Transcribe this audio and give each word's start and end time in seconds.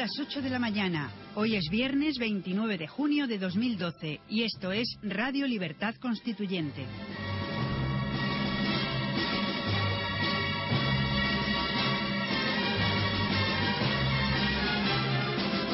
Las 0.00 0.18
8 0.18 0.40
de 0.40 0.48
la 0.48 0.58
mañana. 0.58 1.12
Hoy 1.34 1.56
es 1.56 1.68
viernes 1.70 2.16
29 2.16 2.78
de 2.78 2.88
junio 2.88 3.26
de 3.26 3.36
2012 3.36 4.20
y 4.30 4.44
esto 4.44 4.72
es 4.72 4.96
Radio 5.02 5.46
Libertad 5.46 5.94
Constituyente. 5.96 6.86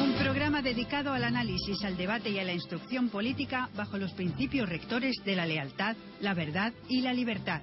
Un 0.03 0.13
programa 0.21 0.61
dedicado 0.61 1.13
al 1.13 1.23
análisis, 1.23 1.81
al 1.85 1.95
debate 1.95 2.29
y 2.29 2.39
a 2.39 2.43
la 2.43 2.51
instrucción 2.51 3.07
política 3.07 3.69
bajo 3.77 3.97
los 3.97 4.11
principios 4.11 4.67
rectores 4.67 5.15
de 5.23 5.37
la 5.37 5.45
lealtad, 5.45 5.95
la 6.19 6.33
verdad 6.33 6.73
y 6.89 6.99
la 6.99 7.13
libertad. 7.13 7.61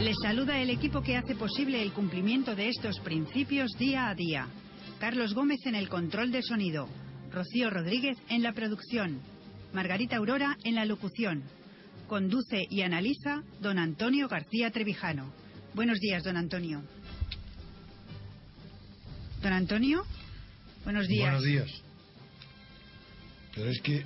Les 0.00 0.14
saluda 0.22 0.60
el 0.60 0.68
equipo 0.68 1.00
que 1.02 1.16
hace 1.16 1.34
posible 1.34 1.82
el 1.82 1.92
cumplimiento 1.92 2.54
de 2.54 2.68
estos 2.68 3.00
principios 3.00 3.72
día 3.78 4.08
a 4.08 4.14
día. 4.14 4.46
Carlos 5.00 5.32
Gómez 5.32 5.64
en 5.64 5.74
el 5.74 5.88
control 5.88 6.30
de 6.30 6.42
sonido, 6.42 6.86
Rocío 7.30 7.70
Rodríguez 7.70 8.16
en 8.28 8.42
la 8.42 8.52
producción, 8.52 9.20
Margarita 9.72 10.16
Aurora 10.16 10.58
en 10.64 10.74
la 10.74 10.84
locución. 10.84 11.44
Conduce 12.08 12.66
y 12.70 12.82
analiza 12.82 13.42
don 13.60 13.78
Antonio 13.78 14.28
García 14.28 14.70
Trevijano. 14.70 15.32
Buenos 15.74 15.98
días, 15.98 16.22
don 16.22 16.36
Antonio. 16.36 16.82
Don 19.42 19.52
Antonio, 19.52 20.04
buenos 20.84 21.08
días. 21.08 21.24
Buenos 21.24 21.44
días. 21.44 21.82
Pero 23.54 23.70
es 23.70 23.80
que 23.80 24.04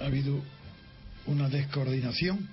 ha 0.00 0.06
habido 0.06 0.40
una 1.26 1.48
descoordinación. 1.48 2.48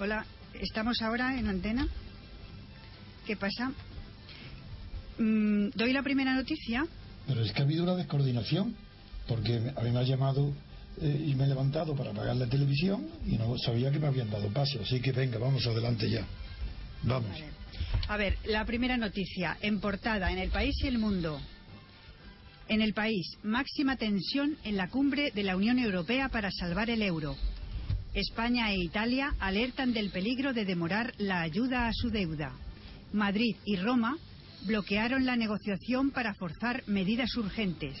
Hola, 0.00 0.26
¿estamos 0.60 1.00
ahora 1.02 1.38
en 1.38 1.46
antena? 1.46 1.86
¿Qué 3.26 3.36
pasa? 3.36 3.70
Mm, 5.18 5.68
¿Doy 5.74 5.92
la 5.92 6.02
primera 6.02 6.34
noticia? 6.34 6.84
Pero 7.28 7.40
es 7.42 7.52
que 7.52 7.62
ha 7.62 7.64
habido 7.64 7.84
una 7.84 7.94
descoordinación. 7.94 8.74
Porque 9.28 9.72
a 9.74 9.80
mí 9.80 9.90
me 9.90 10.00
ha 10.00 10.02
llamado 10.02 10.52
eh, 11.00 11.24
y 11.28 11.34
me 11.34 11.44
he 11.44 11.46
levantado 11.46 11.94
para 11.94 12.10
apagar 12.10 12.36
la 12.36 12.46
televisión 12.46 13.08
y 13.24 13.36
no 13.36 13.56
sabía 13.56 13.90
que 13.90 13.98
me 13.98 14.08
habían 14.08 14.30
dado 14.30 14.48
paso. 14.48 14.80
Así 14.82 15.00
que 15.00 15.12
venga, 15.12 15.38
vamos 15.38 15.66
adelante 15.66 16.10
ya. 16.10 16.26
Vamos. 17.04 17.30
Vale. 17.30 17.46
A 18.08 18.16
ver, 18.16 18.36
la 18.44 18.64
primera 18.66 18.96
noticia, 18.96 19.56
en 19.62 19.80
portada, 19.80 20.30
en 20.30 20.38
el 20.38 20.50
país 20.50 20.74
y 20.82 20.88
el 20.88 20.98
mundo. 20.98 21.40
En 22.68 22.82
el 22.82 22.92
país, 22.92 23.26
máxima 23.42 23.96
tensión 23.96 24.56
en 24.64 24.76
la 24.76 24.88
cumbre 24.88 25.30
de 25.30 25.42
la 25.42 25.56
Unión 25.56 25.78
Europea 25.78 26.28
para 26.28 26.50
salvar 26.50 26.90
el 26.90 27.00
euro. 27.00 27.36
España 28.14 28.70
e 28.70 28.78
Italia 28.78 29.34
alertan 29.40 29.92
del 29.92 30.10
peligro 30.10 30.52
de 30.52 30.64
demorar 30.64 31.12
la 31.18 31.42
ayuda 31.42 31.88
a 31.88 31.92
su 31.92 32.10
deuda. 32.10 32.52
Madrid 33.12 33.56
y 33.64 33.76
Roma 33.76 34.16
bloquearon 34.66 35.26
la 35.26 35.36
negociación 35.36 36.10
para 36.10 36.34
forzar 36.34 36.84
medidas 36.86 37.36
urgentes. 37.36 37.98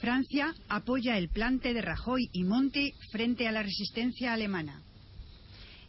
Francia 0.00 0.54
apoya 0.68 1.18
el 1.18 1.28
plante 1.28 1.74
de 1.74 1.82
Rajoy 1.82 2.28
y 2.32 2.44
Monti 2.44 2.92
frente 3.10 3.46
a 3.46 3.52
la 3.52 3.62
resistencia 3.62 4.32
alemana. 4.32 4.82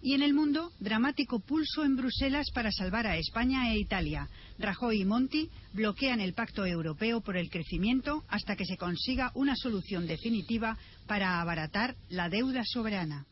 Y 0.05 0.13
en 0.13 0.21
el 0.21 0.35
mundo, 0.35 0.71
dramático 0.79 1.39
pulso 1.39 1.83
en 1.83 1.95
Bruselas 1.95 2.51
para 2.53 2.71
salvar 2.71 3.07
a 3.07 3.17
España 3.17 3.73
e 3.73 3.79
Italia. 3.79 4.29
Rajoy 4.59 5.01
y 5.01 5.03
Monti 5.03 5.49
bloquean 5.73 6.21
el 6.21 6.35
Pacto 6.35 6.63
Europeo 6.63 7.21
por 7.21 7.37
el 7.37 7.49
crecimiento 7.49 8.23
hasta 8.27 8.55
que 8.55 8.67
se 8.67 8.77
consiga 8.77 9.31
una 9.33 9.55
solución 9.55 10.05
definitiva 10.05 10.77
para 11.07 11.41
abaratar 11.41 11.95
la 12.09 12.29
deuda 12.29 12.61
soberana. 12.65 13.25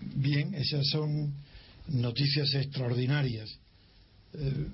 Bien, 0.00 0.54
esas 0.54 0.86
son 0.88 1.34
noticias 1.88 2.54
extraordinarias. 2.54 3.50
Eh, 4.32 4.66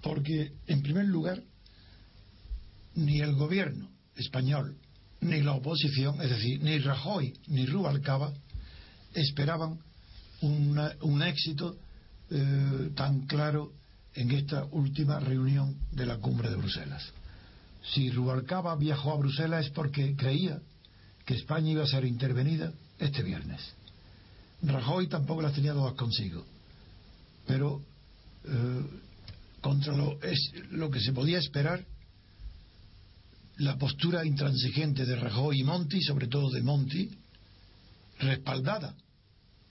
porque, 0.00 0.52
en 0.68 0.80
primer 0.80 1.04
lugar, 1.04 1.42
ni 2.94 3.20
el 3.20 3.34
gobierno 3.34 3.90
español, 4.16 4.78
ni 5.20 5.42
la 5.42 5.52
oposición, 5.52 6.18
es 6.22 6.30
decir, 6.30 6.62
ni 6.62 6.78
Rajoy 6.78 7.34
ni 7.48 7.66
Rubalcaba, 7.66 8.32
esperaban 9.14 9.78
una, 10.40 10.92
un 11.02 11.22
éxito 11.22 11.76
eh, 12.30 12.90
tan 12.94 13.26
claro 13.26 13.72
en 14.14 14.30
esta 14.30 14.64
última 14.64 15.18
reunión 15.20 15.76
de 15.92 16.06
la 16.06 16.18
cumbre 16.18 16.50
de 16.50 16.56
Bruselas. 16.56 17.04
Si 17.82 18.10
Rubalcaba 18.10 18.76
viajó 18.76 19.12
a 19.12 19.18
Bruselas 19.18 19.66
es 19.66 19.72
porque 19.72 20.14
creía 20.16 20.60
que 21.24 21.34
España 21.34 21.70
iba 21.70 21.84
a 21.84 21.86
ser 21.86 22.04
intervenida 22.04 22.72
este 22.98 23.22
viernes. 23.22 23.60
Rajoy 24.62 25.08
tampoco 25.08 25.42
las 25.42 25.52
tenía 25.52 25.72
todas 25.72 25.94
consigo, 25.94 26.44
pero 27.46 27.82
eh, 28.44 28.82
contra 29.60 29.94
lo, 29.94 30.20
es, 30.22 30.52
lo 30.70 30.90
que 30.90 31.00
se 31.00 31.12
podía 31.12 31.38
esperar, 31.38 31.84
la 33.58 33.76
postura 33.76 34.24
intransigente 34.24 35.04
de 35.04 35.16
Rajoy 35.16 35.60
y 35.60 35.64
Monti, 35.64 36.02
sobre 36.02 36.26
todo 36.26 36.50
de 36.50 36.62
Monti, 36.62 37.10
respaldada 38.18 38.94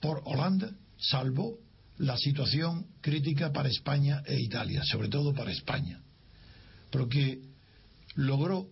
por 0.04 0.20
Holanda, 0.26 0.70
salvó 0.98 1.56
la 1.96 2.18
situación 2.18 2.88
crítica 3.00 3.54
para 3.54 3.70
España 3.70 4.22
e 4.26 4.38
Italia, 4.38 4.82
sobre 4.84 5.08
todo 5.08 5.32
para 5.32 5.50
España, 5.50 5.98
porque 6.90 7.40
logró 8.14 8.68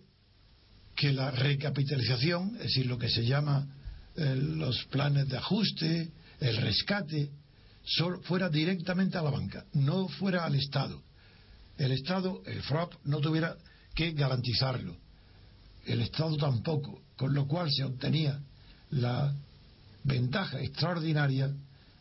que 0.95 1.11
la 1.11 1.31
recapitalización, 1.31 2.57
es 2.57 2.65
decir, 2.65 2.85
lo 2.85 2.99
que 2.99 3.09
se 3.09 3.25
llama 3.25 3.67
eh, 4.15 4.35
los 4.35 4.85
planes 4.91 5.27
de 5.27 5.37
ajuste, 5.37 6.11
el 6.39 6.57
rescate, 6.57 7.31
solo 7.83 8.21
fuera 8.21 8.47
directamente 8.47 9.17
a 9.17 9.23
la 9.23 9.31
banca, 9.31 9.65
no 9.73 10.07
fuera 10.09 10.45
al 10.45 10.53
Estado. 10.53 11.01
El 11.79 11.93
Estado, 11.93 12.43
el 12.45 12.61
FROP, 12.61 12.93
no 13.05 13.17
tuviera 13.21 13.57
que 13.95 14.11
garantizarlo. 14.11 14.95
El 15.87 16.01
Estado 16.01 16.37
tampoco, 16.37 17.01
con 17.17 17.33
lo 17.33 17.47
cual 17.47 17.71
se 17.71 17.85
obtenía 17.85 18.39
la 18.91 19.33
ventaja 20.03 20.59
extraordinaria 20.61 21.53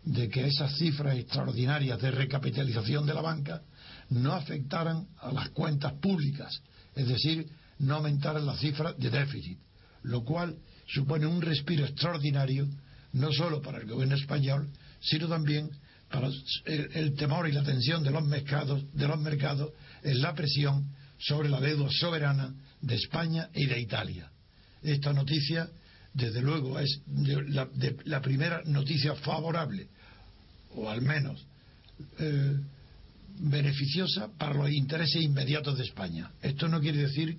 de 0.04 0.28
que 0.28 0.46
esas 0.46 0.76
cifras 0.76 1.16
extraordinarias 1.16 2.00
de 2.00 2.10
recapitalización 2.10 3.06
de 3.06 3.14
la 3.14 3.20
banca 3.20 3.62
no 4.10 4.32
afectaran 4.32 5.06
a 5.18 5.32
las 5.32 5.50
cuentas 5.50 5.92
públicas, 5.94 6.60
es 6.94 7.08
decir, 7.08 7.48
no 7.78 7.96
aumentaran 7.96 8.44
las 8.44 8.58
cifras 8.58 8.96
de 8.98 9.10
déficit, 9.10 9.58
lo 10.02 10.24
cual 10.24 10.56
supone 10.86 11.26
un 11.26 11.40
respiro 11.40 11.84
extraordinario 11.84 12.68
no 13.12 13.32
solo 13.32 13.60
para 13.60 13.78
el 13.78 13.86
gobierno 13.86 14.16
español, 14.16 14.70
sino 15.00 15.28
también 15.28 15.70
para 16.10 16.28
el, 16.66 17.14
temor 17.14 17.48
y 17.48 17.52
la 17.52 17.62
tensión 17.62 18.02
de 18.02 18.10
los 18.10 18.24
mercados, 18.24 18.84
de 18.92 19.08
los 19.08 19.18
mercados 19.18 19.70
en 20.02 20.20
la 20.20 20.34
presión 20.34 20.94
sobre 21.18 21.48
la 21.48 21.60
deuda 21.60 21.88
soberana 21.90 22.54
de 22.80 22.96
España 22.96 23.48
y 23.54 23.66
de 23.66 23.80
Italia. 23.80 24.30
Esta 24.82 25.12
noticia, 25.12 25.68
desde 26.14 26.42
luego, 26.42 26.78
es 26.78 27.00
la, 28.04 28.20
primera 28.20 28.62
noticia 28.64 29.14
favorable, 29.16 29.88
o 30.74 30.88
al 30.90 31.02
menos 31.02 31.44
eh, 32.18 32.56
beneficiosa 33.38 34.28
para 34.36 34.54
los 34.54 34.70
intereses 34.70 35.22
inmediatos 35.22 35.78
de 35.78 35.84
España. 35.84 36.30
Esto 36.42 36.68
no 36.68 36.80
quiere 36.80 36.98
decir 36.98 37.38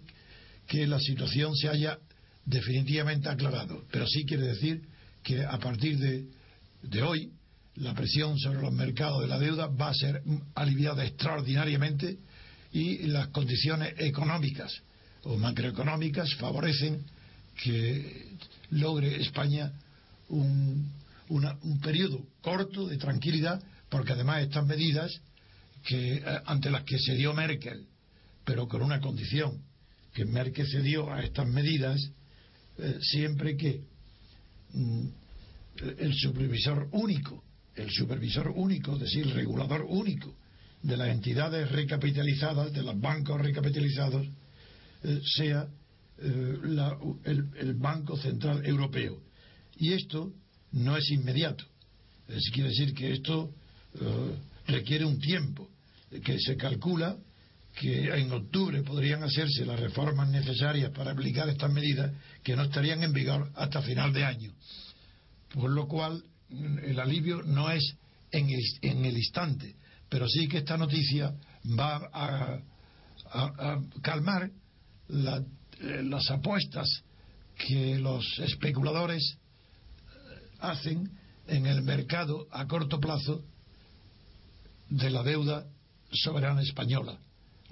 que 0.67 0.87
la 0.87 0.99
situación 0.99 1.55
se 1.55 1.69
haya 1.69 1.99
definitivamente 2.45 3.29
aclarado, 3.29 3.85
pero 3.91 4.07
sí 4.07 4.25
quiere 4.25 4.47
decir 4.47 4.81
que 5.23 5.43
a 5.43 5.57
partir 5.59 5.97
de, 5.99 6.25
de 6.81 7.01
hoy 7.01 7.31
la 7.75 7.93
presión 7.93 8.37
sobre 8.39 8.61
los 8.61 8.73
mercados 8.73 9.21
de 9.21 9.27
la 9.27 9.39
deuda 9.39 9.67
va 9.67 9.89
a 9.89 9.93
ser 9.93 10.21
aliviada 10.55 11.05
extraordinariamente 11.05 12.17
y 12.71 13.07
las 13.07 13.27
condiciones 13.29 13.93
económicas 13.97 14.81
o 15.23 15.37
macroeconómicas 15.37 16.33
favorecen 16.35 17.05
que 17.61 18.37
logre 18.71 19.21
España 19.21 19.71
un, 20.29 20.91
un 21.29 21.79
periodo 21.81 22.25
corto 22.41 22.87
de 22.87 22.97
tranquilidad, 22.97 23.61
porque 23.89 24.13
además 24.13 24.41
estas 24.41 24.65
medidas 24.65 25.21
que 25.83 26.15
eh, 26.15 26.23
ante 26.45 26.71
las 26.71 26.83
que 26.83 26.97
se 26.97 27.15
dio 27.15 27.33
Merkel, 27.33 27.85
pero 28.43 28.67
con 28.67 28.81
una 28.81 28.99
condición, 28.99 29.61
que 30.13 30.25
Merkel 30.25 30.67
se 30.67 30.81
dio 30.81 31.11
a 31.11 31.23
estas 31.23 31.47
medidas 31.47 31.99
eh, 32.77 32.97
siempre 33.01 33.57
que 33.57 33.81
mm, 34.73 35.07
el 35.97 36.13
supervisor 36.13 36.87
único, 36.91 37.43
el 37.75 37.89
supervisor 37.89 38.49
único, 38.55 38.93
es 38.93 39.01
decir, 39.01 39.23
el 39.23 39.33
regulador 39.33 39.85
único 39.87 40.35
de 40.81 40.97
las 40.97 41.09
entidades 41.09 41.71
recapitalizadas, 41.71 42.73
de 42.73 42.83
los 42.83 42.99
bancos 42.99 43.41
recapitalizados, 43.41 44.27
eh, 45.03 45.19
sea 45.35 45.67
el, 46.17 47.73
Banco 47.75 48.17
Central 48.17 48.65
Europeo. 48.65 49.21
Y 49.77 49.93
esto 49.93 50.31
no 50.71 50.95
es 50.97 51.09
inmediato. 51.11 51.65
Es, 52.27 52.49
quiere 52.51 52.69
decir 52.69 52.93
que 52.93 53.11
esto 53.11 53.53
requiere 54.67 55.05
un 55.05 55.19
tiempo 55.19 55.69
que 56.23 56.39
se 56.39 56.55
calcula 56.55 57.17
que 57.75 58.13
en 58.13 58.31
octubre 58.31 58.83
podrían 58.83 59.23
hacerse 59.23 59.65
las 59.65 59.79
reformas 59.79 60.29
necesarias 60.29 60.91
para 60.91 61.11
aplicar 61.11 61.49
estas 61.49 61.71
medidas 61.71 62.11
que 62.43 62.55
no 62.55 62.63
estarían 62.63 63.01
en 63.03 63.13
vigor 63.13 63.51
hasta 63.55 63.81
final 63.81 64.13
de 64.13 64.23
año. 64.23 64.53
Por 65.53 65.71
lo 65.71 65.87
cual, 65.87 66.23
el 66.49 66.99
alivio 66.99 67.41
no 67.43 67.71
es 67.71 67.95
en 68.31 68.49
el, 69.05 69.17
instante, 69.17 69.75
pero 70.09 70.27
sí 70.27 70.47
que 70.47 70.59
esta 70.59 70.77
noticia 70.77 71.33
va 71.79 72.09
a, 72.13 72.59
calmar 74.01 74.49
eh, 75.09 75.41
las 75.79 76.29
apuestas 76.31 77.03
que 77.57 77.99
los 77.99 78.39
especuladores 78.39 79.37
hacen 80.59 81.09
en 81.47 81.65
el 81.65 81.81
mercado 81.81 82.47
a 82.51 82.67
corto 82.67 82.99
plazo 82.99 83.43
de 84.89 85.09
la 85.09 85.23
deuda 85.23 85.65
soberana 86.11 86.61
española, 86.61 87.17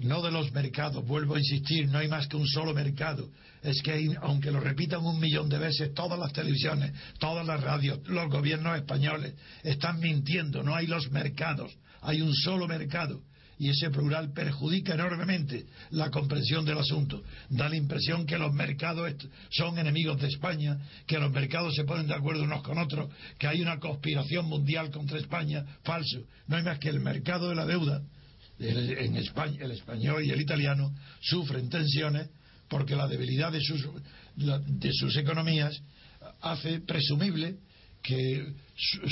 no 0.00 0.22
de 0.22 0.30
los 0.30 0.52
mercados. 0.52 1.06
Vuelvo 1.06 1.36
a 1.36 1.38
insistir, 1.38 1.88
no 1.88 1.98
hay 1.98 2.08
más 2.08 2.26
que 2.26 2.36
un 2.36 2.46
solo 2.46 2.74
mercado. 2.74 3.30
Es 3.62 3.80
que 3.82 4.14
aunque 4.20 4.50
lo 4.50 4.60
repitan 4.60 5.04
un 5.04 5.20
millón 5.20 5.48
de 5.48 5.58
veces, 5.58 5.94
todas 5.94 6.18
las 6.18 6.32
televisiones, 6.32 6.92
todas 7.18 7.46
las 7.46 7.60
radios, 7.60 8.00
los 8.08 8.28
gobiernos 8.28 8.76
españoles 8.76 9.34
están 9.62 10.00
mintiendo. 10.00 10.62
No 10.62 10.74
hay 10.74 10.86
los 10.86 11.10
mercados, 11.10 11.72
hay 12.00 12.20
un 12.20 12.34
solo 12.34 12.66
mercado. 12.66 13.22
Y 13.58 13.68
ese 13.68 13.90
plural 13.90 14.32
perjudica 14.32 14.94
enormemente 14.94 15.66
la 15.90 16.10
comprensión 16.10 16.64
del 16.64 16.78
asunto. 16.78 17.22
Da 17.48 17.68
la 17.68 17.76
impresión 17.76 18.26
que 18.26 18.38
los 18.38 18.52
mercados 18.52 19.12
son 19.50 19.78
enemigos 19.78 20.20
de 20.20 20.28
España, 20.28 20.78
que 21.06 21.18
los 21.18 21.30
mercados 21.30 21.74
se 21.74 21.84
ponen 21.84 22.06
de 22.06 22.14
acuerdo 22.14 22.42
unos 22.42 22.62
con 22.62 22.78
otros, 22.78 23.10
que 23.38 23.46
hay 23.46 23.60
una 23.60 23.78
conspiración 23.78 24.46
mundial 24.46 24.90
contra 24.90 25.18
España. 25.18 25.64
Falso. 25.84 26.24
No 26.46 26.56
hay 26.56 26.62
más 26.62 26.78
que 26.78 26.88
el 26.88 27.00
mercado 27.00 27.48
de 27.48 27.54
la 27.54 27.66
deuda 27.66 28.02
en 28.58 29.16
España, 29.16 29.58
el 29.60 29.72
español 29.72 30.24
y 30.24 30.30
el 30.30 30.40
italiano 30.40 30.94
sufren 31.20 31.68
tensiones 31.68 32.28
porque 32.68 32.94
la 32.94 33.08
debilidad 33.08 33.52
de 33.52 33.60
sus, 33.60 33.86
de 34.36 34.92
sus 34.92 35.16
economías 35.16 35.82
hace 36.40 36.80
presumible 36.80 37.56
que 38.02 38.54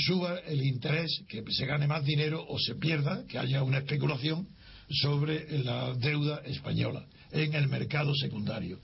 suba 0.05 0.39
el 0.39 0.63
interés, 0.63 1.23
que 1.27 1.43
se 1.49 1.65
gane 1.65 1.87
más 1.87 2.03
dinero 2.03 2.45
o 2.47 2.59
se 2.59 2.75
pierda, 2.75 3.25
que 3.27 3.39
haya 3.39 3.63
una 3.63 3.79
especulación 3.79 4.47
sobre 4.89 5.59
la 5.59 5.93
deuda 5.93 6.41
española 6.45 7.05
en 7.31 7.53
el 7.53 7.67
mercado 7.69 8.13
secundario. 8.15 8.79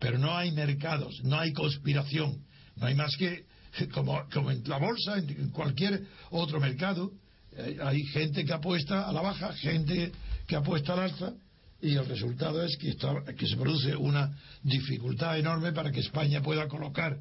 Pero 0.00 0.18
no 0.18 0.36
hay 0.36 0.50
mercados, 0.50 1.20
no 1.22 1.38
hay 1.38 1.52
conspiración, 1.52 2.44
no 2.76 2.86
hay 2.86 2.94
más 2.94 3.16
que, 3.16 3.44
como, 3.92 4.20
en 4.50 4.62
la 4.66 4.78
bolsa, 4.78 5.18
en 5.18 5.50
cualquier 5.50 6.02
otro 6.30 6.60
mercado, 6.60 7.12
eh, 7.56 7.78
hay 7.80 8.02
gente 8.06 8.44
que 8.44 8.52
apuesta 8.52 9.08
a 9.08 9.12
la 9.12 9.20
baja, 9.20 9.52
gente 9.54 10.10
que 10.48 10.56
apuesta 10.56 10.94
al 10.94 11.00
alza, 11.00 11.32
y 11.80 11.94
el 11.94 12.06
resultado 12.06 12.62
es 12.64 12.76
que, 12.76 12.96
que 13.36 13.46
se 13.46 13.56
produce 13.56 13.94
una 13.94 14.36
dificultad 14.62 15.38
enorme 15.38 15.72
para 15.72 15.92
que 15.92 16.00
España 16.00 16.42
pueda 16.42 16.66
colocar 16.66 17.18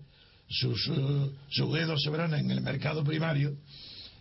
sus, 0.54 0.88
uh, 0.88 1.32
su 1.50 1.72
dedo 1.74 1.98
soberana 1.98 2.40
en 2.40 2.52
el 2.52 2.62
mercado 2.62 3.04
primario 3.04 3.58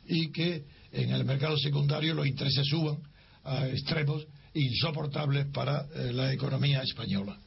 y 0.06 0.32
que 0.32 0.64
en 0.90 1.10
el 1.10 1.24
mercado 1.24 1.56
secundario 1.58 2.14
los 2.14 2.26
intereses 2.26 2.66
suban 2.66 2.98
a 3.44 3.68
extremos 3.68 4.26
insoportables 4.54 5.46
para 5.46 5.86
eh, 5.94 6.12
la 6.12 6.32
economía 6.32 6.82
española. 6.82 7.38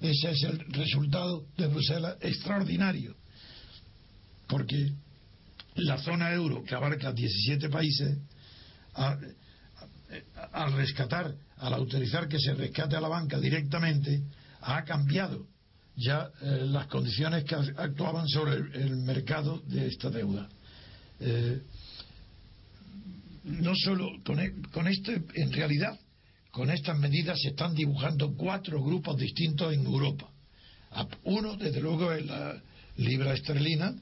Ese 0.00 0.30
es 0.30 0.42
el 0.44 0.58
resultado 0.72 1.46
de 1.56 1.66
Bruselas 1.66 2.16
extraordinario, 2.20 3.14
porque 4.48 4.92
la 5.74 5.98
zona 5.98 6.32
euro, 6.32 6.64
que 6.64 6.74
abarca 6.74 7.12
17 7.12 7.68
países, 7.68 8.18
al 10.52 10.72
rescatar, 10.72 11.34
al 11.58 11.74
autorizar 11.74 12.28
que 12.28 12.38
se 12.38 12.54
rescate 12.54 12.96
a 12.96 13.00
la 13.00 13.08
banca 13.08 13.38
directamente, 13.38 14.22
ha 14.62 14.82
cambiado 14.84 15.46
ya 15.96 16.30
eh, 16.42 16.62
las 16.64 16.86
condiciones 16.86 17.44
que 17.44 17.54
actuaban 17.54 18.26
sobre 18.28 18.56
el, 18.56 18.96
mercado 18.96 19.62
de 19.66 19.86
esta 19.86 20.10
deuda. 20.10 20.48
Eh, 21.20 21.60
no 23.44 23.74
solo 23.74 24.10
con, 24.24 24.40
e, 24.40 24.52
con 24.72 24.86
esto, 24.86 25.12
en 25.12 25.52
realidad, 25.52 25.98
con 26.50 26.70
estas 26.70 26.98
medidas 26.98 27.40
se 27.40 27.48
están 27.48 27.74
dibujando 27.74 28.34
cuatro 28.34 28.82
grupos 28.82 29.16
distintos 29.16 29.72
en 29.72 29.84
Europa. 29.84 30.28
Uno, 31.24 31.56
desde 31.56 31.80
luego, 31.80 32.12
es 32.12 32.26
la 32.26 32.60
libra 32.96 33.34
esterlina, 33.34 33.94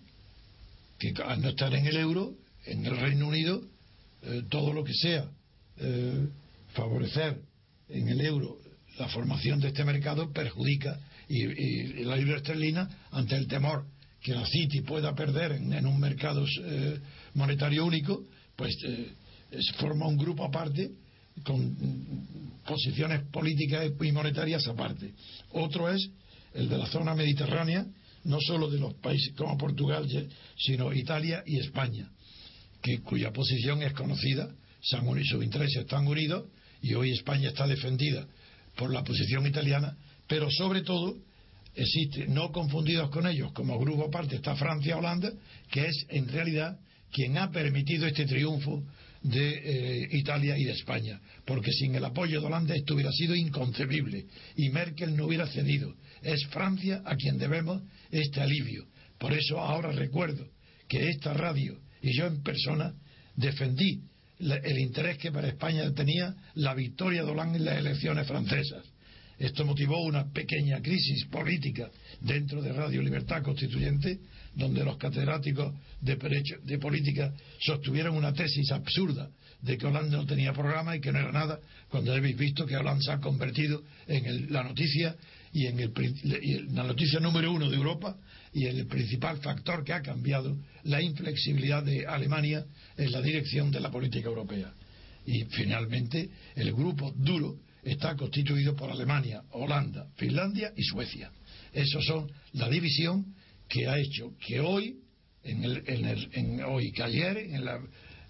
que 0.98 1.12
al 1.22 1.42
no 1.42 1.50
estar 1.50 1.74
en 1.74 1.86
el 1.86 1.96
euro, 1.96 2.34
en 2.64 2.86
el 2.86 2.96
Reino 2.96 3.28
Unido, 3.28 3.62
eh, 4.22 4.42
todo 4.48 4.72
lo 4.72 4.84
que 4.84 4.94
sea 4.94 5.28
favorecer 6.74 7.40
en 7.88 8.08
el 8.08 8.20
euro 8.20 8.58
la 8.98 9.08
formación 9.08 9.60
de 9.60 9.68
este 9.68 9.84
mercado 9.84 10.32
perjudica 10.32 10.98
y, 11.28 12.04
la 12.04 12.16
libra 12.16 12.36
esterlina 12.36 12.88
ante 13.10 13.36
el 13.36 13.46
temor 13.46 13.84
que 14.20 14.34
la 14.34 14.46
City 14.46 14.80
pueda 14.80 15.14
perder 15.14 15.52
en, 15.52 15.86
un 15.86 16.00
mercado 16.00 16.44
eh, 16.64 16.98
monetario 17.34 17.84
único, 17.84 18.24
pues 18.56 18.74
se 18.78 19.72
forma 19.74 20.06
un 20.06 20.16
grupo 20.16 20.44
aparte 20.44 20.90
con 21.44 21.76
posiciones 22.66 23.22
políticas 23.30 23.90
y 24.00 24.12
monetarias 24.12 24.66
aparte. 24.66 25.12
Otro 25.52 25.88
es 25.88 26.10
el 26.54 26.68
de 26.68 26.78
la 26.78 26.86
zona 26.86 27.14
mediterránea, 27.14 27.86
no 28.24 28.40
solo 28.40 28.68
de 28.68 28.78
los 28.78 28.94
países 28.94 29.32
como 29.36 29.56
Portugal, 29.56 30.06
sino 30.56 30.92
Italia 30.92 31.42
y 31.46 31.58
España, 31.58 32.10
que, 32.82 33.00
cuya 33.00 33.32
posición 33.32 33.82
es 33.82 33.92
conocida, 33.92 34.50
sus 34.80 35.42
intereses 35.42 35.82
están 35.82 36.06
unidos 36.06 36.46
y 36.82 36.94
hoy 36.94 37.12
España 37.12 37.48
está 37.48 37.66
defendida 37.66 38.26
por 38.76 38.92
la 38.92 39.02
posición 39.02 39.46
italiana, 39.46 39.96
pero 40.28 40.48
sobre 40.50 40.82
todo 40.82 41.16
existe, 41.74 42.26
no 42.28 42.52
confundidos 42.52 43.10
con 43.10 43.26
ellos, 43.26 43.52
como 43.52 43.78
grupo 43.78 44.04
aparte 44.04 44.36
está 44.36 44.54
Francia-Holanda, 44.54 45.32
que 45.70 45.86
es 45.86 46.06
en 46.08 46.28
realidad 46.28 46.78
quien 47.10 47.38
ha 47.38 47.50
permitido 47.50 48.06
este 48.06 48.26
triunfo 48.26 48.84
de 49.22 50.02
eh, 50.02 50.08
Italia 50.12 50.56
y 50.56 50.64
de 50.64 50.72
España, 50.72 51.20
porque 51.44 51.72
sin 51.72 51.94
el 51.94 52.04
apoyo 52.04 52.40
de 52.40 52.46
Holanda 52.46 52.74
esto 52.74 52.94
hubiera 52.94 53.10
sido 53.12 53.34
inconcebible 53.34 54.26
y 54.56 54.68
Merkel 54.70 55.16
no 55.16 55.26
hubiera 55.26 55.46
cedido. 55.46 55.94
Es 56.22 56.46
Francia 56.48 57.02
a 57.04 57.16
quien 57.16 57.38
debemos 57.38 57.82
este 58.10 58.40
alivio. 58.40 58.86
Por 59.18 59.32
eso 59.32 59.58
ahora 59.58 59.90
recuerdo 59.92 60.46
que 60.88 61.08
esta 61.08 61.32
radio 61.32 61.80
y 62.00 62.16
yo 62.16 62.26
en 62.26 62.42
persona 62.42 62.94
defendí 63.34 64.02
el 64.38 64.78
interés 64.78 65.18
que 65.18 65.32
para 65.32 65.48
España 65.48 65.92
tenía 65.92 66.34
la 66.54 66.74
victoria 66.74 67.24
de 67.24 67.30
Hollande 67.30 67.58
en 67.58 67.64
las 67.64 67.78
elecciones 67.78 68.26
francesas. 68.26 68.84
Esto 69.38 69.64
motivó 69.64 70.02
una 70.02 70.32
pequeña 70.32 70.82
crisis 70.82 71.26
política 71.26 71.90
dentro 72.20 72.60
de 72.60 72.72
Radio 72.72 73.00
Libertad 73.02 73.42
Constituyente, 73.42 74.18
donde 74.54 74.84
los 74.84 74.96
catedráticos 74.96 75.74
de, 76.00 76.16
de 76.64 76.78
política 76.78 77.32
sostuvieron 77.60 78.16
una 78.16 78.32
tesis 78.32 78.72
absurda 78.72 79.30
de 79.62 79.78
que 79.78 79.86
Hollande 79.86 80.16
no 80.16 80.26
tenía 80.26 80.52
programa 80.52 80.96
y 80.96 81.00
que 81.00 81.12
no 81.12 81.20
era 81.20 81.30
nada, 81.30 81.60
cuando 81.88 82.12
habéis 82.12 82.36
visto 82.36 82.66
que 82.66 82.76
Hollande 82.76 83.04
se 83.04 83.12
ha 83.12 83.20
convertido 83.20 83.82
en 84.08 84.52
la 84.52 84.64
noticia 84.64 85.16
y 85.52 85.66
en 85.66 85.78
el, 85.80 86.74
la 86.74 86.84
noticia 86.84 87.20
número 87.20 87.52
uno 87.52 87.70
de 87.70 87.76
Europa 87.76 88.16
y 88.52 88.66
el 88.66 88.86
principal 88.86 89.38
factor 89.38 89.84
que 89.84 89.92
ha 89.92 90.02
cambiado 90.02 90.56
la 90.84 91.00
inflexibilidad 91.00 91.82
de 91.84 92.06
Alemania 92.06 92.64
en 92.96 93.12
la 93.12 93.22
dirección 93.22 93.70
de 93.70 93.80
la 93.80 93.90
política 93.90 94.28
europea. 94.28 94.72
Y 95.26 95.44
finalmente 95.44 96.28
el 96.56 96.72
grupo 96.72 97.12
duro 97.16 97.58
está 97.82 98.16
constituido 98.16 98.74
por 98.74 98.90
Alemania, 98.90 99.42
Holanda, 99.52 100.08
Finlandia 100.16 100.72
y 100.76 100.82
Suecia. 100.82 101.30
Esos 101.72 102.04
son 102.04 102.30
la 102.52 102.68
división 102.68 103.34
que 103.68 103.86
ha 103.86 103.98
hecho 103.98 104.32
que 104.44 104.60
hoy, 104.60 104.96
en 105.44 105.64
el, 105.64 105.82
en 106.32 106.62
hoy 106.64 106.92
que 106.92 107.02
ayer, 107.02 107.36
en 107.38 107.64
la, 107.64 107.80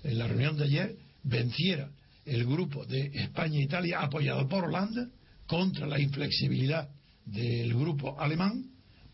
en 0.05 0.19
la 0.19 0.27
reunión 0.27 0.57
de 0.57 0.65
ayer, 0.65 0.97
venciera 1.23 1.91
el 2.25 2.45
grupo 2.45 2.85
de 2.85 3.07
España 3.15 3.59
e 3.59 3.65
Italia 3.65 4.01
apoyado 4.01 4.47
por 4.49 4.65
Holanda 4.65 5.09
contra 5.47 5.87
la 5.87 5.99
inflexibilidad 5.99 6.89
del 7.25 7.73
grupo 7.75 8.21
alemán, 8.21 8.65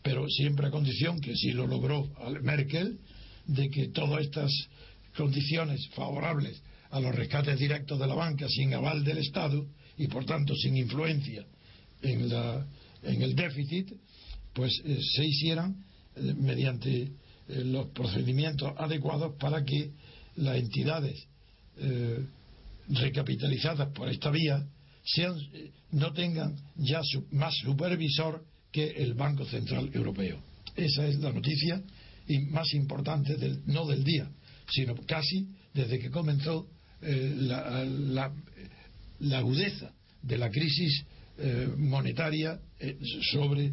pero 0.03 0.29
siempre 0.29 0.67
a 0.67 0.71
condición 0.71 1.21
que 1.21 1.35
si 1.35 1.53
lo 1.53 1.67
logró 1.67 2.11
Merkel, 2.43 2.99
de 3.47 3.71
que 3.71 3.89
todas 3.89 4.23
estas 4.23 4.51
condiciones 5.17 5.89
favorables 5.95 6.61
a 6.91 7.01
los 7.01 7.15
rescates 7.15 7.59
directos 7.59 7.99
de 7.99 8.07
la 8.07 8.15
banca 8.15 8.49
sin 8.49 8.75
aval 8.75 9.05
del 9.05 9.19
Estado 9.19 9.67
y 9.97 10.09
por 10.09 10.25
tanto 10.25 10.55
sin 10.55 10.77
influencia 10.77 11.45
en, 12.03 12.29
la, 12.29 12.67
en 13.03 13.23
el 13.23 13.35
déficit, 13.35 13.93
pues 14.53 14.81
eh, 14.85 14.99
se 15.01 15.25
hicieran 15.25 15.85
eh, 16.17 16.35
mediante 16.37 17.03
eh, 17.03 17.11
los 17.65 17.89
procedimientos 17.89 18.73
adecuados 18.77 19.35
para 19.39 19.65
que 19.65 19.91
las 20.37 20.57
entidades 20.57 21.27
recapitalizadas 22.89 23.89
por 23.89 24.09
esta 24.09 24.31
vía 24.31 24.65
sean, 25.05 25.37
no 25.91 26.13
tengan 26.13 26.55
ya 26.77 27.01
más 27.33 27.53
supervisor 27.65 28.45
que 28.71 28.91
el 28.91 29.15
Banco 29.15 29.45
Central 29.45 29.91
Europeo. 29.93 30.39
Esa 30.77 31.05
es 31.09 31.19
la 31.19 31.33
noticia 31.33 31.83
y 32.29 32.39
más 32.39 32.73
importante 32.75 33.37
del, 33.37 33.61
no 33.67 33.87
del 33.87 34.05
día, 34.05 34.31
sino 34.71 34.95
casi 35.05 35.49
desde 35.73 35.99
que 35.99 36.11
comenzó 36.11 36.69
la, 37.01 38.33
agudeza 39.33 39.93
de 40.23 40.39
la 40.39 40.51
crisis 40.51 41.05
eh, 41.39 41.69
monetaria 41.77 42.61
eh, 42.79 42.99
sobre 43.33 43.73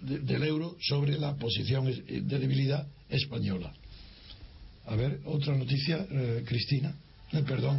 del 0.00 0.42
euro 0.44 0.76
sobre 0.80 1.18
la 1.18 1.34
posición 1.36 1.86
de 1.86 2.38
debilidad 2.38 2.86
española. 3.08 3.72
A 4.86 4.94
ver, 4.94 5.20
otra 5.24 5.56
noticia, 5.56 6.06
Cristina. 6.44 6.94
perdón. 7.46 7.78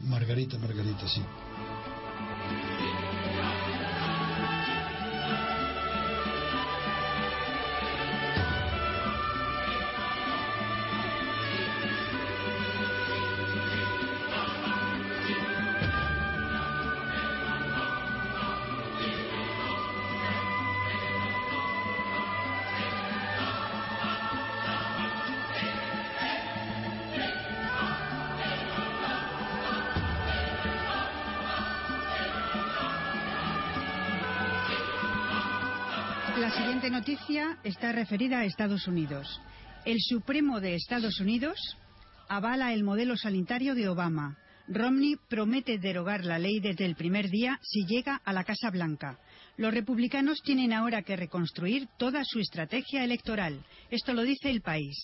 Margarita, 0.00 0.56
Margarita, 0.58 1.08
sí. 1.08 1.20
Referida 37.94 38.40
a 38.40 38.44
Estados 38.44 38.86
Unidos. 38.86 39.40
El 39.84 39.98
Supremo 40.00 40.60
de 40.60 40.74
Estados 40.74 41.20
Unidos 41.20 41.58
avala 42.28 42.72
el 42.72 42.84
modelo 42.84 43.16
sanitario 43.16 43.74
de 43.74 43.88
Obama. 43.88 44.38
Romney 44.66 45.16
promete 45.28 45.78
derogar 45.78 46.24
la 46.24 46.38
ley 46.38 46.58
desde 46.60 46.86
el 46.86 46.96
primer 46.96 47.28
día 47.28 47.58
si 47.62 47.84
llega 47.86 48.20
a 48.24 48.32
la 48.32 48.44
Casa 48.44 48.70
Blanca. 48.70 49.18
Los 49.56 49.74
republicanos 49.74 50.40
tienen 50.42 50.72
ahora 50.72 51.02
que 51.02 51.16
reconstruir 51.16 51.86
toda 51.98 52.24
su 52.24 52.40
estrategia 52.40 53.04
electoral. 53.04 53.64
Esto 53.90 54.14
lo 54.14 54.22
dice 54.22 54.50
el 54.50 54.62
país. 54.62 54.96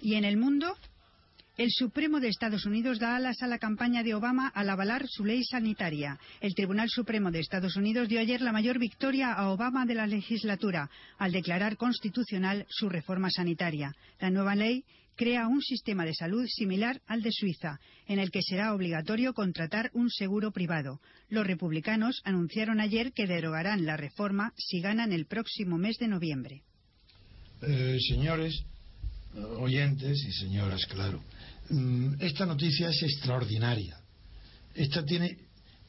Y 0.00 0.14
en 0.14 0.24
el 0.24 0.36
mundo, 0.36 0.76
el 1.56 1.70
Supremo 1.70 2.18
de 2.18 2.28
Estados 2.28 2.64
Unidos 2.64 2.98
da 2.98 3.16
alas 3.16 3.42
a 3.42 3.46
la 3.46 3.58
campaña 3.58 4.02
de 4.02 4.14
Obama 4.14 4.48
al 4.48 4.70
avalar 4.70 5.06
su 5.06 5.24
ley 5.24 5.44
sanitaria. 5.44 6.18
El 6.40 6.54
Tribunal 6.54 6.88
Supremo 6.88 7.30
de 7.30 7.40
Estados 7.40 7.76
Unidos 7.76 8.08
dio 8.08 8.20
ayer 8.20 8.40
la 8.40 8.52
mayor 8.52 8.78
victoria 8.78 9.32
a 9.32 9.50
Obama 9.50 9.84
de 9.84 9.94
la 9.94 10.06
legislatura 10.06 10.88
al 11.18 11.32
declarar 11.32 11.76
constitucional 11.76 12.64
su 12.68 12.88
reforma 12.88 13.28
sanitaria. 13.30 13.94
La 14.18 14.30
nueva 14.30 14.54
ley 14.54 14.84
crea 15.14 15.46
un 15.46 15.60
sistema 15.60 16.06
de 16.06 16.14
salud 16.14 16.46
similar 16.48 17.02
al 17.06 17.20
de 17.20 17.30
Suiza, 17.30 17.78
en 18.06 18.18
el 18.18 18.30
que 18.30 18.40
será 18.42 18.74
obligatorio 18.74 19.34
contratar 19.34 19.90
un 19.92 20.08
seguro 20.08 20.52
privado. 20.52 21.00
Los 21.28 21.46
republicanos 21.46 22.22
anunciaron 22.24 22.80
ayer 22.80 23.12
que 23.12 23.26
derogarán 23.26 23.84
la 23.84 23.98
reforma 23.98 24.54
si 24.56 24.80
ganan 24.80 25.12
el 25.12 25.26
próximo 25.26 25.76
mes 25.76 25.98
de 25.98 26.08
noviembre. 26.08 26.62
Eh, 27.60 27.98
señores, 28.08 28.64
oyentes 29.58 30.24
y 30.24 30.32
señoras, 30.32 30.86
claro. 30.86 31.22
Mm, 31.70 32.14
esta 32.20 32.46
noticia 32.46 32.90
es 32.90 33.02
extraordinaria. 33.02 33.98
Esta 34.74 35.04
tiene 35.04 35.36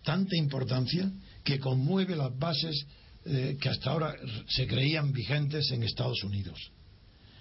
tanta 0.03 0.35
importancia 0.35 1.11
que 1.43 1.59
conmueve 1.59 2.15
las 2.15 2.37
bases 2.37 2.85
eh, 3.25 3.57
que 3.59 3.69
hasta 3.69 3.91
ahora 3.91 4.15
se 4.47 4.67
creían 4.67 5.13
vigentes 5.13 5.71
en 5.71 5.83
Estados 5.83 6.23
Unidos. 6.23 6.59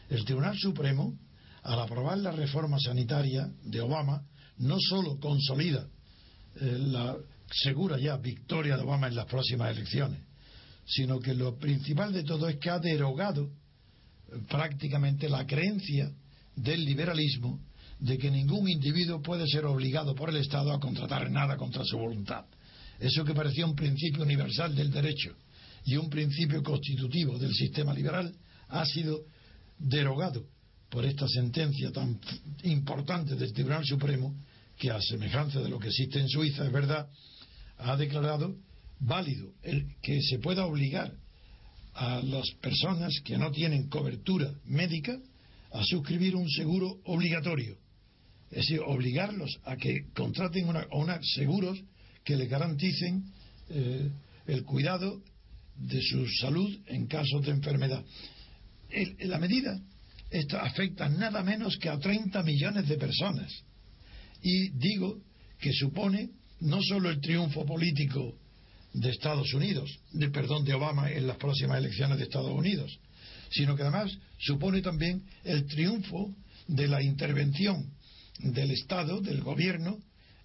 El 0.08 0.24
Tribunal 0.24 0.56
Supremo, 0.56 1.18
al 1.62 1.80
aprobar 1.80 2.18
la 2.18 2.30
reforma 2.30 2.78
sanitaria 2.78 3.50
de 3.64 3.80
Obama, 3.80 4.22
no 4.58 4.76
solo 4.78 5.18
consolida 5.18 5.88
eh, 6.60 6.76
la 6.78 7.16
segura 7.50 7.98
ya 7.98 8.16
victoria 8.16 8.76
de 8.76 8.82
Obama 8.82 9.08
en 9.08 9.16
las 9.16 9.26
próximas 9.26 9.76
elecciones, 9.76 10.20
sino 10.86 11.18
que 11.18 11.34
lo 11.34 11.58
principal 11.58 12.12
de 12.12 12.24
todo 12.24 12.48
es 12.48 12.56
que 12.58 12.70
ha 12.70 12.78
derogado 12.78 13.44
eh, 13.44 14.38
prácticamente 14.48 15.28
la 15.28 15.46
creencia 15.46 16.12
del 16.54 16.84
liberalismo 16.84 17.60
de 18.02 18.18
que 18.18 18.32
ningún 18.32 18.68
individuo 18.68 19.22
puede 19.22 19.46
ser 19.46 19.64
obligado 19.64 20.12
por 20.12 20.28
el 20.28 20.36
Estado 20.36 20.72
a 20.72 20.80
contratar 20.80 21.30
nada 21.30 21.56
contra 21.56 21.84
su 21.84 21.96
voluntad. 21.96 22.44
Eso 22.98 23.24
que 23.24 23.32
parecía 23.32 23.64
un 23.64 23.76
principio 23.76 24.24
universal 24.24 24.74
del 24.74 24.90
derecho 24.90 25.36
y 25.84 25.94
un 25.96 26.10
principio 26.10 26.64
constitutivo 26.64 27.38
del 27.38 27.54
sistema 27.54 27.94
liberal 27.94 28.34
ha 28.70 28.84
sido 28.86 29.20
derogado 29.78 30.44
por 30.90 31.04
esta 31.04 31.28
sentencia 31.28 31.92
tan 31.92 32.18
importante 32.64 33.36
del 33.36 33.52
Tribunal 33.52 33.84
Supremo 33.84 34.34
que 34.76 34.90
a 34.90 35.00
semejanza 35.00 35.60
de 35.60 35.68
lo 35.68 35.78
que 35.78 35.88
existe 35.88 36.18
en 36.18 36.28
Suiza 36.28 36.66
es 36.66 36.72
verdad 36.72 37.08
ha 37.78 37.96
declarado 37.96 38.56
válido 38.98 39.52
el 39.62 39.94
que 40.02 40.20
se 40.22 40.40
pueda 40.40 40.66
obligar 40.66 41.14
a 41.94 42.20
las 42.20 42.50
personas 42.60 43.20
que 43.24 43.38
no 43.38 43.52
tienen 43.52 43.88
cobertura 43.88 44.52
médica 44.64 45.16
a 45.70 45.84
suscribir 45.84 46.34
un 46.34 46.50
seguro 46.50 46.98
obligatorio 47.04 47.76
es 48.52 48.58
decir, 48.58 48.80
obligarlos 48.84 49.58
a 49.64 49.76
que 49.76 50.10
contraten 50.14 50.68
una, 50.68 51.20
seguros 51.22 51.82
que 52.22 52.36
les 52.36 52.50
garanticen 52.50 53.24
eh, 53.70 54.10
el 54.46 54.64
cuidado 54.64 55.22
de 55.74 56.02
su 56.02 56.28
salud 56.28 56.70
en 56.86 57.06
casos 57.06 57.44
de 57.46 57.50
enfermedad. 57.50 58.04
la 59.20 59.38
medida 59.38 59.80
afecta 60.60 61.08
nada 61.08 61.42
menos 61.42 61.78
que 61.78 61.88
a 61.88 61.98
30 61.98 62.42
millones 62.42 62.86
de 62.88 62.98
personas. 62.98 63.50
Y 64.42 64.68
digo 64.70 65.18
que 65.58 65.72
supone 65.72 66.30
no 66.60 66.80
solo 66.82 67.08
el 67.08 67.20
triunfo 67.20 67.64
político 67.64 68.36
de 68.92 69.10
Estados 69.10 69.52
Unidos, 69.54 69.98
de 70.12 70.28
perdón 70.28 70.64
de 70.64 70.74
Obama 70.74 71.10
en 71.10 71.26
las 71.26 71.38
próximas 71.38 71.78
elecciones 71.78 72.18
de 72.18 72.24
Estados 72.24 72.52
Unidos, 72.52 72.98
sino 73.50 73.74
que 73.74 73.82
además 73.82 74.12
supone 74.38 74.82
también 74.82 75.22
el 75.44 75.64
triunfo 75.66 76.34
de 76.68 76.88
la 76.88 77.02
intervención 77.02 77.90
del 78.42 78.70
Estado, 78.70 79.20
del 79.20 79.40
gobierno, 79.42 79.98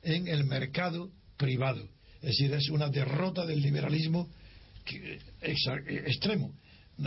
en 0.03 0.27
el 0.27 0.45
mercado 0.45 1.11
privado. 1.37 1.87
Es 2.21 2.37
decir, 2.37 2.53
es 2.53 2.69
una 2.69 2.89
derrota 2.89 3.45
del 3.45 3.61
liberalismo 3.61 4.29
extremo, 5.41 6.53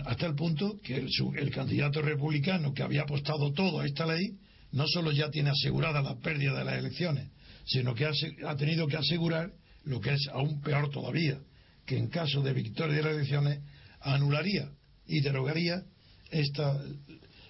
hasta 0.05 0.27
el 0.27 0.35
punto 0.35 0.79
que 0.83 0.97
el, 0.97 1.51
candidato 1.51 2.01
republicano 2.01 2.73
que 2.73 2.83
había 2.83 3.03
apostado 3.03 3.53
todo 3.53 3.81
a 3.81 3.87
esta 3.87 4.07
ley, 4.07 4.37
no 4.73 4.87
solo 4.87 5.11
ya 5.11 5.31
tiene 5.31 5.51
asegurada 5.51 6.01
la 6.01 6.17
pérdida 6.17 6.57
de 6.59 6.65
las 6.65 6.79
elecciones, 6.79 7.29
sino 7.67 7.95
que 7.95 8.07
ha, 8.07 8.57
tenido 8.57 8.87
que 8.87 8.97
asegurar 8.97 9.53
lo 9.85 10.01
que 10.01 10.13
es 10.13 10.29
aún 10.33 10.61
peor 10.61 10.91
todavía, 10.91 11.41
que 11.87 11.97
en 11.97 12.09
caso 12.09 12.43
de 12.43 12.53
victoria 12.53 12.97
de 12.97 13.03
las 13.03 13.15
elecciones 13.15 13.61
anularía 14.01 14.71
y 15.07 15.21
derogaría 15.21 15.83
esta, 16.31 16.81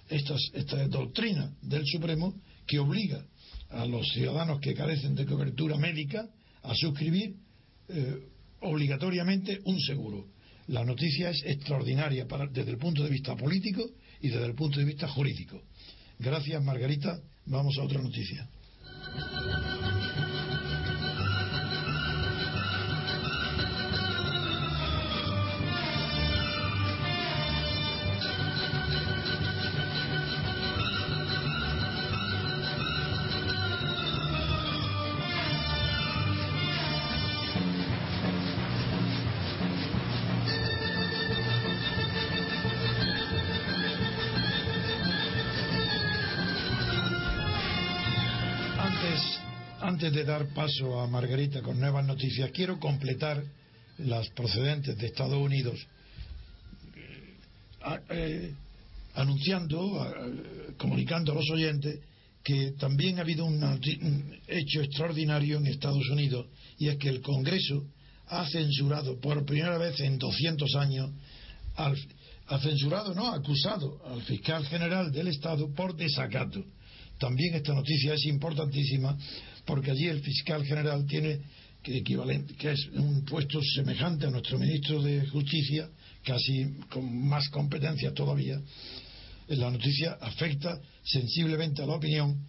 esta, 0.08 0.88
doctrina 0.88 1.52
del 1.60 1.86
Supremo 1.86 2.34
que 2.66 2.78
obliga 2.78 3.24
a 3.70 3.86
los 3.86 4.06
ciudadanos 4.12 4.60
que 4.60 4.74
carecen 4.74 5.14
de 5.14 5.26
cobertura 5.26 5.76
médica 5.76 6.28
a 6.62 6.74
suscribir 6.74 7.36
eh, 7.88 8.18
obligatoriamente 8.60 9.60
un 9.64 9.80
seguro. 9.80 10.26
La 10.68 10.84
noticia 10.84 11.30
es 11.30 11.42
extraordinaria 11.44 12.26
desde 12.52 12.70
el 12.70 12.78
punto 12.78 13.02
de 13.02 13.10
vista 13.10 13.34
político 13.36 13.82
y 14.20 14.28
desde 14.28 14.46
el 14.46 14.54
punto 14.54 14.78
de 14.78 14.84
vista 14.84 15.08
jurídico. 15.08 15.62
Gracias, 16.18 16.62
Margarita. 16.62 17.20
Vamos 17.46 17.76
a 17.78 17.82
otra 17.82 18.00
noticia. 18.02 18.48
Dar 50.24 50.48
paso 50.54 51.00
a 51.00 51.06
Margarita 51.06 51.62
con 51.62 51.78
nuevas 51.78 52.04
noticias, 52.06 52.50
quiero 52.52 52.78
completar 52.78 53.42
las 53.98 54.28
procedentes 54.30 54.96
de 54.96 55.06
Estados 55.06 55.38
Unidos 55.38 55.78
eh, 56.94 58.00
eh, 58.10 58.54
anunciando, 59.14 60.14
comunicando 60.78 61.32
a 61.32 61.34
los 61.34 61.50
oyentes 61.50 61.98
que 62.42 62.72
también 62.72 63.18
ha 63.18 63.22
habido 63.22 63.44
un 63.44 64.40
hecho 64.46 64.80
extraordinario 64.80 65.58
en 65.58 65.66
Estados 65.66 66.08
Unidos 66.10 66.46
y 66.78 66.88
es 66.88 66.96
que 66.96 67.08
el 67.08 67.20
Congreso 67.20 67.84
ha 68.28 68.46
censurado 68.48 69.20
por 69.20 69.44
primera 69.44 69.76
vez 69.76 70.00
en 70.00 70.16
200 70.18 70.74
años 70.76 71.10
ha 71.76 72.58
censurado, 72.58 73.14
no, 73.14 73.28
acusado 73.32 74.00
al 74.06 74.22
fiscal 74.22 74.66
general 74.66 75.12
del 75.12 75.28
Estado 75.28 75.72
por 75.72 75.94
desacato. 75.96 76.62
También 77.18 77.54
esta 77.54 77.72
noticia 77.74 78.14
es 78.14 78.24
importantísima 78.26 79.16
porque 79.70 79.92
allí 79.92 80.08
el 80.08 80.20
fiscal 80.20 80.64
general 80.64 81.06
tiene 81.06 81.38
que 81.80 81.98
equivalente, 81.98 82.54
que 82.54 82.72
es 82.72 82.88
un 82.92 83.24
puesto 83.24 83.60
semejante 83.62 84.26
a 84.26 84.30
nuestro 84.30 84.58
ministro 84.58 85.00
de 85.00 85.24
Justicia, 85.28 85.88
casi 86.24 86.74
con 86.90 87.28
más 87.28 87.48
competencia 87.50 88.12
todavía. 88.12 88.60
La 89.46 89.70
noticia 89.70 90.18
afecta 90.20 90.80
sensiblemente 91.04 91.82
a 91.82 91.86
la 91.86 91.94
opinión 91.94 92.48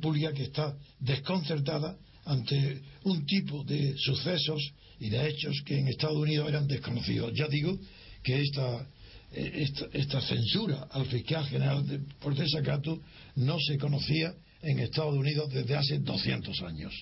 pública 0.00 0.32
que 0.32 0.44
está 0.44 0.72
desconcertada 1.00 1.96
ante 2.26 2.80
un 3.02 3.26
tipo 3.26 3.64
de 3.64 3.96
sucesos 3.98 4.62
y 5.00 5.10
de 5.10 5.30
hechos 5.30 5.62
que 5.66 5.80
en 5.80 5.88
Estados 5.88 6.16
Unidos 6.16 6.48
eran 6.48 6.68
desconocidos. 6.68 7.32
Ya 7.34 7.48
digo 7.48 7.76
que 8.22 8.40
esta, 8.40 8.86
esta, 9.32 10.20
censura 10.20 10.86
al 10.92 11.06
fiscal 11.06 11.44
general 11.48 11.84
por 12.20 12.36
desacato 12.36 13.00
no 13.34 13.58
se 13.58 13.76
conocía 13.78 14.32
en 14.62 14.78
Estados 14.78 15.14
Unidos 15.14 15.52
desde 15.52 15.76
hace 15.76 15.98
200 15.98 16.62
años. 16.62 16.92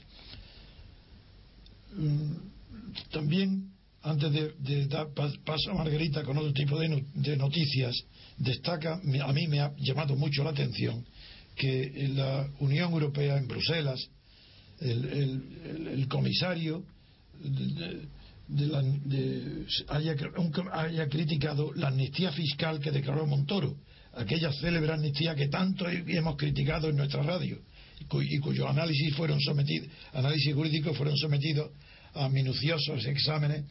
Mm, 1.96 2.32
también, 3.10 3.70
antes 4.02 4.32
de, 4.32 4.86
dar 4.86 5.08
paso 5.12 5.70
a 5.70 5.74
Margarita 5.74 6.22
con 6.22 6.38
otro 6.38 6.52
tipo 6.52 6.78
de, 6.78 7.36
noticias, 7.36 7.94
destaca, 8.38 8.94
a 8.94 9.32
mí 9.32 9.46
me 9.46 9.60
ha 9.60 9.74
llamado 9.76 10.16
mucho 10.16 10.42
la 10.42 10.50
atención 10.50 11.04
que 11.54 12.08
la 12.14 12.48
Unión 12.60 12.92
Europea, 12.92 13.36
en 13.36 13.46
Bruselas, 13.46 14.08
el, 14.80 16.06
comisario 16.08 16.84
haya, 19.88 20.14
haya 20.72 21.08
criticado 21.08 21.74
la 21.74 21.88
amnistía 21.88 22.32
fiscal 22.32 22.80
que 22.80 22.90
declaró 22.90 23.26
Montoro 23.26 23.76
aquella 24.14 24.52
célebre 24.52 24.92
amnistía 24.92 25.34
que 25.34 25.48
tanto 25.48 25.88
hemos 25.88 26.36
criticado 26.36 26.88
en 26.88 26.96
nuestra 26.96 27.22
radio 27.22 27.58
y 28.00 28.38
cuyos 28.38 28.68
análisis 28.68 29.14
fueron 29.14 29.38
análisis 30.12 30.54
jurídicos 30.54 30.96
fueron 30.96 31.16
sometidos 31.16 31.70
a 32.14 32.28
minuciosos 32.28 33.04
exámenes, 33.06 33.64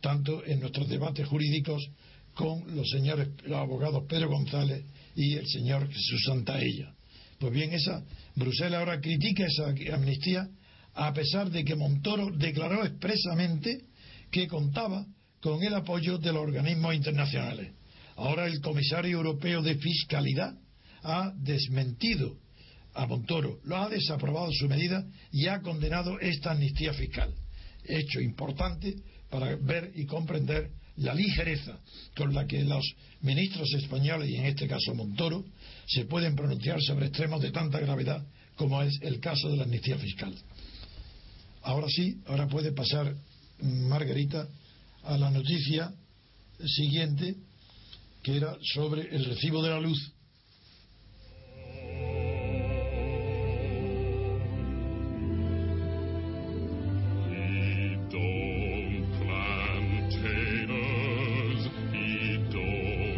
tanto 0.00 0.44
en 0.46 0.60
nuestros 0.60 0.88
debates 0.88 1.26
jurídicos 1.26 1.86
con 2.34 2.74
los 2.74 2.88
señores 2.90 3.28
los 3.44 3.58
abogados 3.58 4.04
Pedro 4.08 4.28
González 4.28 4.84
y 5.14 5.34
el 5.34 5.46
señor 5.46 5.88
Jesús 5.88 6.24
Santaella. 6.26 6.94
Pues 7.38 7.52
bien, 7.52 7.72
esa 7.72 8.02
Bruselas 8.34 8.80
ahora 8.80 9.00
critica 9.00 9.46
esa 9.46 9.74
amnistía 9.94 10.48
a 10.94 11.12
pesar 11.12 11.50
de 11.50 11.64
que 11.64 11.74
Montoro 11.74 12.30
declaró 12.30 12.84
expresamente 12.84 13.82
que 14.30 14.46
contaba 14.46 15.04
con 15.40 15.62
el 15.62 15.74
apoyo 15.74 16.18
de 16.18 16.32
los 16.32 16.42
organismos 16.42 16.94
internacionales. 16.94 17.72
Ahora 18.16 18.46
el 18.46 18.60
comisario 18.60 19.16
europeo 19.16 19.62
de 19.62 19.76
fiscalidad 19.76 20.54
ha 21.02 21.32
desmentido 21.36 22.36
a 22.94 23.06
Montoro, 23.06 23.58
lo 23.64 23.76
ha 23.76 23.88
desaprobado 23.88 24.52
su 24.52 24.68
medida 24.68 25.04
y 25.32 25.46
ha 25.48 25.60
condenado 25.60 26.18
esta 26.20 26.52
amnistía 26.52 26.92
fiscal. 26.94 27.34
Hecho 27.84 28.20
importante 28.20 28.94
para 29.28 29.56
ver 29.56 29.92
y 29.94 30.06
comprender 30.06 30.70
la 30.96 31.12
ligereza 31.12 31.80
con 32.16 32.32
la 32.32 32.46
que 32.46 32.62
los 32.62 32.84
ministros 33.20 33.72
españoles, 33.74 34.30
y 34.30 34.36
en 34.36 34.46
este 34.46 34.68
caso 34.68 34.94
Montoro, 34.94 35.44
se 35.86 36.04
pueden 36.04 36.36
pronunciar 36.36 36.80
sobre 36.80 37.06
extremos 37.06 37.42
de 37.42 37.50
tanta 37.50 37.80
gravedad 37.80 38.24
como 38.54 38.80
es 38.82 38.96
el 39.02 39.18
caso 39.18 39.48
de 39.48 39.56
la 39.56 39.64
amnistía 39.64 39.98
fiscal. 39.98 40.32
Ahora 41.62 41.88
sí, 41.88 42.20
ahora 42.26 42.46
puede 42.46 42.72
pasar 42.72 43.16
Margarita 43.60 44.46
a 45.02 45.18
la 45.18 45.30
noticia 45.30 45.92
siguiente 46.64 47.34
que 48.24 48.38
era 48.38 48.56
sobre 48.62 49.02
el 49.14 49.22
recibo 49.26 49.62
de 49.62 49.68
la 49.68 49.78
luz. 49.78 50.12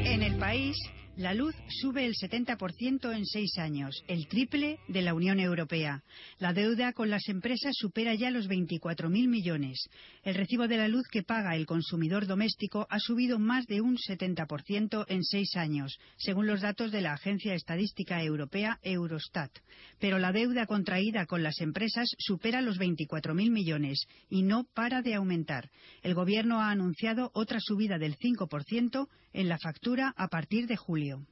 En 0.05 0.23
el 0.23 0.37
país 0.39 0.77
la 1.17 1.33
luz 1.33 1.55
sube 1.69 2.05
el 2.05 2.15
70% 2.15 3.17
en 3.17 3.25
seis 3.25 3.57
años, 3.59 4.05
el 4.07 4.29
triple 4.29 4.79
de 4.87 5.01
la 5.01 5.15
Unión 5.15 5.41
Europea. 5.41 6.03
La 6.39 6.53
deuda 6.53 6.93
con 6.93 7.09
las 7.09 7.29
empresas 7.29 7.75
supera 7.75 8.15
ya 8.15 8.31
los 8.31 8.49
24.000 8.49 9.27
millones. 9.27 9.89
El 10.23 10.35
recibo 10.35 10.69
de 10.69 10.77
la 10.77 10.89
luz 10.89 11.07
que 11.11 11.23
paga 11.23 11.57
el 11.57 11.65
consumidor 11.65 12.27
doméstico 12.27 12.87
ha 12.91 12.99
subido 12.99 13.39
más 13.39 13.67
de 13.67 13.81
un 13.81 13.97
70% 13.97 15.07
en 15.09 15.25
seis 15.25 15.57
años, 15.57 15.99
según 16.19 16.47
los 16.47 16.61
datos 16.61 16.93
de 16.93 17.01
la 17.01 17.15
Agencia 17.15 17.55
Estadística 17.55 18.23
Europea 18.23 18.79
Eurostat. 18.83 19.53
Pero 19.99 20.19
la 20.19 20.33
deuda 20.33 20.67
contraída 20.67 21.25
con 21.25 21.43
las 21.43 21.61
empresas 21.61 22.11
supera 22.19 22.61
los 22.61 22.79
24.000 22.79 23.51
millones 23.51 24.05
y 24.29 24.43
no 24.43 24.65
para 24.75 25.01
de 25.01 25.15
aumentar. 25.15 25.71
El 26.03 26.15
Gobierno 26.15 26.61
ha 26.61 26.71
anunciado 26.71 27.31
otra 27.33 27.59
subida 27.61 27.97
del 27.97 28.19
5% 28.19 29.09
en 29.37 29.49
la 29.49 29.59
factura 29.59 30.13
a 30.17 30.29
partir 30.29 30.67
de 30.67 30.77
julio 30.77 31.27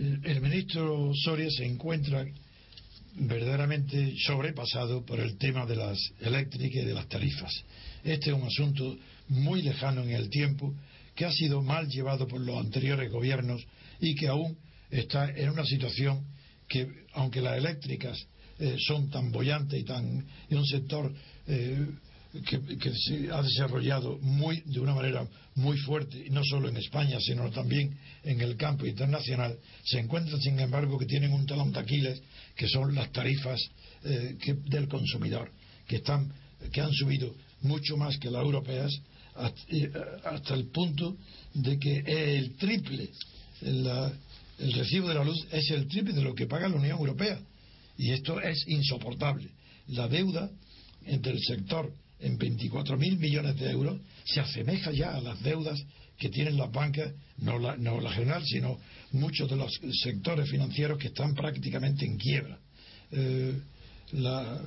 el, 0.00 0.40
ministro 0.40 1.12
Soria 1.14 1.50
se 1.50 1.66
encuentra 1.66 2.24
verdaderamente 3.16 4.14
sobrepasado 4.24 5.04
por 5.04 5.20
el 5.20 5.36
tema 5.36 5.66
de 5.66 5.76
las 5.76 5.98
eléctricas 6.20 6.82
y 6.82 6.86
de 6.86 6.94
las 6.94 7.08
tarifas. 7.08 7.52
Este 8.02 8.30
es 8.30 8.36
un 8.36 8.44
asunto 8.44 8.96
muy 9.28 9.62
lejano 9.62 10.02
en 10.02 10.10
el 10.10 10.30
tiempo 10.30 10.74
que 11.14 11.26
ha 11.26 11.32
sido 11.32 11.60
mal 11.60 11.88
llevado 11.88 12.26
por 12.26 12.40
los 12.40 12.56
anteriores 12.58 13.10
gobiernos 13.10 13.66
y 14.00 14.14
que 14.14 14.28
aún 14.28 14.56
está 14.90 15.28
en 15.28 15.50
una 15.50 15.64
situación 15.64 16.24
que, 16.66 16.88
aunque 17.12 17.42
las 17.42 17.58
eléctricas 17.58 18.26
eh, 18.58 18.76
son 18.78 19.10
tan 19.10 19.30
bollantes 19.30 19.80
y 19.80 19.84
tan 19.84 20.26
en 20.48 20.58
un 20.58 20.66
sector 20.66 21.12
eh, 21.46 21.86
que, 22.32 22.94
se 22.94 23.30
ha 23.32 23.42
desarrollado 23.42 24.18
muy, 24.18 24.60
de 24.64 24.78
una 24.78 24.94
manera 24.94 25.26
muy 25.56 25.76
fuerte, 25.78 26.26
no 26.30 26.44
solo 26.44 26.68
en 26.68 26.76
España, 26.76 27.18
sino 27.20 27.50
también 27.50 27.98
en 28.22 28.40
el 28.40 28.56
campo 28.56 28.86
internacional, 28.86 29.58
se 29.84 29.98
encuentran, 29.98 30.40
sin 30.40 30.58
embargo, 30.60 30.96
que 30.98 31.06
tienen 31.06 31.32
un 31.32 31.44
talón 31.44 31.72
de 31.72 31.80
Aquiles, 31.80 32.22
que 32.54 32.68
son 32.68 32.94
las 32.94 33.10
tarifas 33.10 33.60
eh, 34.04 34.36
del 34.66 34.88
consumidor, 34.88 35.50
que, 35.88 35.96
están, 35.96 36.32
que 36.72 36.80
han 36.80 36.92
subido 36.92 37.34
mucho 37.62 37.96
más 37.96 38.16
que 38.18 38.30
las 38.30 38.44
europeas, 38.44 38.92
eh, 39.68 39.90
hasta, 40.24 40.54
el 40.54 40.66
punto 40.66 41.16
de 41.54 41.78
que 41.78 42.04
el 42.36 42.56
triple, 42.56 43.10
el 43.62 44.72
recibo 44.72 45.08
de 45.08 45.14
la 45.14 45.24
luz 45.24 45.46
es 45.50 45.70
el 45.70 45.88
triple 45.88 46.12
de 46.12 46.22
lo 46.22 46.34
que 46.34 46.46
paga 46.46 46.68
la 46.68 46.76
Unión 46.76 46.98
Europea. 46.98 47.40
Y 47.96 48.12
esto 48.12 48.40
es 48.40 48.66
insoportable. 48.68 49.50
La 49.88 50.08
deuda 50.08 50.50
entre 51.04 51.32
el 51.32 51.40
sector 51.40 51.92
en 52.20 52.38
24.000 52.38 53.18
millones 53.18 53.58
de 53.58 53.70
euros, 53.70 54.00
se 54.24 54.40
asemeja 54.40 54.90
ya 54.92 55.14
a 55.14 55.20
las 55.20 55.42
deudas 55.42 55.82
que 56.18 56.28
tienen 56.28 56.56
las 56.56 56.70
bancas, 56.70 57.12
no 57.38 57.58
la, 57.58 57.76
no 57.76 58.00
la 58.00 58.12
general, 58.12 58.44
sino 58.44 58.78
muchos 59.12 59.48
de 59.48 59.56
los 59.56 59.72
sectores 60.02 60.48
financieros 60.50 60.98
que 60.98 61.08
están 61.08 61.34
prácticamente 61.34 62.04
en 62.04 62.18
quiebra. 62.18 62.58
Eh, 63.10 63.58
la, 64.12 64.60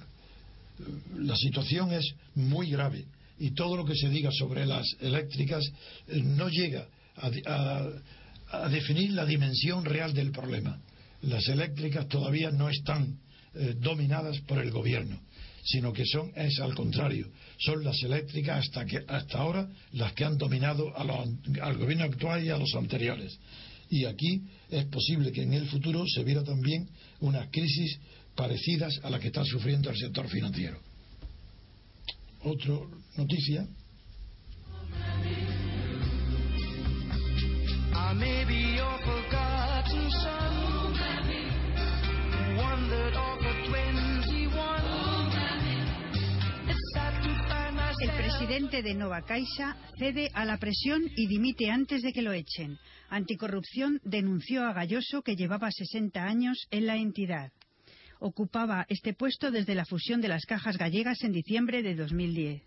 la 1.15 1.35
situación 1.35 1.93
es 1.93 2.13
muy 2.35 2.71
grave 2.71 3.05
y 3.39 3.51
todo 3.51 3.77
lo 3.77 3.85
que 3.85 3.95
se 3.95 4.09
diga 4.09 4.31
sobre 4.31 4.65
las 4.65 4.85
eléctricas 4.99 5.63
eh, 6.07 6.21
no 6.23 6.49
llega 6.49 6.87
a, 7.17 7.87
a, 8.51 8.69
definir 8.69 9.11
la 9.11 9.25
dimensión 9.25 9.85
real 9.85 10.13
del 10.13 10.31
problema. 10.31 10.79
Las 11.21 11.47
eléctricas 11.47 12.07
todavía 12.07 12.51
no 12.51 12.69
están 12.69 13.19
eh, 13.53 13.75
dominadas 13.77 14.39
por 14.41 14.59
el 14.59 14.71
gobierno 14.71 15.19
sino 15.63 15.93
que 15.93 16.05
son 16.05 16.31
es 16.35 16.59
al 16.59 16.75
contrario. 16.75 17.29
Son 17.57 17.83
las 17.83 18.01
eléctricas 18.03 18.65
hasta 18.65 18.85
que 18.85 19.03
hasta 19.07 19.37
ahora 19.37 19.69
las 19.93 20.13
que 20.13 20.25
han 20.25 20.37
dominado 20.37 20.93
al 20.95 21.77
gobierno 21.77 22.05
actual 22.05 22.43
y 22.43 22.49
a 22.49 22.57
los 22.57 22.73
anteriores. 22.75 23.39
Y 23.89 24.05
aquí 24.05 24.43
es 24.69 24.85
posible 24.85 25.31
que 25.31 25.43
en 25.43 25.53
el 25.53 25.67
futuro 25.67 26.03
se 26.07 26.23
viera 26.23 26.43
también 26.43 26.89
unas 27.19 27.49
crisis 27.49 27.99
parecidas 28.35 28.99
a 29.03 29.09
las 29.09 29.19
que 29.19 29.27
está 29.27 29.45
sufriendo 29.45 29.89
el 29.89 29.97
sector 29.97 30.27
financiero. 30.27 30.79
Otra 32.41 32.75
noticia 33.15 33.67
presidente 48.45 48.83
de 48.83 48.93
Nova 48.93 49.21
Caixa 49.21 49.77
cede 49.97 50.29
a 50.33 50.43
la 50.43 50.57
presión 50.57 51.01
y 51.15 51.27
dimite 51.27 51.71
antes 51.71 52.01
de 52.01 52.11
que 52.11 52.21
lo 52.21 52.33
echen. 52.33 52.77
Anticorrupción 53.07 54.01
denunció 54.03 54.65
a 54.65 54.73
Galloso 54.73 55.21
que 55.21 55.37
llevaba 55.37 55.71
60 55.71 56.21
años 56.21 56.67
en 56.69 56.85
la 56.85 56.97
entidad. 56.97 57.53
Ocupaba 58.19 58.85
este 58.89 59.13
puesto 59.13 59.49
desde 59.49 59.75
la 59.75 59.85
fusión 59.85 60.19
de 60.19 60.27
las 60.27 60.45
cajas 60.45 60.77
gallegas 60.77 61.23
en 61.23 61.31
diciembre 61.31 61.83
de 61.83 61.95
2010. 61.95 62.63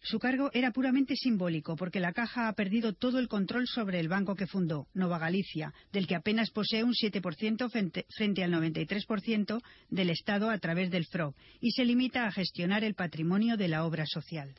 Su 0.00 0.20
cargo 0.20 0.50
era 0.52 0.70
puramente 0.70 1.16
simbólico 1.16 1.74
porque 1.74 1.98
la 1.98 2.12
Caja 2.12 2.46
ha 2.46 2.52
perdido 2.52 2.92
todo 2.92 3.18
el 3.18 3.26
control 3.26 3.66
sobre 3.66 3.98
el 3.98 4.06
banco 4.06 4.36
que 4.36 4.46
fundó, 4.46 4.86
Nova 4.94 5.18
Galicia, 5.18 5.74
del 5.92 6.06
que 6.06 6.14
apenas 6.14 6.50
posee 6.50 6.84
un 6.84 6.92
7% 6.92 7.68
frente, 7.68 8.44
al 8.44 8.52
93% 8.52 9.60
del 9.90 10.10
Estado 10.10 10.50
a 10.50 10.58
través 10.58 10.92
del 10.92 11.06
FRO, 11.06 11.34
y 11.60 11.72
se 11.72 11.84
limita 11.84 12.26
a 12.26 12.32
gestionar 12.32 12.84
el 12.84 12.94
patrimonio 12.94 13.56
de 13.56 13.66
la 13.66 13.84
obra 13.84 14.06
social. 14.06 14.54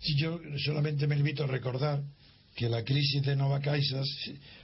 Si 0.00 0.16
yo 0.16 0.40
solamente 0.64 1.06
me 1.06 1.16
limito 1.16 1.44
a 1.44 1.46
recordar 1.46 2.02
que 2.54 2.68
la 2.68 2.82
crisis 2.82 3.22
de 3.22 3.36
Nova 3.36 3.60
Caixa, 3.60 4.02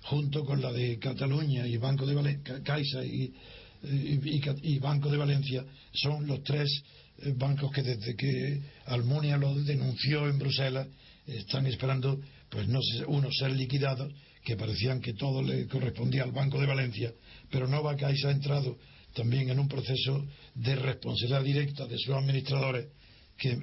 junto 0.03 0.45
con 0.45 0.61
la 0.61 0.73
de 0.73 0.99
Cataluña 0.99 1.67
y 1.67 1.77
Banco 1.77 2.07
de 2.07 2.41
Caixa 2.65 3.05
y 3.05 4.79
Banco 4.79 5.11
de 5.11 5.17
Valencia, 5.17 5.65
son 5.93 6.27
los 6.27 6.43
tres 6.43 6.83
eh, 7.19 7.33
bancos 7.37 7.71
que 7.73 7.83
desde 7.83 8.15
que 8.15 8.61
Almunia 8.87 9.37
lo 9.37 9.55
denunció 9.55 10.29
en 10.29 10.39
Bruselas 10.39 10.89
están 11.27 11.67
esperando, 11.67 12.21
pues 12.51 12.69
no 12.69 12.81
sé, 12.83 13.05
unos 13.07 13.37
ser 13.37 13.53
liquidados, 13.53 14.13
que 14.45 14.57
parecían 14.57 15.01
que 15.01 15.15
todo 15.15 15.43
le 15.43 15.67
correspondía 15.67 16.23
al 16.23 16.33
Banco 16.33 16.61
de 16.61 16.67
Valencia, 16.67 17.13
pero 17.51 17.67
Nova 17.67 17.97
Caixa 17.97 18.29
ha 18.29 18.33
entrado 18.33 18.79
también 19.13 19.51
en 19.51 19.59
un 19.59 19.67
proceso 19.67 20.25
de 20.55 20.77
responsabilidad 20.77 21.43
directa 21.43 21.87
de 21.87 21.99
sus 21.99 22.15
administradores, 22.15 22.89
que, 23.37 23.57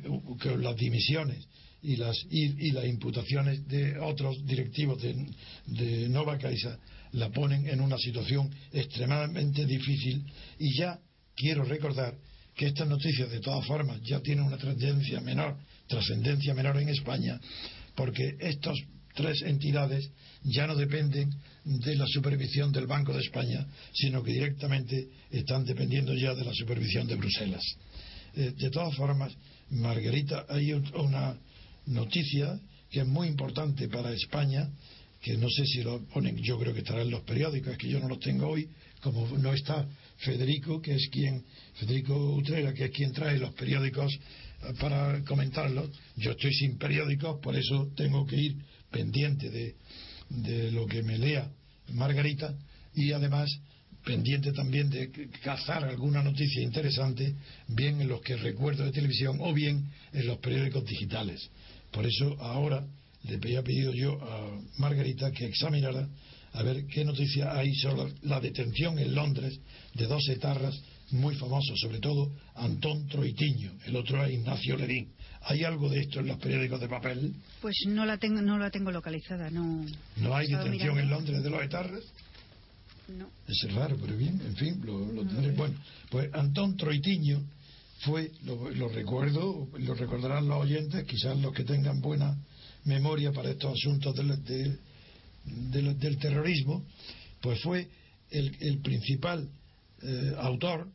las 0.57 0.75
dimisiones 0.75 1.45
y 1.81 1.95
las, 1.95 2.17
y, 2.29 2.71
las 2.71 2.85
imputaciones 2.85 3.67
de 3.67 3.99
otros 3.99 4.45
directivos 4.45 5.01
de, 5.01 5.25
de 5.65 6.09
Nova 6.09 6.37
Caixa 6.37 6.77
la 7.13 7.29
ponen 7.29 7.67
en 7.67 7.81
una 7.81 7.97
situación 7.97 8.49
extremadamente 8.71 9.65
difícil 9.65 10.23
y 10.59 10.77
ya 10.77 10.99
quiero 11.35 11.63
recordar 11.63 12.15
que 12.55 12.67
estas 12.67 12.87
noticias 12.87 13.29
de 13.31 13.39
todas 13.39 13.65
formas 13.65 14.01
ya 14.03 14.19
tienen 14.19 14.45
una 14.45 14.57
trascendencia 14.57 15.19
menor, 15.21 15.57
trascendencia 15.87 16.53
menor 16.53 16.79
en 16.79 16.89
España, 16.89 17.39
porque 17.95 18.35
estas 18.39 18.77
tres 19.13 19.41
entidades 19.43 20.09
ya 20.43 20.67
no 20.67 20.75
dependen 20.75 21.29
de 21.63 21.95
la 21.95 22.05
supervisión 22.07 22.71
del 22.71 22.87
Banco 22.87 23.13
de 23.13 23.21
España, 23.21 23.65
sino 23.93 24.23
que 24.23 24.33
directamente 24.33 25.07
están 25.31 25.65
dependiendo 25.65 26.13
ya 26.13 26.33
de 26.33 26.43
la 26.43 26.53
supervisión 26.53 27.07
de 27.07 27.15
Bruselas. 27.15 27.63
Eh, 28.35 28.53
de 28.57 28.69
todas 28.69 28.95
formas, 28.95 29.33
Margarita, 29.73 30.45
hay 30.49 30.73
una 30.73 31.37
noticia 31.85 32.59
que 32.89 33.01
es 33.01 33.07
muy 33.07 33.27
importante 33.27 33.87
para 33.87 34.11
España, 34.11 34.69
que 35.21 35.37
no 35.37 35.49
sé 35.49 35.65
si 35.65 35.81
lo 35.81 36.05
ponen, 36.07 36.37
yo 36.37 36.59
creo 36.59 36.73
que 36.73 36.79
estará 36.79 37.01
en 37.01 37.09
los 37.09 37.23
periódicos, 37.23 37.73
es 37.73 37.77
que 37.77 37.89
yo 37.89 37.99
no 37.99 38.07
los 38.07 38.19
tengo 38.19 38.47
hoy, 38.47 38.69
como 39.01 39.27
no 39.37 39.53
está 39.53 39.87
Federico, 40.17 40.81
que 40.81 40.95
es 40.95 41.09
quien, 41.09 41.43
Federico 41.75 42.35
Utrera, 42.35 42.73
que 42.73 42.85
es 42.85 42.91
quien 42.91 43.11
trae 43.11 43.37
los 43.39 43.53
periódicos 43.53 44.13
eh, 44.13 44.73
para 44.79 45.23
comentarlos. 45.23 45.89
Yo 46.17 46.31
estoy 46.31 46.53
sin 46.53 46.77
periódicos, 46.77 47.39
por 47.41 47.55
eso 47.55 47.91
tengo 47.95 48.25
que 48.25 48.35
ir 48.35 48.57
pendiente 48.91 49.49
de, 49.49 49.75
de 50.29 50.71
lo 50.71 50.85
que 50.85 51.03
me 51.03 51.17
lea 51.17 51.49
Margarita 51.89 52.55
y 52.93 53.11
además 53.11 53.49
pendiente 54.03 54.51
también 54.51 54.89
de 54.89 55.29
cazar 55.41 55.83
alguna 55.83 56.21
noticia 56.23 56.61
interesante, 56.61 57.35
bien 57.67 58.01
en 58.01 58.07
los 58.07 58.21
que 58.21 58.35
recuerdo 58.35 58.83
de 58.83 58.91
televisión 58.91 59.37
o 59.39 59.53
bien 59.53 59.89
en 60.11 60.27
los 60.27 60.37
periódicos 60.39 60.85
digitales. 60.85 61.49
Por 61.91 62.05
eso 62.05 62.35
ahora 62.41 62.85
le 63.23 63.35
había 63.35 63.63
pedido 63.63 63.93
yo 63.93 64.21
a 64.21 64.59
Margarita 64.77 65.31
que 65.31 65.45
examinara 65.45 66.07
a 66.53 66.63
ver 66.63 66.85
qué 66.85 67.03
noticia 67.03 67.57
hay 67.57 67.73
sobre 67.75 68.13
la 68.23 68.39
detención 68.39 68.99
en 68.99 69.15
Londres 69.15 69.59
de 69.95 70.05
dos 70.05 70.27
etarras 70.29 70.79
muy 71.11 71.35
famosos, 71.35 71.79
sobre 71.79 71.99
todo 71.99 72.31
Antón 72.55 73.07
Troitiño, 73.07 73.71
el 73.85 73.95
otro 73.95 74.23
es 74.25 74.33
Ignacio 74.33 74.77
Lerín. 74.77 75.13
¿Hay 75.45 75.63
algo 75.63 75.89
de 75.89 75.99
esto 75.99 76.19
en 76.21 76.27
los 76.27 76.37
periódicos 76.37 76.79
de 76.79 76.87
papel? 76.87 77.33
Pues 77.61 77.75
no 77.87 78.05
la 78.05 78.17
tengo, 78.17 78.41
no 78.41 78.57
la 78.57 78.69
tengo 78.69 78.91
localizada, 78.91 79.49
no. 79.49 79.85
¿No 80.17 80.35
hay 80.35 80.47
detención 80.47 80.99
en 80.99 81.09
Londres 81.09 81.43
de 81.43 81.49
los 81.49 81.61
etarras? 81.61 82.03
No. 83.07 83.29
Es 83.47 83.73
raro, 83.73 83.97
pero 83.99 84.15
bien, 84.15 84.39
en 84.45 84.55
fin, 84.55 84.81
lo, 84.85 85.25
tendré. 85.25 85.51
Bueno, 85.51 85.75
pues 86.09 86.29
Antón 86.33 86.77
Troitiño 86.77 87.43
fue, 87.99 88.31
lo, 88.43 88.89
recuerdo, 88.89 89.67
lo 89.77 89.93
recordarán 89.93 90.47
los 90.47 90.61
oyentes, 90.61 91.05
quizás 91.05 91.37
los 91.39 91.53
que 91.53 91.63
tengan 91.63 91.99
buena 92.01 92.37
memoria 92.85 93.31
para 93.31 93.49
estos 93.49 93.73
asuntos 93.73 94.15
de 94.15 94.77
del, 95.45 96.17
terrorismo, 96.17 96.85
pues 97.41 97.61
fue 97.61 97.89
el, 98.29 98.79
principal 98.79 99.49
eh, 100.01 100.33
autor 100.37 100.87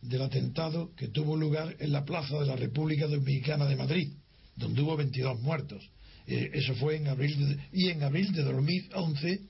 del 0.00 0.22
atentado 0.22 0.94
que 0.96 1.08
tuvo 1.08 1.36
lugar 1.36 1.76
en 1.78 1.92
la 1.92 2.04
plaza 2.04 2.38
de 2.38 2.46
la 2.46 2.56
República 2.56 3.06
Dominicana 3.06 3.66
de 3.66 3.76
Madrid, 3.76 4.12
donde 4.56 4.80
hubo 4.80 4.96
22 4.96 5.40
muertos. 5.40 5.82
Eh, 6.26 6.50
eso 6.54 6.74
fue 6.76 6.96
en 6.96 7.08
abril 7.08 7.48
de, 7.48 7.68
y 7.72 7.88
en 7.88 8.02
abril 8.02 8.32
de 8.32 8.42
2011 8.42 9.40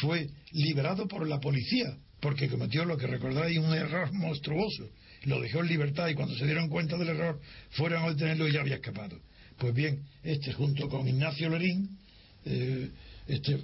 fue 0.00 0.30
liberado 0.56 1.06
por 1.06 1.28
la 1.28 1.38
policía 1.38 1.96
porque 2.20 2.48
cometió 2.48 2.84
lo 2.84 2.96
que 2.96 3.06
recordáis 3.06 3.58
un 3.58 3.74
error 3.74 4.12
monstruoso. 4.12 4.88
Lo 5.24 5.40
dejó 5.40 5.60
en 5.60 5.68
libertad 5.68 6.08
y 6.08 6.14
cuando 6.14 6.34
se 6.34 6.46
dieron 6.46 6.68
cuenta 6.68 6.96
del 6.96 7.08
error 7.08 7.40
fueron 7.70 8.02
a 8.02 8.08
detenerlo 8.08 8.48
y 8.48 8.52
ya 8.52 8.60
había 8.60 8.76
escapado. 8.76 9.20
Pues 9.58 9.74
bien, 9.74 10.02
este 10.22 10.52
junto 10.52 10.88
con 10.88 11.06
Ignacio 11.06 11.48
Lerín 11.50 11.98
eh, 12.44 12.90
este, 13.26 13.58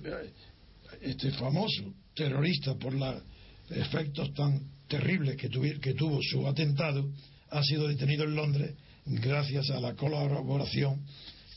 este 1.00 1.30
famoso 1.32 1.94
terrorista 2.14 2.74
por 2.74 2.94
los 2.94 3.22
efectos 3.70 4.32
tan 4.34 4.60
terribles 4.88 5.36
que, 5.36 5.48
que 5.80 5.94
tuvo 5.94 6.20
su 6.22 6.46
atentado, 6.46 7.08
ha 7.50 7.62
sido 7.62 7.88
detenido 7.88 8.24
en 8.24 8.34
Londres 8.34 8.74
gracias 9.06 9.70
a 9.70 9.80
la 9.80 9.94
colaboración 9.94 11.00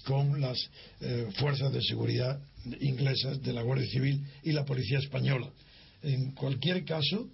con 0.05 0.39
las 0.39 0.57
eh, 1.01 1.27
fuerzas 1.37 1.73
de 1.73 1.81
seguridad 1.81 2.39
inglesas 2.79 3.41
de 3.41 3.53
la 3.53 3.61
Guardia 3.61 3.87
Civil 3.87 4.23
y 4.43 4.51
la 4.51 4.65
Policía 4.65 4.99
Española. 4.99 5.49
En 6.01 6.31
cualquier 6.31 6.83
caso, 6.83 7.29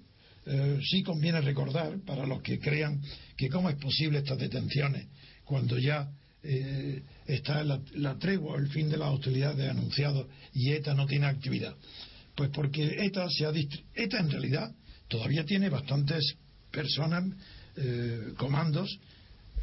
eh, 0.45 0.79
sí 0.83 1.03
conviene 1.03 1.41
recordar, 1.41 1.99
para 2.05 2.25
los 2.25 2.41
que 2.41 2.59
crean 2.59 3.01
que 3.37 3.49
cómo 3.49 3.69
es 3.69 3.75
posible 3.75 4.19
estas 4.19 4.37
detenciones 4.37 5.07
cuando 5.43 5.77
ya 5.77 6.09
eh, 6.43 7.03
está 7.27 7.63
la, 7.63 7.79
la, 7.93 8.17
tregua, 8.17 8.57
el 8.57 8.67
fin 8.69 8.89
de 8.89 8.97
las 8.97 9.09
hostilidades 9.09 9.69
anunciado 9.69 10.27
y 10.53 10.71
ETA 10.71 10.93
no 10.93 11.05
tiene 11.05 11.27
actividad. 11.27 11.75
Pues 12.35 12.49
porque 12.49 13.05
ETA, 13.05 13.27
se 13.29 13.45
ha 13.45 13.51
ETA 13.93 14.19
en 14.19 14.31
realidad 14.31 14.73
todavía 15.07 15.45
tiene 15.45 15.69
bastantes 15.69 16.35
personas, 16.71 17.25
eh, 17.75 18.33
comandos, 18.37 18.97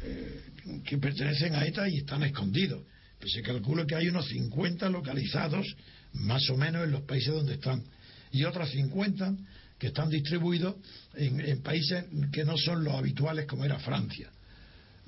eh, 0.03 0.41
que 0.85 0.97
pertenecen 0.99 1.55
a 1.55 1.65
ETA 1.65 1.89
y 1.89 1.97
están 1.97 2.23
escondidos. 2.23 2.83
Pues 3.19 3.33
se 3.33 3.41
calcula 3.41 3.85
que 3.85 3.95
hay 3.95 4.07
unos 4.07 4.27
50 4.27 4.89
localizados, 4.89 5.65
más 6.13 6.49
o 6.49 6.57
menos, 6.57 6.83
en 6.83 6.91
los 6.91 7.01
países 7.01 7.33
donde 7.33 7.55
están. 7.55 7.83
Y 8.31 8.43
otros 8.43 8.69
50 8.71 9.35
que 9.77 9.87
están 9.87 10.09
distribuidos 10.09 10.75
en 11.15 11.61
países 11.61 12.05
que 12.31 12.43
no 12.43 12.57
son 12.57 12.83
los 12.83 12.93
habituales, 12.93 13.45
como 13.45 13.65
era 13.65 13.79
Francia. 13.79 14.29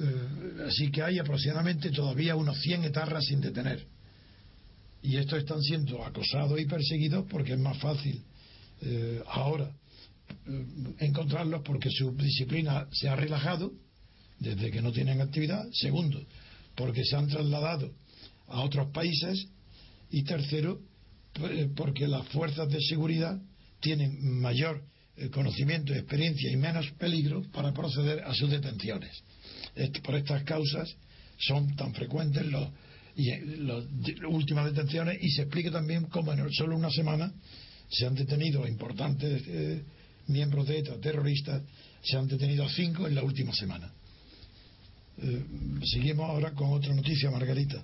Eh, 0.01 0.65
así 0.67 0.89
que 0.89 1.03
hay 1.03 1.19
aproximadamente 1.19 1.91
todavía 1.91 2.35
unos 2.35 2.59
100 2.61 2.85
etarras 2.85 3.25
sin 3.25 3.39
detener. 3.39 3.85
Y 5.03 5.17
estos 5.17 5.39
están 5.39 5.61
siendo 5.61 6.03
acosados 6.03 6.59
y 6.59 6.65
perseguidos 6.65 7.25
porque 7.29 7.53
es 7.53 7.59
más 7.59 7.77
fácil 7.77 8.23
eh, 8.81 9.21
ahora 9.27 9.71
eh, 10.47 10.65
encontrarlos 10.99 11.61
porque 11.63 11.89
su 11.91 12.15
disciplina 12.15 12.87
se 12.91 13.09
ha 13.09 13.15
relajado 13.15 13.73
desde 14.39 14.71
que 14.71 14.81
no 14.81 14.91
tienen 14.91 15.21
actividad. 15.21 15.67
Segundo, 15.71 16.23
porque 16.75 17.03
se 17.03 17.15
han 17.15 17.27
trasladado 17.27 17.91
a 18.47 18.61
otros 18.61 18.91
países. 18.91 19.47
Y 20.13 20.23
tercero, 20.23 20.81
porque 21.75 22.05
las 22.05 22.27
fuerzas 22.27 22.67
de 22.67 22.81
seguridad 22.81 23.39
tienen 23.79 24.39
mayor 24.41 24.83
conocimiento, 25.31 25.93
experiencia 25.93 26.51
y 26.51 26.57
menos 26.57 26.91
peligro 26.97 27.43
para 27.53 27.73
proceder 27.73 28.21
a 28.23 28.33
sus 28.33 28.49
detenciones 28.49 29.23
por 30.03 30.15
estas 30.15 30.43
causas 30.43 30.95
son 31.37 31.75
tan 31.75 31.93
frecuentes 31.93 32.45
los, 32.45 32.69
las 33.15 33.83
últimas 34.29 34.65
detenciones 34.65 35.17
y 35.21 35.29
se 35.31 35.43
explica 35.43 35.71
también 35.71 36.05
cómo 36.05 36.33
en 36.33 36.51
solo 36.51 36.75
una 36.75 36.89
semana 36.89 37.31
se 37.89 38.05
han 38.05 38.15
detenido 38.15 38.67
importantes 38.67 39.43
eh, 39.47 39.83
miembros 40.27 40.67
de 40.67 40.79
ETA, 40.79 40.99
terroristas, 40.99 41.61
se 42.03 42.17
han 42.17 42.27
detenido 42.27 42.67
cinco 42.69 43.07
en 43.07 43.15
la 43.15 43.23
última 43.23 43.53
semana. 43.53 43.91
Seguimos 45.83 46.29
ahora 46.29 46.51
con 46.51 46.71
otra 46.71 46.93
noticia, 46.93 47.31
Margarita. 47.31 47.83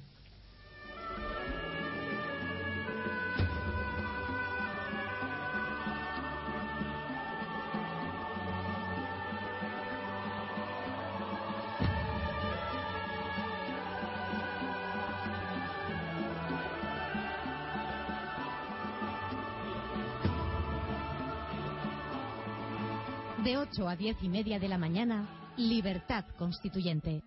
a 23.86 23.96
diez 23.96 24.18
y 24.24 24.30
media 24.30 24.60
de 24.60 24.68
la 24.68 24.78
mañana, 24.78 25.28
Libertad 25.58 26.26
Constituyente. 26.38 27.27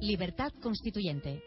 Libertad 0.00 0.52
Constituyente. 0.60 1.40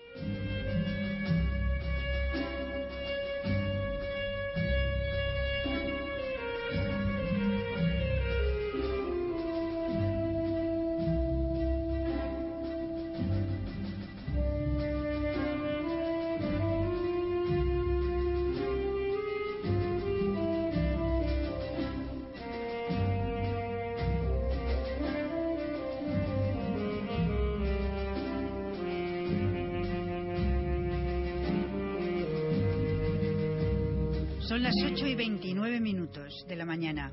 De 36.12 36.56
la 36.56 36.66
mañana. 36.66 37.12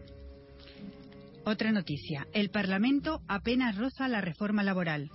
Otra 1.45 1.71
noticia. 1.71 2.27
El 2.33 2.49
Parlamento 2.49 3.21
apenas 3.29 3.77
roza 3.77 4.09
la 4.09 4.23
reforma 4.23 4.63
laboral. 4.63 5.11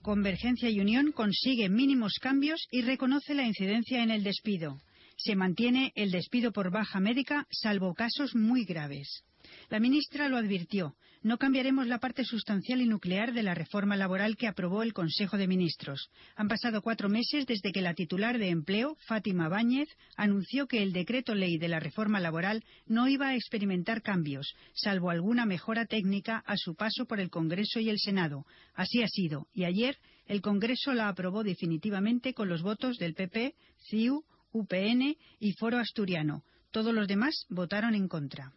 Convergencia 0.00 0.70
y 0.70 0.80
Unión 0.80 1.12
consigue 1.12 1.68
mínimos 1.68 2.14
cambios 2.22 2.66
y 2.70 2.80
reconoce 2.80 3.34
la 3.34 3.44
incidencia 3.44 4.02
en 4.02 4.10
el 4.10 4.22
despido. 4.22 4.78
Se 5.16 5.36
mantiene 5.36 5.92
el 5.94 6.10
despido 6.10 6.52
por 6.52 6.70
baja 6.70 7.00
médica, 7.00 7.46
salvo 7.50 7.92
casos 7.92 8.34
muy 8.34 8.64
graves. 8.64 9.24
La 9.70 9.78
ministra 9.78 10.28
lo 10.28 10.36
advirtió. 10.36 10.96
No 11.22 11.38
cambiaremos 11.38 11.86
la 11.86 12.00
parte 12.00 12.24
sustancial 12.24 12.80
y 12.80 12.88
nuclear 12.88 13.32
de 13.32 13.44
la 13.44 13.54
reforma 13.54 13.96
laboral 13.96 14.36
que 14.36 14.48
aprobó 14.48 14.82
el 14.82 14.92
Consejo 14.92 15.36
de 15.36 15.46
Ministros. 15.46 16.10
Han 16.34 16.48
pasado 16.48 16.82
cuatro 16.82 17.08
meses 17.08 17.46
desde 17.46 17.70
que 17.70 17.80
la 17.80 17.94
titular 17.94 18.38
de 18.38 18.48
Empleo, 18.48 18.96
Fátima 19.06 19.48
Báñez, 19.48 19.88
anunció 20.16 20.66
que 20.66 20.82
el 20.82 20.92
decreto 20.92 21.36
ley 21.36 21.56
de 21.56 21.68
la 21.68 21.78
reforma 21.78 22.18
laboral 22.18 22.64
no 22.86 23.06
iba 23.06 23.28
a 23.28 23.36
experimentar 23.36 24.02
cambios, 24.02 24.54
salvo 24.74 25.08
alguna 25.08 25.46
mejora 25.46 25.86
técnica 25.86 26.42
a 26.46 26.56
su 26.56 26.74
paso 26.74 27.06
por 27.06 27.20
el 27.20 27.30
Congreso 27.30 27.78
y 27.78 27.90
el 27.90 28.00
Senado. 28.00 28.46
Así 28.74 29.04
ha 29.04 29.08
sido, 29.08 29.46
y 29.54 29.64
ayer 29.64 29.98
el 30.26 30.40
Congreso 30.40 30.94
la 30.94 31.08
aprobó 31.08 31.44
definitivamente 31.44 32.34
con 32.34 32.48
los 32.48 32.62
votos 32.62 32.96
del 32.96 33.14
PP, 33.14 33.54
CIU, 33.88 34.24
UPN 34.50 35.16
y 35.38 35.52
Foro 35.52 35.78
Asturiano. 35.78 36.42
Todos 36.72 36.92
los 36.92 37.06
demás 37.06 37.44
votaron 37.50 37.94
en 37.94 38.08
contra. 38.08 38.52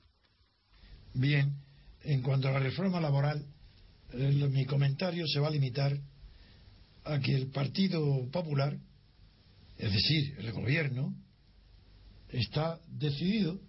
Bien, 1.13 1.53
en 2.03 2.21
cuanto 2.21 2.47
a 2.47 2.51
la 2.51 2.59
reforma 2.59 2.99
laboral, 2.99 3.45
mi 4.13 4.65
comentario 4.65 5.27
se 5.27 5.39
va 5.39 5.47
a 5.47 5.51
limitar 5.51 5.97
a 7.03 7.19
que 7.19 7.35
el 7.35 7.47
Partido 7.47 8.29
Popular, 8.31 8.77
es 9.77 9.91
decir, 9.91 10.35
el 10.39 10.51
gobierno, 10.51 11.13
está 12.29 12.79
decidido 12.87 13.59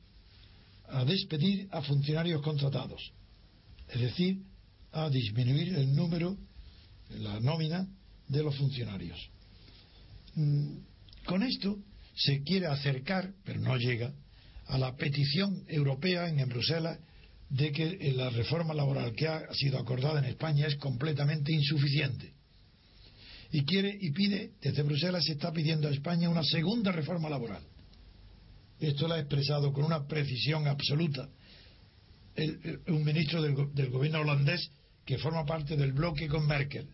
a 0.88 1.04
despedir 1.04 1.68
a 1.70 1.82
funcionarios 1.82 2.40
contratados, 2.42 3.12
es 3.88 4.00
decir, 4.00 4.42
a 4.92 5.10
disminuir 5.10 5.74
el 5.74 5.94
número, 5.94 6.36
la 7.10 7.40
nómina 7.40 7.86
de 8.28 8.42
los 8.42 8.56
funcionarios. 8.56 9.18
Mm, 10.34 10.76
con 11.26 11.42
esto 11.42 11.78
se 12.14 12.42
quiere 12.42 12.66
acercar, 12.66 13.32
pero 13.44 13.60
no 13.60 13.76
llega, 13.76 14.12
a 14.66 14.78
la 14.78 14.96
petición 14.96 15.64
europea 15.68 16.28
en 16.28 16.48
Bruselas 16.48 16.98
de 17.50 17.72
que 17.72 18.12
la 18.16 18.30
reforma 18.30 18.74
laboral 18.74 19.12
que 19.14 19.28
ha 19.28 19.52
sido 19.52 19.78
acordada 19.78 20.18
en 20.18 20.26
España 20.26 20.66
es 20.66 20.76
completamente 20.76 21.52
insuficiente. 21.52 22.32
Y 23.52 23.64
quiere 23.64 23.96
y 24.00 24.10
pide, 24.10 24.52
desde 24.60 24.82
Bruselas 24.82 25.24
se 25.24 25.32
está 25.32 25.52
pidiendo 25.52 25.88
a 25.88 25.92
España 25.92 26.28
una 26.28 26.42
segunda 26.42 26.90
reforma 26.90 27.28
laboral. 27.28 27.62
Esto 28.80 29.06
lo 29.06 29.14
ha 29.14 29.20
expresado 29.20 29.72
con 29.72 29.84
una 29.84 30.06
precisión 30.06 30.66
absoluta 30.66 31.28
un 32.88 33.04
ministro 33.04 33.42
del, 33.42 33.72
del 33.74 33.90
gobierno 33.90 34.20
holandés 34.20 34.70
que 35.04 35.18
forma 35.18 35.44
parte 35.44 35.76
del 35.76 35.92
bloque 35.92 36.28
con 36.28 36.46
Merkel. 36.46 36.88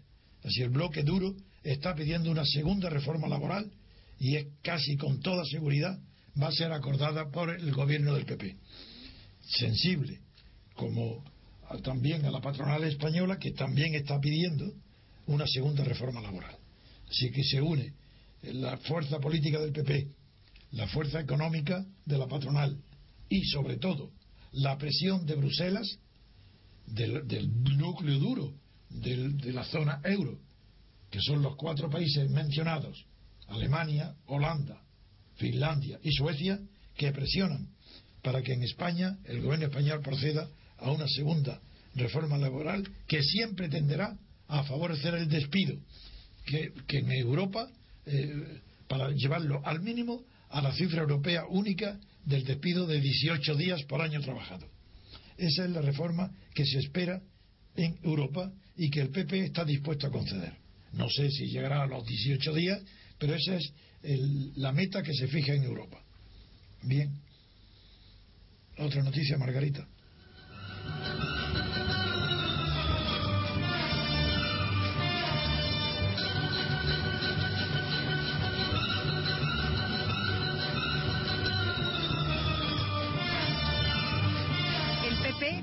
Así 0.44 0.62
el 0.62 0.70
bloque 0.70 1.02
duro 1.02 1.34
está 1.62 1.94
pidiendo 1.94 2.30
una 2.30 2.44
segunda 2.44 2.90
reforma 2.90 3.28
laboral 3.28 3.70
y 4.18 4.36
es 4.36 4.46
casi 4.62 4.96
con 4.96 5.20
toda 5.20 5.44
seguridad 5.44 5.98
va 6.40 6.48
a 6.48 6.52
ser 6.52 6.72
acordada 6.72 7.30
por 7.30 7.50
el 7.50 7.72
gobierno 7.72 8.14
del 8.14 8.26
PP. 8.26 8.56
Sensible 9.58 10.20
como 10.80 11.22
también 11.82 12.24
a 12.24 12.30
la 12.30 12.40
patronal 12.40 12.82
española 12.84 13.38
que 13.38 13.52
también 13.52 13.94
está 13.94 14.18
pidiendo 14.18 14.72
una 15.26 15.46
segunda 15.46 15.84
reforma 15.84 16.22
laboral. 16.22 16.56
Así 17.08 17.30
que 17.30 17.44
se 17.44 17.60
une 17.60 17.92
la 18.42 18.78
fuerza 18.78 19.20
política 19.20 19.60
del 19.60 19.72
PP, 19.72 20.08
la 20.72 20.86
fuerza 20.88 21.20
económica 21.20 21.84
de 22.06 22.16
la 22.16 22.26
patronal 22.26 22.78
y 23.28 23.44
sobre 23.44 23.76
todo 23.76 24.10
la 24.52 24.78
presión 24.78 25.26
de 25.26 25.34
Bruselas 25.34 25.98
del, 26.86 27.22
núcleo 27.76 28.18
duro 28.18 28.54
de 28.88 29.52
la 29.52 29.64
zona 29.64 30.00
euro, 30.04 30.38
que 31.10 31.20
son 31.20 31.42
los 31.42 31.56
cuatro 31.56 31.90
países 31.90 32.28
mencionados, 32.30 33.04
Alemania, 33.48 34.14
Holanda, 34.26 34.82
Finlandia 35.36 36.00
y 36.02 36.10
Suecia, 36.10 36.58
que 36.96 37.12
presionan 37.12 37.68
para 38.22 38.42
que 38.42 38.54
en 38.54 38.62
España 38.62 39.18
el 39.24 39.42
gobierno 39.42 39.66
español 39.66 40.00
proceda 40.00 40.48
a 40.80 40.90
una 40.90 41.06
segunda 41.08 41.60
reforma 41.94 42.38
laboral 42.38 42.88
que 43.06 43.22
siempre 43.22 43.68
tenderá 43.68 44.16
a 44.48 44.64
favorecer 44.64 45.14
el 45.14 45.28
despido, 45.28 45.76
que, 46.44 46.72
en 46.98 47.12
Europa, 47.12 47.68
eh, 48.06 48.60
para 48.88 49.10
llevarlo 49.10 49.60
al 49.64 49.80
mínimo, 49.80 50.24
a 50.50 50.60
la 50.60 50.72
cifra 50.72 51.02
europea 51.02 51.44
única 51.48 51.98
del 52.24 52.44
despido 52.44 52.86
de 52.86 53.00
18 53.00 53.54
días 53.54 53.82
por 53.84 54.00
año 54.00 54.20
trabajado. 54.20 54.66
Esa 55.36 55.64
es 55.64 55.70
la 55.70 55.80
reforma 55.80 56.30
que 56.54 56.66
se 56.66 56.78
espera 56.78 57.22
en 57.76 57.98
Europa 58.02 58.52
y 58.76 58.90
que 58.90 59.00
el 59.00 59.10
PP 59.10 59.46
está 59.46 59.64
dispuesto 59.64 60.06
a 60.06 60.10
conceder. 60.10 60.54
No 60.92 61.08
sé 61.08 61.30
si 61.30 61.46
llegará 61.46 61.82
a 61.82 61.86
los 61.86 62.04
18 62.04 62.52
días, 62.54 62.82
pero 63.18 63.34
esa 63.34 63.54
es 63.54 63.72
la 64.56 64.72
meta 64.72 65.02
que 65.02 65.14
se 65.14 65.28
fija 65.28 65.54
en 65.54 65.62
Europa. 65.62 66.02
Bien. 66.82 67.12
Otra 68.78 69.02
noticia, 69.02 69.38
Margarita. 69.38 69.86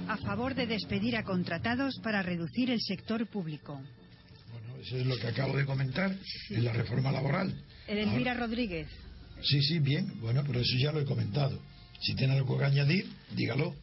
A 0.08 0.18
favor 0.18 0.56
de 0.56 0.68
despedir 0.68 1.16
a 1.16 1.24
contratados 1.24 2.00
para 2.02 2.22
reducir 2.22 2.72
el 2.72 2.82
sector 2.82 3.28
público. 3.28 3.82
Bueno, 4.52 4.78
eso 4.82 4.98
es 4.98 5.06
lo 5.06 5.18
que 5.18 5.28
acabo 5.28 5.56
de 5.56 5.66
comentar 5.66 6.16
en 6.50 6.66
la 6.66 6.74
reforma 6.74 7.12
laboral. 7.12 7.54
El 7.88 8.00
Elvira 8.00 8.34
Rodríguez. 8.34 8.88
Sí, 9.44 9.62
sí, 9.62 9.80
bien. 9.80 10.20
Bueno, 10.20 10.44
pero 10.46 10.60
eso 10.60 10.78
ya 10.78 10.92
lo 10.92 11.00
he 11.00 11.06
comentado. 11.06 11.62
Si 12.00 12.16
tiene 12.16 12.34
algo 12.34 12.58
que 12.58 12.66
añadir, 12.66 13.08
dígalo. 13.36 13.76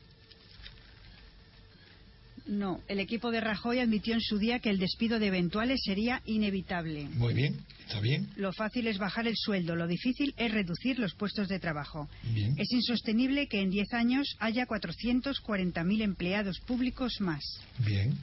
No, 2.46 2.82
el 2.88 3.00
equipo 3.00 3.30
de 3.30 3.40
Rajoy 3.40 3.78
admitió 3.78 4.12
en 4.12 4.20
su 4.20 4.38
día 4.38 4.58
que 4.58 4.68
el 4.68 4.78
despido 4.78 5.18
de 5.18 5.28
eventuales 5.28 5.80
sería 5.82 6.20
inevitable. 6.26 7.08
Muy 7.14 7.32
bien, 7.32 7.58
está 7.86 8.00
bien. 8.00 8.28
Lo 8.36 8.52
fácil 8.52 8.86
es 8.86 8.98
bajar 8.98 9.26
el 9.26 9.34
sueldo, 9.36 9.74
lo 9.76 9.86
difícil 9.86 10.34
es 10.36 10.52
reducir 10.52 10.98
los 10.98 11.14
puestos 11.14 11.48
de 11.48 11.58
trabajo. 11.58 12.08
Bien. 12.34 12.54
Es 12.58 12.70
insostenible 12.70 13.48
que 13.48 13.62
en 13.62 13.70
10 13.70 13.94
años 13.94 14.36
haya 14.40 14.66
440.000 14.66 16.02
empleados 16.02 16.60
públicos 16.60 17.14
más. 17.20 17.42
Bien. 17.78 18.14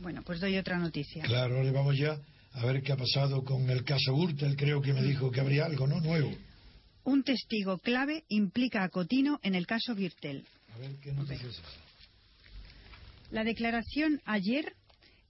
Bueno, 0.00 0.22
pues 0.24 0.40
doy 0.40 0.56
otra 0.56 0.78
noticia. 0.78 1.22
Claro, 1.24 1.62
le 1.62 1.70
vamos 1.70 1.96
ya 1.96 2.18
a 2.54 2.66
ver 2.66 2.82
qué 2.82 2.92
ha 2.92 2.96
pasado 2.96 3.44
con 3.44 3.70
el 3.70 3.84
caso 3.84 4.16
Gürtel. 4.16 4.56
Creo 4.56 4.82
que 4.82 4.92
me 4.92 5.02
dijo 5.02 5.30
que 5.30 5.40
habría 5.40 5.64
algo, 5.64 5.86
¿no? 5.86 6.00
Nuevo. 6.00 6.32
Un 7.04 7.22
testigo 7.22 7.78
clave 7.78 8.24
implica 8.28 8.82
a 8.82 8.88
Cotino 8.88 9.38
en 9.44 9.54
el 9.54 9.66
caso 9.66 9.94
Gürtel. 9.94 10.44
A 10.74 10.78
ver 10.78 10.96
qué 11.02 11.12
noticias 11.12 11.52
es 11.52 11.87
la 13.30 13.44
declaración 13.44 14.20
ayer 14.24 14.74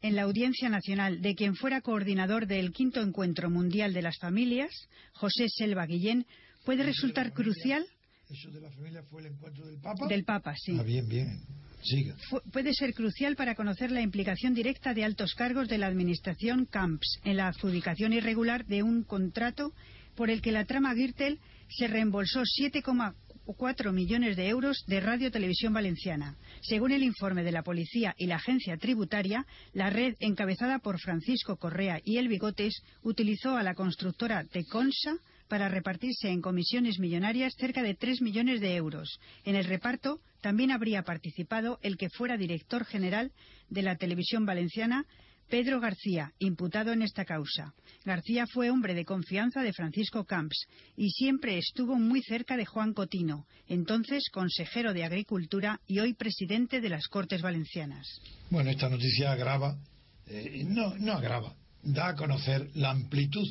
en 0.03 0.15
la 0.15 0.23
Audiencia 0.23 0.69
Nacional 0.69 1.21
de 1.21 1.35
quien 1.35 1.57
fuera 1.57 1.81
coordinador 1.81 2.47
del 2.47 2.73
quinto 2.73 3.01
encuentro 3.01 3.51
mundial 3.51 3.93
de 3.93 4.03
las 4.03 4.17
familias, 4.19 4.71
José 5.13 5.47
Selva 5.49 5.87
Guillén, 5.87 6.27
puede 6.65 6.85
resultar 6.85 7.33
crucial. 7.33 7.85
¿Eso 8.31 8.51
de 8.51 8.61
la 8.61 8.71
familia 8.71 9.03
fue 9.03 9.23
el 9.23 9.29
encuentro 9.29 9.67
del 9.67 9.81
Papa? 9.81 10.07
Del 10.07 10.25
Papa, 10.25 10.55
sí. 10.57 10.77
Ah, 10.79 10.83
bien, 10.83 11.09
bien. 11.09 11.41
Siga. 11.83 12.17
puede 12.53 12.75
ser 12.75 12.93
crucial 12.93 13.37
para 13.37 13.55
conocer 13.55 13.93
la 13.93 14.03
implicación 14.03 14.53
directa 14.53 14.95
de 14.95 15.05
altos 15.05 15.35
cargos 15.35 15.69
de 15.69 15.79
la 15.79 15.87
administración 15.87 16.67
Camps 16.67 17.21
en 17.25 17.37
la 17.37 17.47
adjudicación 17.47 18.13
irregular 18.13 18.67
de 18.67 18.83
un 18.83 19.05
contrato 19.05 19.73
por 20.17 20.29
el 20.29 20.43
que 20.43 20.51
la 20.51 20.65
trama 20.65 20.93
Gürtel 20.95 21.39
se 21.69 21.87
reembolsó 21.87 22.43
7,4 22.43 23.15
cuatro 23.55 23.93
millones 23.93 24.37
de 24.37 24.49
euros 24.49 24.85
de 24.87 25.01
Radio 25.01 25.31
Televisión 25.31 25.73
Valenciana. 25.73 26.37
Según 26.61 26.93
el 26.93 27.03
informe 27.03 27.43
de 27.43 27.53
la 27.53 27.63
Policía 27.63 28.15
y 28.19 28.27
la 28.27 28.37
Agencia 28.37 28.77
Tributaria, 28.77 29.47
la 29.73 29.91
red 29.91 30.15
encabezada 30.21 30.79
por 30.79 31.01
Francisco 31.01 31.57
Correa 31.57 32.01
y 32.05 32.19
El 32.19 32.29
Bigotes 32.29 32.83
utilizó 33.03 33.57
a 33.57 33.63
la 33.63 33.75
constructora 33.75 34.45
Teconsa 34.45 35.17
para 35.49 35.69
repartirse 35.69 36.29
en 36.29 36.43
comisiones 36.43 36.99
millonarias 36.99 37.55
cerca 37.59 37.83
de 37.83 37.95
tres 37.95 38.21
millones 38.21 38.61
de 38.61 38.77
euros. 38.77 39.19
En 39.45 39.57
el 39.57 39.65
reparto 39.65 40.21
también 40.41 40.71
habría 40.71 41.03
participado 41.03 41.79
el 41.83 41.97
que 41.97 42.11
fuera 42.11 42.37
director 42.37 42.85
general 42.85 43.33
de 43.71 43.83
la 43.83 43.97
televisión 43.97 44.45
valenciana, 44.47 45.05
Pedro 45.49 45.81
García, 45.81 46.33
imputado 46.39 46.93
en 46.93 47.03
esta 47.03 47.25
causa. 47.25 47.73
García 48.05 48.47
fue 48.47 48.71
hombre 48.71 48.95
de 48.95 49.05
confianza 49.05 49.63
de 49.63 49.73
Francisco 49.73 50.25
Camps 50.25 50.67
y 50.97 51.11
siempre 51.11 51.57
estuvo 51.57 51.97
muy 51.97 52.23
cerca 52.23 52.57
de 52.57 52.67
Juan 52.67 52.93
Cotino, 52.93 53.47
entonces 53.67 54.25
consejero 54.31 54.93
de 54.93 55.05
Agricultura 55.05 55.81
y 55.87 56.01
hoy 56.01 56.15
presidente 56.15 56.81
de 56.81 56.91
las 56.91 57.09
Cortes 57.09 57.41
Valencianas. 57.41 58.07
Bueno, 58.51 58.71
esta 58.71 58.89
noticia 58.89 59.33
agrava, 59.33 59.79
eh, 60.27 60.65
no, 60.67 60.95
no 60.99 61.13
agrava, 61.15 61.55
da 61.83 62.09
a 62.09 62.15
conocer 62.15 62.69
la 62.75 62.91
amplitud 62.91 63.47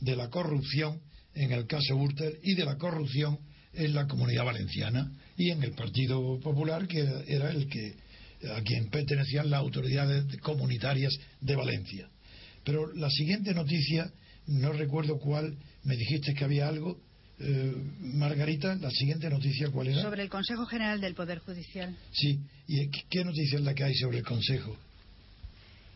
de 0.00 0.16
la 0.16 0.30
corrupción 0.30 1.00
en 1.34 1.52
el 1.52 1.66
caso 1.66 1.96
Urter 1.96 2.38
y 2.42 2.54
de 2.54 2.64
la 2.64 2.76
corrupción 2.76 3.38
en 3.74 3.94
la 3.94 4.06
comunidad 4.06 4.44
valenciana 4.44 5.10
y 5.36 5.50
en 5.50 5.62
el 5.62 5.72
Partido 5.72 6.38
Popular, 6.40 6.86
que 6.86 7.00
era 7.26 7.50
el 7.50 7.68
que 7.68 7.96
a 8.50 8.60
quien 8.62 8.88
pertenecían 8.88 9.50
las 9.50 9.60
autoridades 9.60 10.24
comunitarias 10.40 11.12
de 11.40 11.56
Valencia. 11.56 12.08
Pero 12.64 12.92
la 12.94 13.10
siguiente 13.10 13.54
noticia, 13.54 14.10
no 14.46 14.72
recuerdo 14.72 15.18
cuál, 15.18 15.56
me 15.84 15.96
dijiste 15.96 16.34
que 16.34 16.44
había 16.44 16.68
algo. 16.68 16.98
Eh, 17.38 17.74
Margarita, 18.00 18.76
la 18.76 18.90
siguiente 18.90 19.28
noticia, 19.28 19.68
¿cuál 19.70 19.88
era? 19.88 20.02
Sobre 20.02 20.22
el 20.22 20.28
Consejo 20.28 20.64
General 20.66 21.00
del 21.00 21.14
Poder 21.14 21.38
Judicial. 21.38 21.96
Sí, 22.12 22.38
¿y 22.68 22.88
qué 22.88 23.24
noticia 23.24 23.58
es 23.58 23.64
la 23.64 23.74
que 23.74 23.84
hay 23.84 23.94
sobre 23.94 24.18
el 24.18 24.24
Consejo? 24.24 24.76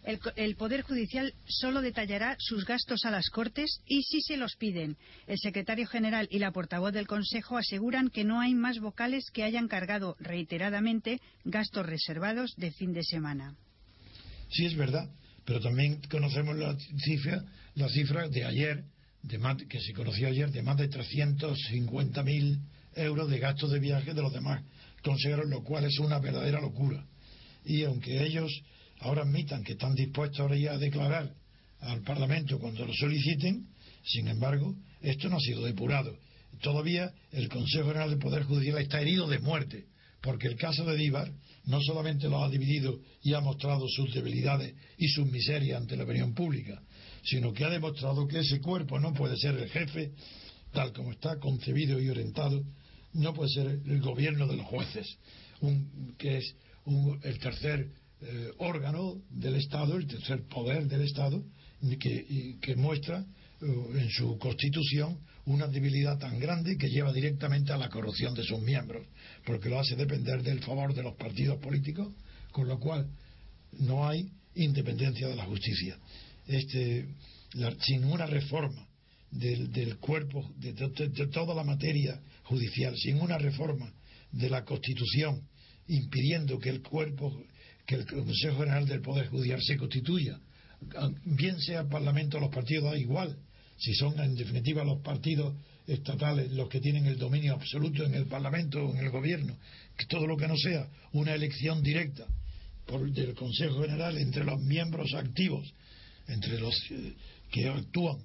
El, 0.06 0.54
Poder 0.54 0.82
Judicial 0.82 1.34
solo 1.48 1.82
detallará 1.82 2.36
sus 2.38 2.64
gastos 2.64 3.04
a 3.04 3.10
las 3.10 3.28
Cortes 3.28 3.80
y 3.88 4.02
si 4.04 4.20
se 4.22 4.36
los 4.36 4.54
piden. 4.54 4.96
El 5.26 5.36
secretario 5.36 5.84
general 5.88 6.28
y 6.30 6.38
la 6.38 6.52
portavoz 6.52 6.92
del 6.92 7.08
Consejo 7.08 7.56
aseguran 7.56 8.10
que 8.10 8.22
no 8.22 8.40
hay 8.40 8.54
más 8.54 8.78
vocales 8.78 9.28
que 9.32 9.42
hayan 9.42 9.66
cargado 9.66 10.16
reiteradamente 10.20 11.20
gastos 11.44 11.84
reservados 11.84 12.54
de 12.56 12.70
fin 12.70 12.92
de 12.92 13.02
semana. 13.02 13.56
Sí, 14.48 14.66
es 14.66 14.76
verdad, 14.76 15.10
pero 15.44 15.58
también 15.58 16.00
conocemos 16.08 16.56
la 16.56 16.76
cifra, 17.04 17.44
la 17.74 17.88
cifra 17.88 18.28
de 18.28 18.44
ayer, 18.44 18.84
de 19.24 19.66
que 19.68 19.80
se 19.80 19.92
conoció 19.92 20.28
ayer, 20.28 20.52
de 20.52 20.62
más 20.62 20.76
de 20.76 20.88
350.000 20.88 22.60
euros 22.94 23.28
de 23.28 23.38
gastos 23.40 23.72
de 23.72 23.80
viaje 23.80 24.14
de 24.14 24.22
los 24.22 24.32
demás 24.32 24.62
consejeros, 25.02 25.48
lo 25.48 25.64
cual 25.64 25.84
es 25.84 25.98
una 25.98 26.20
verdadera 26.20 26.60
locura. 26.60 27.04
Y 27.64 27.82
aunque 27.82 28.24
ellos 28.24 28.62
ahora 29.00 29.22
admitan 29.22 29.62
que 29.62 29.72
están 29.72 29.94
dispuestos 29.94 30.40
ahora 30.40 30.56
ya 30.56 30.72
a 30.72 30.78
declarar 30.78 31.32
al 31.80 32.02
Parlamento 32.02 32.58
cuando 32.58 32.86
lo 32.86 32.92
soliciten, 32.94 33.68
sin 34.04 34.28
embargo, 34.28 34.74
esto 35.00 35.28
no 35.28 35.36
ha 35.36 35.40
sido 35.40 35.64
depurado. 35.64 36.16
Todavía 36.60 37.12
el 37.32 37.48
Consejo 37.48 37.88
General 37.88 38.10
del 38.10 38.18
Poder 38.18 38.44
Judicial 38.44 38.78
está 38.78 39.00
herido 39.00 39.26
de 39.28 39.38
muerte, 39.38 39.86
porque 40.22 40.48
el 40.48 40.56
caso 40.56 40.84
de 40.84 40.96
Díbar 40.96 41.30
no 41.64 41.80
solamente 41.82 42.28
lo 42.28 42.42
ha 42.42 42.48
dividido 42.48 43.00
y 43.22 43.34
ha 43.34 43.40
mostrado 43.40 43.86
sus 43.88 44.14
debilidades 44.14 44.74
y 44.96 45.08
sus 45.08 45.26
miserias 45.30 45.80
ante 45.80 45.96
la 45.96 46.04
opinión 46.04 46.34
pública, 46.34 46.80
sino 47.22 47.52
que 47.52 47.64
ha 47.64 47.70
demostrado 47.70 48.26
que 48.26 48.38
ese 48.38 48.60
cuerpo 48.60 48.98
no 48.98 49.12
puede 49.12 49.36
ser 49.36 49.56
el 49.56 49.68
jefe, 49.68 50.12
tal 50.72 50.92
como 50.92 51.12
está 51.12 51.38
concebido 51.38 52.00
y 52.00 52.08
orientado, 52.08 52.64
no 53.12 53.34
puede 53.34 53.50
ser 53.50 53.66
el 53.66 54.00
gobierno 54.00 54.46
de 54.46 54.56
los 54.56 54.66
jueces, 54.66 55.18
que 56.18 56.38
es 56.38 56.54
el 57.22 57.38
tercer 57.38 57.88
eh, 58.22 58.50
órgano 58.58 59.22
del 59.30 59.56
Estado, 59.56 59.96
el 59.96 60.06
tercer 60.06 60.42
poder 60.48 60.86
del 60.86 61.02
Estado, 61.02 61.42
que, 62.00 62.56
que 62.60 62.76
muestra 62.76 63.24
eh, 63.60 63.66
en 63.94 64.10
su 64.10 64.38
constitución 64.38 65.18
una 65.46 65.68
debilidad 65.68 66.18
tan 66.18 66.38
grande 66.38 66.76
que 66.76 66.88
lleva 66.88 67.12
directamente 67.12 67.72
a 67.72 67.76
la 67.76 67.88
corrupción 67.88 68.34
de 68.34 68.42
sus 68.42 68.60
miembros, 68.60 69.06
porque 69.44 69.68
lo 69.68 69.78
hace 69.78 69.94
depender 69.94 70.42
del 70.42 70.60
favor 70.60 70.92
de 70.94 71.02
los 71.02 71.14
partidos 71.14 71.58
políticos, 71.58 72.12
con 72.50 72.66
lo 72.66 72.78
cual 72.80 73.08
no 73.78 74.08
hay 74.08 74.28
independencia 74.54 75.28
de 75.28 75.36
la 75.36 75.44
justicia. 75.44 75.98
Este, 76.46 77.06
sin 77.80 78.04
una 78.04 78.26
reforma 78.26 78.86
del, 79.30 79.70
del 79.72 79.98
cuerpo, 79.98 80.50
de, 80.56 80.72
toda 81.28 81.54
la 81.54 81.64
materia 81.64 82.20
judicial, 82.44 82.96
sin 82.96 83.20
una 83.20 83.38
reforma 83.38 83.92
de 84.32 84.50
la 84.50 84.64
Constitución, 84.64 85.42
impidiendo 85.88 86.58
que 86.58 86.70
el 86.70 86.82
cuerpo 86.82 87.32
que 87.86 87.94
el 87.94 88.06
Consejo 88.06 88.58
General 88.58 88.86
del 88.86 89.00
Poder 89.00 89.28
Judicial 89.28 89.60
se 89.62 89.76
constituya, 89.76 90.38
bien 91.24 91.60
sea 91.60 91.80
el 91.80 91.88
Parlamento 91.88 92.36
o 92.36 92.40
los 92.40 92.50
partidos, 92.50 92.84
da 92.84 92.98
igual, 92.98 93.36
si 93.78 93.94
son 93.94 94.18
en 94.20 94.34
definitiva 94.34 94.84
los 94.84 95.00
partidos 95.02 95.54
estatales 95.86 96.50
los 96.50 96.68
que 96.68 96.80
tienen 96.80 97.06
el 97.06 97.18
dominio 97.18 97.54
absoluto 97.54 98.04
en 98.04 98.14
el 98.14 98.26
Parlamento 98.26 98.84
o 98.84 98.92
en 98.92 99.04
el 99.04 99.10
Gobierno, 99.10 99.56
que 99.96 100.06
todo 100.06 100.26
lo 100.26 100.36
que 100.36 100.48
no 100.48 100.56
sea 100.56 100.88
una 101.12 101.34
elección 101.34 101.82
directa 101.82 102.26
por, 102.86 103.10
del 103.12 103.34
Consejo 103.34 103.82
General 103.82 104.18
entre 104.18 104.44
los 104.44 104.60
miembros 104.60 105.14
activos, 105.14 105.72
entre 106.26 106.58
los 106.58 106.74
eh, 106.90 107.14
que 107.50 107.68
actúan 107.68 108.18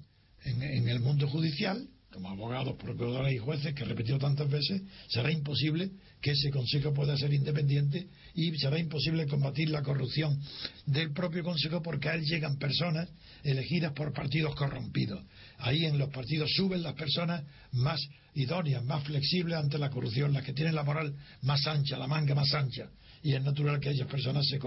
en, 0.44 0.62
en, 0.62 0.88
el 0.88 1.00
mundo 1.00 1.28
judicial, 1.28 1.88
como 2.12 2.28
abogados, 2.28 2.76
procuradores 2.76 3.34
y 3.34 3.38
jueces 3.38 3.74
que 3.74 3.84
he 3.84 3.86
repetido 3.86 4.18
tantas 4.18 4.50
veces, 4.50 4.82
será 5.08 5.30
imposible 5.30 5.92
que 6.22 6.30
ese 6.30 6.50
Consejo 6.50 6.94
pueda 6.94 7.16
ser 7.16 7.34
independiente 7.34 8.06
y 8.34 8.56
será 8.56 8.78
imposible 8.78 9.26
combatir 9.26 9.68
la 9.70 9.82
corrupción 9.82 10.40
del 10.86 11.12
propio 11.12 11.42
Consejo 11.42 11.82
porque 11.82 12.08
a 12.08 12.14
él 12.14 12.22
llegan 12.22 12.58
personas 12.58 13.10
elegidas 13.42 13.92
por 13.92 14.12
partidos 14.12 14.54
corrompidos. 14.54 15.20
Ahí 15.58 15.84
en 15.84 15.98
los 15.98 16.10
partidos 16.10 16.48
suben 16.54 16.84
las 16.84 16.94
personas 16.94 17.42
más 17.72 18.00
idóneas, 18.34 18.84
más 18.84 19.02
flexibles 19.02 19.58
ante 19.58 19.78
la 19.78 19.90
corrupción, 19.90 20.32
las 20.32 20.44
que 20.44 20.52
tienen 20.52 20.76
la 20.76 20.84
moral 20.84 21.12
más 21.42 21.66
ancha, 21.66 21.98
la 21.98 22.06
manga 22.06 22.36
más 22.36 22.54
ancha. 22.54 22.88
Y 23.24 23.34
es 23.34 23.42
natural 23.42 23.80
que 23.80 23.90
esas 23.90 24.06
personas 24.06 24.46
se, 24.46 24.60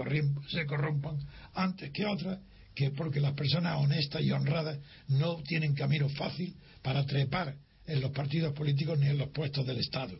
se 0.50 0.66
corrompan 0.66 1.18
antes 1.54 1.90
que 1.90 2.04
otras 2.04 2.38
que 2.74 2.90
porque 2.90 3.20
las 3.20 3.32
personas 3.32 3.78
honestas 3.78 4.20
y 4.20 4.30
honradas 4.30 4.78
no 5.08 5.42
tienen 5.42 5.74
camino 5.74 6.10
fácil 6.10 6.54
para 6.82 7.06
trepar 7.06 7.56
en 7.86 8.02
los 8.02 8.10
partidos 8.10 8.52
políticos 8.52 8.98
ni 8.98 9.06
en 9.06 9.16
los 9.16 9.30
puestos 9.30 9.66
del 9.66 9.78
Estado. 9.78 10.18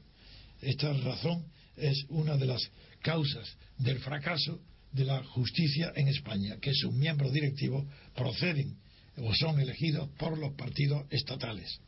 Esta 0.67 0.93
razón 0.93 1.47
es 1.77 2.05
una 2.09 2.37
de 2.37 2.45
las 2.45 2.61
causas 3.01 3.57
del 3.79 4.01
fracaso 4.01 4.61
de 4.91 5.05
la 5.05 5.23
justicia 5.23 5.93
en 5.95 6.09
España, 6.09 6.57
que 6.61 6.75
sus 6.75 6.93
miembros 6.93 7.33
directivos 7.33 7.87
proceden 8.17 8.77
o 9.17 9.33
son 9.33 9.61
elegidos 9.61 10.09
por 10.19 10.37
los 10.37 10.55
partidos 10.55 11.07
estatales. 11.11 11.79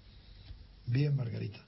Bien, 0.86 1.16
Margarita. 1.16 1.58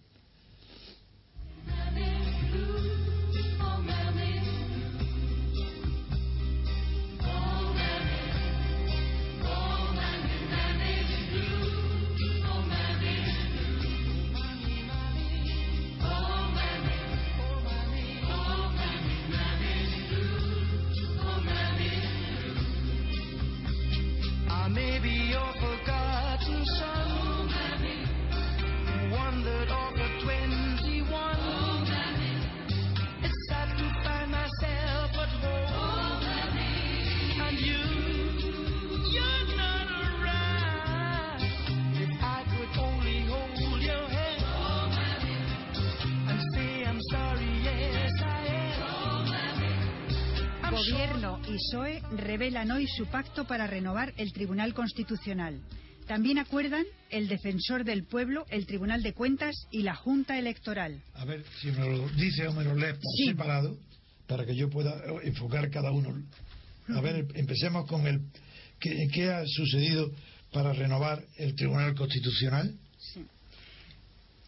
PSOE 51.61 52.01
revelan 52.17 52.71
hoy 52.71 52.87
su 52.87 53.07
pacto 53.07 53.45
para 53.45 53.67
renovar 53.67 54.15
el 54.17 54.33
Tribunal 54.33 54.73
Constitucional. 54.73 55.61
También 56.07 56.39
acuerdan 56.39 56.85
el 57.11 57.29
defensor 57.29 57.85
del 57.85 58.05
pueblo, 58.05 58.47
el 58.49 58.67
Tribunal 58.67 59.03
de 59.03 59.13
Cuentas 59.13 59.55
y 59.71 59.83
la 59.83 59.95
Junta 59.95 60.39
Electoral. 60.39 61.03
A 61.15 61.25
ver, 61.27 61.45
si 61.61 61.71
me 61.71 61.87
lo 61.87 62.09
dice 62.11 62.49
o 62.49 62.53
me 62.55 62.65
lo 62.65 62.75
lee 62.75 62.95
por 62.95 63.27
separado, 63.27 63.77
para 64.27 64.47
que 64.47 64.57
yo 64.57 64.71
pueda 64.71 65.03
enfocar 65.23 65.71
cada 65.71 65.91
uno. 65.91 66.23
A 66.89 67.01
ver, 67.03 67.27
empecemos 67.35 67.87
con 67.87 68.07
el. 68.07 68.21
¿Qué, 68.81 69.09
qué 69.13 69.31
ha 69.31 69.43
sucedido 69.47 70.11
para 70.53 70.73
renovar 70.73 71.23
el 71.37 71.55
Tribunal 71.55 71.95
Constitucional? 71.95 72.75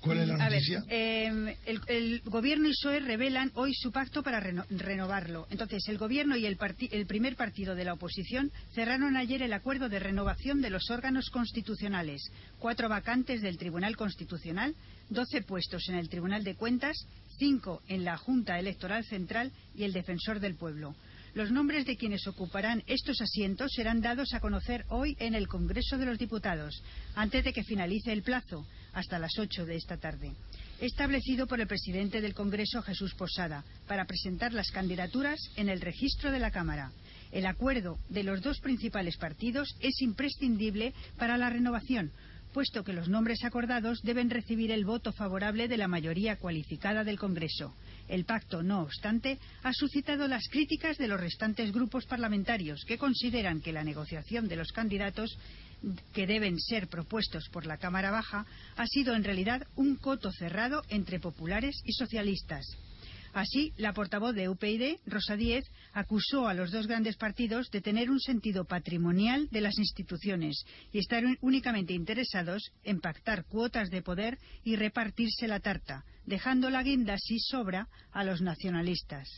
¿Cuál 0.03 0.19
es 0.19 0.29
la 0.29 0.37
noticia? 0.37 0.85
Em, 0.89 1.55
el, 1.65 2.23
gobierno 2.25 2.69
y 2.69 2.73
PSOE 2.73 2.99
revelan 3.01 3.53
hoy 3.55 3.73
su 3.73 3.93
pacto 3.93 4.25
para 4.25 4.41
renovarlo. 4.41 5.47
Entonces, 5.49 5.85
el 5.87 5.97
gobierno 5.97 6.37
y 6.37 6.45
el, 6.45 6.59
el, 6.91 7.07
primer 7.07 7.37
partido 7.37 7.77
de 7.77 7.85
la 7.85 7.93
oposición 7.93 8.51
cerraron 8.75 9.17
ayer 9.17 9.43
el 9.43 9.53
acuerdo 9.53 9.89
de 9.89 10.01
renovación 10.01 10.61
de 10.61 10.71
los 10.71 10.91
órganos 10.91 11.31
constitucionales. 11.31 12.21
Cuatro 12.59 12.89
vacantes 12.89 13.43
del 13.43 13.59
Tribunal 13.59 13.97
Constitucional, 13.97 14.75
doce 15.09 15.41
puestos 15.43 15.89
en 15.89 15.95
el 15.95 16.09
Tribunal 16.09 16.43
de 16.43 16.57
Cuentas, 16.57 16.97
cinco 17.39 17.81
en 17.87 18.05
la 18.05 18.17
Junta 18.17 18.59
Electoral 18.59 19.05
Central 19.05 19.53
y 19.77 19.85
el 19.85 19.93
Defensor 19.93 20.41
del 20.41 20.57
Pueblo. 20.57 20.97
Los 21.35 21.51
nombres 21.51 21.87
de 21.87 21.97
quienes 21.97 22.27
ocuparán 22.27 22.83
estos 22.87 23.21
asientos 23.23 23.71
serán 23.75 24.03
dados 24.03 24.35
a 24.35 24.41
conocer 24.41 24.85
hoy 24.89 25.17
en 25.19 25.35
el 25.35 25.49
Congreso 25.49 25.97
de 25.97 26.05
los 26.05 26.19
Diputados, 26.19 26.83
antes 27.15 27.43
de 27.43 27.55
que 27.55 27.65
finalice 27.65 28.13
el 28.13 28.23
plazo, 28.23 28.67
hasta 28.93 29.19
las 29.19 29.39
ocho 29.39 29.65
de 29.65 29.77
esta 29.77 29.97
tarde, 29.97 30.33
establecido 30.81 31.47
por 31.47 31.61
el 31.61 31.67
presidente 31.67 32.21
del 32.21 32.35
Congreso, 32.35 32.83
Jesús 32.83 33.15
Posada, 33.15 33.65
para 33.87 34.05
presentar 34.05 34.53
las 34.53 34.71
candidaturas 34.71 35.39
en 35.57 35.69
el 35.69 35.81
registro 35.81 36.31
de 36.31 36.39
la 36.39 36.51
Cámara. 36.51 36.93
El 37.31 37.47
acuerdo 37.47 37.99
de 38.09 38.25
los 38.25 38.43
dos 38.43 38.61
principales 38.61 39.17
partidos 39.17 39.75
es 39.81 40.01
imprescindible 40.03 40.93
para 41.17 41.39
la 41.39 41.49
renovación, 41.49 42.13
puesto 42.53 42.85
que 42.85 42.93
los 42.93 43.09
nombres 43.09 43.43
acordados 43.45 44.03
deben 44.03 44.31
recibir 44.31 44.71
el 44.71 44.85
voto 44.85 45.13
favorable 45.13 45.69
de 45.69 45.79
la 45.79 45.89
mayoría 45.89 46.37
cualificada 46.37 47.05
del 47.05 47.19
Congreso. 47.19 47.75
El 48.09 48.25
pacto, 48.25 48.63
no 48.63 48.83
obstante, 48.83 49.39
ha 49.63 49.73
suscitado 49.73 50.29
las 50.29 50.47
críticas 50.51 50.99
de 50.99 51.09
los 51.09 51.21
restantes 51.21 51.73
grupos 51.73 52.05
parlamentarios, 52.05 52.85
que 52.85 52.99
consideran 52.99 53.61
que 53.61 53.73
la 53.73 53.85
negociación 53.85 54.49
de 54.49 54.57
los 54.57 54.73
candidatos 54.73 55.39
que 56.13 56.27
deben 56.27 56.59
ser 56.59 56.89
propuestos 56.89 57.49
por 57.51 57.67
la 57.67 57.79
Cámara 57.79 58.11
Baja 58.11 58.47
ha 58.77 58.87
sido 58.87 59.15
en 59.15 59.25
realidad 59.25 59.67
un 59.77 59.97
coto 59.97 60.31
cerrado 60.33 60.83
entre 60.89 61.21
populares 61.21 61.81
y 61.85 61.93
socialistas. 61.93 62.67
Así, 63.33 63.73
la 63.79 63.95
portavoz 63.95 64.35
de 64.35 64.51
UPyD, 64.51 64.99
Rosa 65.07 65.37
Díez, 65.37 65.65
acusó 65.95 66.49
a 66.49 66.55
los 66.55 66.71
dos 66.71 66.87
grandes 66.87 67.17
partidos 67.17 67.71
de 67.71 67.81
tener 67.81 68.11
un 68.11 68.21
sentido 68.21 68.67
patrimonial 68.67 69.49
de 69.51 69.63
las 69.63 69.79
instituciones 69.79 70.65
y 70.93 70.99
estar 70.99 71.25
únicamente 71.41 71.95
interesados 71.95 72.73
en 72.85 73.01
pactar 73.01 73.45
cuotas 73.47 73.89
de 73.89 74.03
poder 74.03 74.39
y 74.65 74.77
repartirse 74.77 75.49
la 75.49 75.61
tarta, 75.61 76.05
dejando 76.27 76.69
la 76.69 76.83
guinda 76.83 77.17
si 77.19 77.39
sobra 77.39 77.89
a 78.13 78.23
los 78.23 78.43
nacionalistas. 78.43 79.29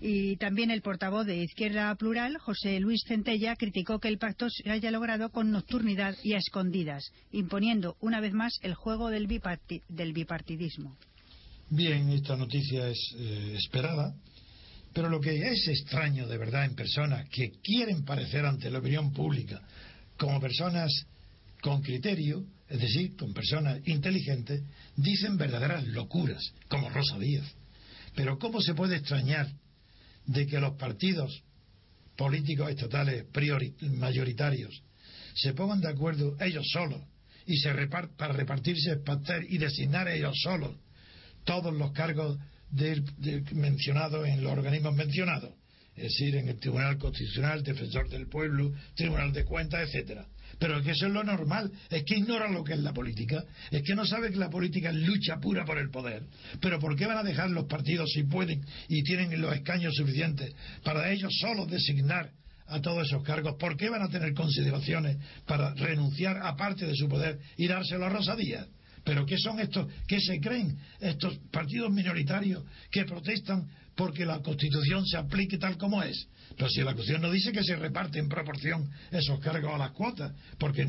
Y 0.00 0.36
también 0.36 0.70
el 0.70 0.82
portavoz 0.82 1.26
de 1.26 1.42
Izquierda 1.42 1.92
Plural, 1.96 2.38
José 2.38 2.78
Luis 2.78 3.02
Centella, 3.06 3.56
criticó 3.56 3.98
que 3.98 4.08
el 4.08 4.18
pacto 4.18 4.48
se 4.48 4.70
haya 4.70 4.92
logrado 4.92 5.30
con 5.30 5.50
nocturnidad 5.50 6.14
y 6.22 6.34
a 6.34 6.38
escondidas, 6.38 7.10
imponiendo 7.32 7.96
una 8.00 8.20
vez 8.20 8.32
más 8.32 8.58
el 8.62 8.74
juego 8.74 9.10
del, 9.10 9.26
bipartidismo. 9.26 10.96
Bien, 11.70 12.08
esta 12.10 12.36
noticia 12.36 12.88
es 12.88 13.14
eh, 13.18 13.54
esperada, 13.56 14.14
pero 14.94 15.08
lo 15.08 15.20
que 15.20 15.36
es 15.36 15.66
extraño 15.66 16.28
de 16.28 16.38
verdad 16.38 16.64
en 16.64 16.76
personas 16.76 17.28
que 17.30 17.50
quieren 17.62 18.04
parecer 18.04 18.46
ante 18.46 18.70
la 18.70 18.78
opinión 18.78 19.12
pública 19.12 19.60
como 20.16 20.40
personas 20.40 20.92
con 21.60 21.82
criterio, 21.82 22.44
es 22.68 22.80
decir, 22.80 23.16
con 23.16 23.32
personas 23.32 23.80
inteligentes, 23.86 24.62
dicen 24.96 25.36
verdaderas 25.36 25.84
locuras, 25.88 26.52
como 26.68 26.88
Rosa 26.88 27.18
Díaz. 27.18 27.46
Pero 28.14 28.38
¿cómo 28.38 28.60
se 28.60 28.74
puede 28.74 28.96
extrañar 28.96 29.48
de 30.28 30.46
que 30.46 30.60
los 30.60 30.74
partidos 30.74 31.42
políticos 32.16 32.70
estatales 32.70 33.24
mayoritarios 33.80 34.82
se 35.34 35.54
pongan 35.54 35.80
de 35.80 35.88
acuerdo 35.88 36.36
ellos 36.40 36.66
solos 36.70 37.00
y 37.46 37.56
se 37.56 37.72
para 37.88 38.32
repartirse 38.34 39.00
y 39.48 39.58
designar 39.58 40.08
ellos 40.08 40.38
solos 40.42 40.76
todos 41.44 41.72
los 41.72 41.92
cargos 41.92 42.38
mencionados 43.52 44.28
en 44.28 44.44
los 44.44 44.52
organismos 44.52 44.94
mencionados, 44.94 45.54
es 45.96 46.02
decir, 46.02 46.36
en 46.36 46.48
el 46.48 46.60
Tribunal 46.60 46.98
Constitucional, 46.98 47.62
Defensor 47.62 48.10
del 48.10 48.28
Pueblo, 48.28 48.74
Tribunal 48.94 49.32
de 49.32 49.44
Cuentas, 49.44 49.88
etcétera. 49.88 50.26
Pero 50.58 50.78
es 50.78 50.84
que 50.84 50.90
eso 50.90 51.06
es 51.06 51.12
lo 51.12 51.22
normal, 51.22 51.70
es 51.90 52.04
que 52.04 52.16
ignora 52.16 52.50
lo 52.50 52.64
que 52.64 52.74
es 52.74 52.80
la 52.80 52.92
política, 52.92 53.44
es 53.70 53.82
que 53.82 53.94
no 53.94 54.04
sabe 54.04 54.30
que 54.30 54.36
la 54.36 54.50
política 54.50 54.90
es 54.90 54.96
lucha 54.96 55.36
pura 55.38 55.64
por 55.64 55.78
el 55.78 55.90
poder. 55.90 56.24
Pero 56.60 56.78
¿por 56.78 56.96
qué 56.96 57.06
van 57.06 57.18
a 57.18 57.22
dejar 57.22 57.50
los 57.50 57.66
partidos 57.66 58.10
si 58.12 58.24
pueden 58.24 58.64
y 58.88 59.02
tienen 59.02 59.40
los 59.40 59.54
escaños 59.54 59.94
suficientes 59.94 60.52
para 60.82 61.10
ellos 61.10 61.32
solos 61.40 61.70
designar 61.70 62.32
a 62.66 62.80
todos 62.80 63.06
esos 63.06 63.22
cargos? 63.22 63.56
¿Por 63.58 63.76
qué 63.76 63.88
van 63.88 64.02
a 64.02 64.08
tener 64.08 64.34
consideraciones 64.34 65.18
para 65.46 65.74
renunciar 65.74 66.38
a 66.42 66.56
parte 66.56 66.86
de 66.86 66.94
su 66.94 67.08
poder 67.08 67.38
y 67.56 67.68
dárselo 67.68 68.06
a 68.06 68.08
Rosa 68.08 68.34
Díaz? 68.34 68.66
¿Pero 69.04 69.24
qué 69.24 69.38
son 69.38 69.60
estos, 69.60 69.86
qué 70.06 70.20
se 70.20 70.40
creen 70.40 70.76
estos 71.00 71.38
partidos 71.50 71.90
minoritarios 71.90 72.64
que 72.90 73.04
protestan 73.04 73.66
porque 73.98 74.24
la 74.24 74.40
Constitución 74.40 75.04
se 75.04 75.16
aplique 75.16 75.58
tal 75.58 75.76
como 75.76 76.00
es? 76.04 76.28
Pero 76.56 76.70
si 76.70 76.82
la 76.82 76.94
Constitución 76.94 77.20
no 77.20 77.32
dice 77.32 77.50
que 77.50 77.64
se 77.64 77.74
reparte 77.74 78.20
en 78.20 78.28
proporción 78.28 78.88
esos 79.10 79.40
cargos 79.40 79.74
a 79.74 79.78
las 79.78 79.90
cuotas, 79.90 80.32
porque 80.56 80.86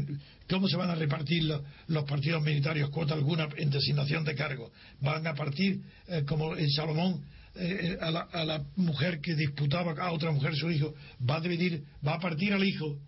¿cómo 0.47 0.68
se 0.68 0.78
van 0.78 0.91
a 0.91 0.95
repartir 0.95 1.43
los, 1.43 2.03
partidos 2.05 2.43
minoritarios 2.43 2.91
cuota 2.91 3.16
alguna 3.16 3.49
en 3.57 3.72
designación 3.72 4.24
de 4.26 4.36
cargos? 4.36 4.72
Van 5.01 5.26
a 5.26 5.34
partir, 5.34 5.82
eh, 6.07 6.24
como 6.28 6.55
en 6.55 6.70
Salomón, 6.70 7.26
eh, 7.55 7.97
a, 7.99 8.12
la, 8.12 8.20
a, 8.32 8.45
la, 8.45 8.64
mujer 8.76 9.20
que 9.22 9.34
disputaba 9.34 9.93
a 9.93 10.12
otra 10.12 10.32
mujer 10.32 10.55
su 10.55 10.70
hijo, 10.70 10.93
va 11.28 11.38
a 11.38 11.41
dividir, 11.41 11.84
va 12.07 12.14
a 12.14 12.20
partir 12.20 12.53
al 12.53 12.64
hijo 12.64 12.99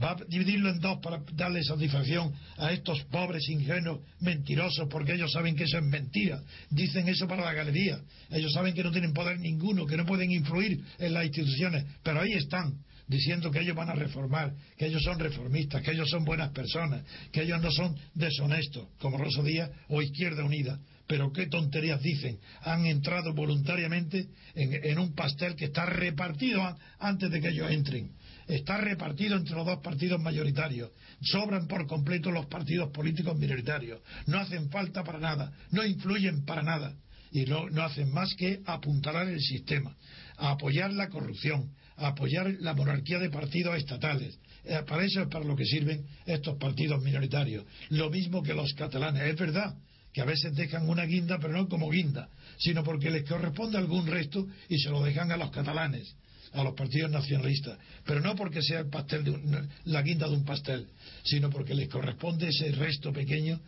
va 0.00 0.12
a 0.12 0.16
dividirlo 0.28 0.70
en 0.70 0.78
dos 0.80 0.98
para 1.02 1.22
darle 1.32 1.62
satisfacción 1.62 2.32
a 2.58 2.72
estos 2.72 3.02
pobres 3.04 3.48
ingenuos 3.48 4.00
mentirosos 4.20 4.88
porque 4.88 5.14
ellos 5.14 5.32
saben 5.32 5.56
que 5.56 5.64
eso 5.64 5.78
es 5.78 5.84
mentira 5.84 6.42
dicen 6.70 7.08
eso 7.08 7.26
para 7.26 7.44
la 7.44 7.52
galería 7.52 8.00
ellos 8.30 8.52
saben 8.52 8.74
que 8.74 8.82
no 8.82 8.90
tienen 8.90 9.12
poder 9.12 9.38
ninguno 9.38 9.86
que 9.86 9.96
no 9.96 10.06
pueden 10.06 10.30
influir 10.30 10.80
en 10.98 11.14
las 11.14 11.24
instituciones 11.24 11.84
pero 12.02 12.20
ahí 12.20 12.32
están 12.32 12.78
diciendo 13.12 13.50
que 13.50 13.60
ellos 13.60 13.76
van 13.76 13.90
a 13.90 13.94
reformar, 13.94 14.54
que 14.76 14.86
ellos 14.86 15.02
son 15.02 15.18
reformistas, 15.18 15.82
que 15.82 15.92
ellos 15.92 16.08
son 16.08 16.24
buenas 16.24 16.50
personas, 16.50 17.04
que 17.30 17.42
ellos 17.42 17.60
no 17.60 17.70
son 17.70 17.94
deshonestos, 18.14 18.88
como 18.98 19.18
Rosa 19.18 19.42
Díaz 19.42 19.70
o 19.88 20.02
Izquierda 20.02 20.44
Unida. 20.44 20.80
Pero 21.06 21.32
qué 21.32 21.46
tonterías 21.46 22.00
dicen. 22.00 22.38
Han 22.62 22.86
entrado 22.86 23.34
voluntariamente 23.34 24.28
en, 24.54 24.98
un 24.98 25.14
pastel 25.14 25.56
que 25.56 25.66
está 25.66 25.84
repartido 25.84 26.62
antes 26.98 27.30
de 27.30 27.40
que 27.40 27.48
ellos 27.48 27.70
entren 27.70 28.12
está 28.56 28.76
repartido 28.76 29.36
entre 29.36 29.54
los 29.54 29.66
dos 29.66 29.78
partidos 29.80 30.20
mayoritarios. 30.20 30.90
Sobran 31.22 31.66
por 31.66 31.86
completo 31.86 32.30
los 32.30 32.46
partidos 32.46 32.90
políticos 32.90 33.36
minoritarios. 33.36 34.00
No 34.26 34.38
hacen 34.38 34.70
falta 34.70 35.02
para 35.02 35.18
nada, 35.18 35.52
no 35.70 35.84
influyen 35.84 36.44
para 36.44 36.62
nada. 36.62 36.94
Y 37.30 37.46
no, 37.46 37.66
hacen 37.82 38.12
más 38.12 38.34
que 38.34 38.60
apuntalar 38.66 39.26
el 39.26 39.40
sistema, 39.40 39.96
apoyar 40.36 40.92
la 40.92 41.08
corrupción, 41.08 41.70
apoyar 41.96 42.54
la 42.60 42.74
monarquía 42.74 43.18
de 43.18 43.30
partidos 43.30 43.76
estatales. 43.78 44.38
Eh, 44.64 44.82
para 44.86 45.04
eso 45.04 45.22
es 45.22 45.28
para 45.28 45.44
lo 45.44 45.56
que 45.56 45.64
sirven 45.64 46.04
estos 46.26 46.58
partidos 46.58 47.02
minoritarios. 47.02 47.64
Lo 47.88 48.10
mismo 48.10 48.42
que 48.42 48.52
los 48.52 48.74
catalanes. 48.74 49.22
Es 49.22 49.36
verdad 49.36 49.74
que 50.12 50.20
a 50.20 50.26
veces 50.26 50.54
dejan 50.54 50.86
una 50.90 51.06
guinda, 51.06 51.38
pero 51.38 51.54
no 51.54 51.66
como 51.70 51.88
guinda, 51.88 52.28
sino 52.58 52.84
porque 52.84 53.10
les 53.10 53.26
corresponde 53.26 53.78
algún 53.78 54.06
resto 54.06 54.46
y 54.68 54.78
se 54.78 54.90
lo 54.90 55.02
dejan 55.02 55.32
a 55.32 55.38
los 55.38 55.50
catalanes 55.50 56.14
a 56.52 56.62
los 56.62 56.74
partidos 56.74 57.10
nacionalistas, 57.10 57.78
pero 58.04 58.20
no 58.20 58.36
porque 58.36 58.62
sea 58.62 58.80
el 58.80 58.88
pastel 58.88 59.24
de 59.24 59.68
la 59.84 60.02
guinda 60.02 60.28
de 60.28 60.34
un 60.34 60.44
pastel, 60.44 60.86
sino 61.24 61.50
porque 61.50 61.74
les 61.74 61.88
corresponde 61.88 62.48
ese 62.48 62.72
resto 62.72 63.12
pequeño 63.12 63.60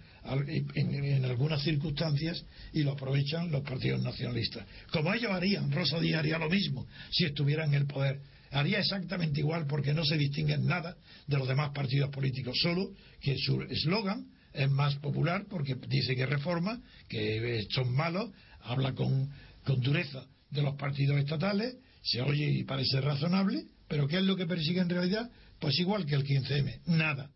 en, 0.75 1.25
algunas 1.25 1.63
circunstancias 1.63 2.45
y 2.73 2.83
lo 2.83 2.93
aprovechan 2.93 3.51
los 3.51 3.63
partidos 3.63 4.03
nacionalistas. 4.03 4.67
Como 4.91 5.13
ellos 5.15 5.31
harían, 5.33 5.71
Rosa 5.71 5.99
Díaz 5.99 6.21
haría 6.21 6.39
lo 6.39 6.49
mismo 6.49 6.87
si 7.11 7.25
estuviera 7.25 7.65
en 7.65 7.75
el 7.75 7.87
poder. 7.87 8.21
Haría 8.51 8.79
exactamente 8.79 9.41
igual 9.41 9.67
porque 9.67 9.95
no 9.95 10.05
se 10.05 10.17
distinguen 10.17 10.67
nada 10.67 10.97
de 11.27 11.39
los 11.39 11.49
demás 11.49 11.71
partidos 11.75 12.11
políticos, 12.11 12.57
solo 12.63 12.91
que 13.21 13.37
su 13.39 13.63
eslogan 13.63 14.27
es 14.53 14.71
más 14.71 14.95
popular 14.97 15.47
porque 15.49 15.75
dice 15.89 16.15
que 16.15 16.27
reforma, 16.27 16.81
que 17.09 17.67
son 17.71 17.93
malos, 17.93 18.31
habla 18.61 18.95
con 18.95 19.31
dureza 19.81 20.27
de 20.51 20.63
los 20.63 20.77
partidos 20.77 21.19
estatales 21.19 21.77
se 22.05 22.21
oye 22.21 22.51
y 22.51 22.65
parece 22.65 23.01
razonable, 23.01 23.65
pero 23.89 24.07
¿qué 24.07 24.19
es 24.19 24.25
lo 24.25 24.37
que 24.37 24.47
persigue 24.47 24.81
en 24.81 24.91
realidad? 24.91 25.31
Pues 25.59 25.79
igual 25.79 26.05
que 26.05 26.15
el 26.15 26.25
15M, 26.25 26.81
nada, 26.87 27.31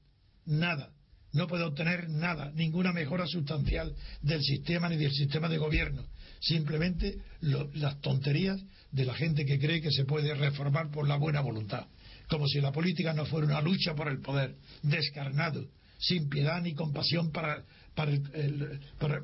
nada. 0.44 0.92
No 1.32 1.46
puede 1.46 1.64
obtener 1.64 2.08
nada, 2.08 2.52
ninguna 2.54 2.92
mejora 2.92 3.26
sustancial 3.26 3.94
del 4.22 4.42
sistema 4.42 4.88
ni 4.88 4.96
del 4.96 5.12
sistema 5.12 5.48
de 5.48 5.58
gobierno. 5.58 6.06
Simplemente 6.40 7.18
las 7.40 8.00
tonterías 8.00 8.60
de 8.92 9.04
la 9.04 9.14
gente 9.14 9.44
que 9.44 9.58
cree 9.58 9.80
que 9.80 9.90
se 9.90 10.04
puede 10.04 10.34
reformar 10.34 10.90
por 10.90 11.06
la 11.06 11.16
buena 11.16 11.40
voluntad. 11.40 11.86
Como 12.28 12.46
si 12.46 12.60
la 12.60 12.72
política 12.72 13.12
no 13.12 13.26
fuera 13.26 13.46
una 13.46 13.60
lucha 13.60 13.94
por 13.94 14.08
el 14.08 14.20
poder, 14.20 14.56
descarnado, 14.82 15.66
sin 15.98 16.28
piedad 16.28 16.62
ni 16.62 16.74
compasión 16.74 17.30
para, 17.30 17.64
para, 17.94 18.12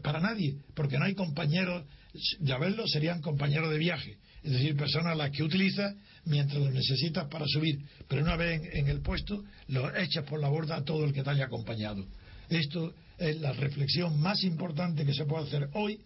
para 0.03 0.21
nadie, 0.21 0.57
porque 0.75 0.99
no 0.99 1.05
hay 1.05 1.15
compañeros, 1.15 1.85
ya 2.41 2.59
verlo, 2.59 2.87
serían 2.87 3.21
compañeros 3.21 3.71
de 3.71 3.79
viaje 3.79 4.19
es 4.45 4.53
decir, 4.53 4.77
personas 4.77 5.17
las 5.17 5.31
que 5.31 5.43
utilizas 5.43 5.95
mientras 6.27 6.63
lo 6.63 6.71
necesitas 6.71 7.27
para 7.29 7.47
subir, 7.47 7.81
pero 8.07 8.23
una 8.23 8.37
vez 8.37 8.61
en, 8.75 8.89
el 8.89 9.01
puesto 9.01 9.43
lo 9.69 9.97
echas 9.97 10.25
por 10.25 10.39
la 10.39 10.49
borda 10.49 10.77
a 10.77 10.85
todo 10.85 11.07
el 11.07 11.15
que 11.15 11.23
te 11.23 11.31
haya 11.31 11.47
acompañado. 11.47 12.05
Esto 12.51 12.95
es 13.17 13.41
la 13.41 13.55
reflexión 13.55 14.21
más 14.21 14.45
importante 14.45 15.07
que 15.07 15.15
se 15.15 15.25
puede 15.25 15.47
hacer 15.47 15.71
hoy 15.73 15.99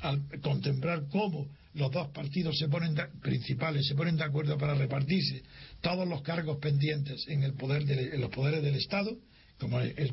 al 0.00 0.22
contemplar 0.40 1.08
cómo 1.10 1.48
los 1.74 1.90
dos 1.90 2.08
partidos 2.10 2.56
se 2.56 2.68
ponen 2.68 2.94
principales 3.22 3.86
se 3.86 3.94
ponen 3.94 4.16
de 4.16 4.24
acuerdo 4.24 4.58
para 4.58 4.74
repartirse 4.74 5.42
todos 5.80 6.06
los 6.06 6.22
cargos 6.22 6.58
pendientes 6.58 7.24
en 7.28 7.42
el 7.42 7.54
poder 7.54 7.82
en 7.90 8.20
los 8.20 8.30
poderes 8.30 8.62
del 8.62 8.74
Estado 8.74 9.16
como 9.60 9.78
el, 9.78 10.12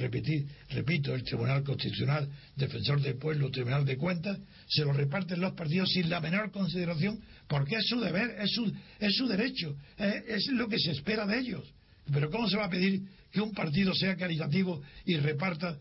repetir, 0.00 0.46
repito, 0.70 1.14
el 1.14 1.22
Tribunal 1.22 1.62
Constitucional, 1.62 2.26
Defensor 2.56 3.02
del 3.02 3.16
Pueblo, 3.16 3.50
Tribunal 3.50 3.84
de 3.84 3.98
Cuentas, 3.98 4.38
se 4.66 4.82
lo 4.82 4.94
reparten 4.94 5.40
los 5.40 5.52
partidos 5.52 5.90
sin 5.90 6.08
la 6.08 6.20
menor 6.20 6.50
consideración, 6.50 7.20
porque 7.46 7.76
es 7.76 7.86
su 7.86 8.00
deber, 8.00 8.34
es 8.40 8.50
su, 8.50 8.72
es 8.98 9.14
su 9.14 9.28
derecho, 9.28 9.76
es, 9.98 10.46
lo 10.48 10.68
que 10.68 10.78
se 10.78 10.92
espera 10.92 11.26
de 11.26 11.38
ellos. 11.38 11.70
Pero 12.10 12.30
¿cómo 12.30 12.48
se 12.48 12.56
va 12.56 12.64
a 12.64 12.70
pedir 12.70 13.02
que 13.30 13.42
un 13.42 13.52
partido 13.52 13.94
sea 13.94 14.16
caritativo 14.16 14.80
y 15.04 15.16
reparta 15.18 15.78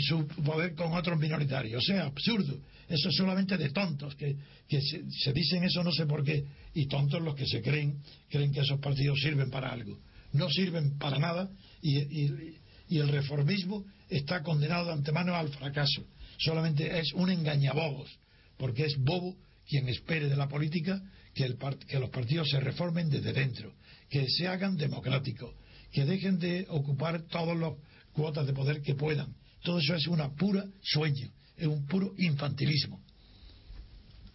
su 0.00 0.26
poder 0.26 0.74
con 0.74 0.92
otros 0.92 1.18
minoritarios? 1.18 1.82
O 1.82 1.86
sea, 1.86 2.04
absurdo. 2.06 2.58
Eso 2.88 3.08
es 3.08 3.16
solamente 3.16 3.56
de 3.56 3.70
tontos, 3.70 4.16
que, 4.16 4.36
se, 4.68 5.04
se 5.08 5.32
dicen 5.32 5.62
eso 5.62 5.82
no 5.84 5.92
sé 5.92 6.04
por 6.04 6.24
qué, 6.24 6.44
y 6.74 6.86
tontos 6.86 7.22
los 7.22 7.36
que 7.36 7.46
se 7.46 7.62
creen, 7.62 7.96
creen 8.28 8.52
que 8.52 8.60
esos 8.60 8.80
partidos 8.80 9.20
sirven 9.20 9.50
para 9.50 9.70
algo. 9.70 9.98
No 10.34 10.50
sirven 10.50 10.98
para 10.98 11.18
nada 11.18 11.48
y, 11.80 12.58
el 12.90 13.08
reformismo 13.08 13.84
está 14.08 14.42
condenado 14.42 14.86
de 14.86 14.92
antemano 14.92 15.34
al 15.34 15.48
fracaso. 15.48 16.04
Solamente 16.38 16.98
es 16.98 17.12
un 17.14 17.30
engañabobos, 17.30 18.10
porque 18.58 18.84
es 18.84 18.96
bobo 18.98 19.36
quien 19.66 19.88
espere 19.88 20.28
de 20.28 20.36
la 20.36 20.48
política 20.48 21.00
que, 21.34 21.44
el, 21.44 21.56
que 21.88 21.98
los 21.98 22.10
partidos 22.10 22.50
se 22.50 22.60
reformen 22.60 23.08
desde 23.08 23.32
dentro, 23.32 23.72
que 24.10 24.28
se 24.28 24.46
hagan 24.46 24.76
democráticos, 24.76 25.54
que 25.92 26.04
dejen 26.04 26.38
de 26.38 26.66
ocupar 26.68 27.22
todas 27.22 27.56
las 27.56 27.72
cuotas 28.12 28.46
de 28.46 28.52
poder 28.52 28.82
que 28.82 28.94
puedan. 28.94 29.34
Todo 29.62 29.78
eso 29.78 29.94
es 29.94 30.06
una 30.08 30.34
pura 30.34 30.66
sueño, 30.82 31.30
es 31.56 31.66
un 31.66 31.86
puro 31.86 32.12
infantilismo. 32.18 33.00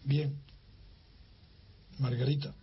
Bien. 0.04 0.34
Margarita. 1.98 2.54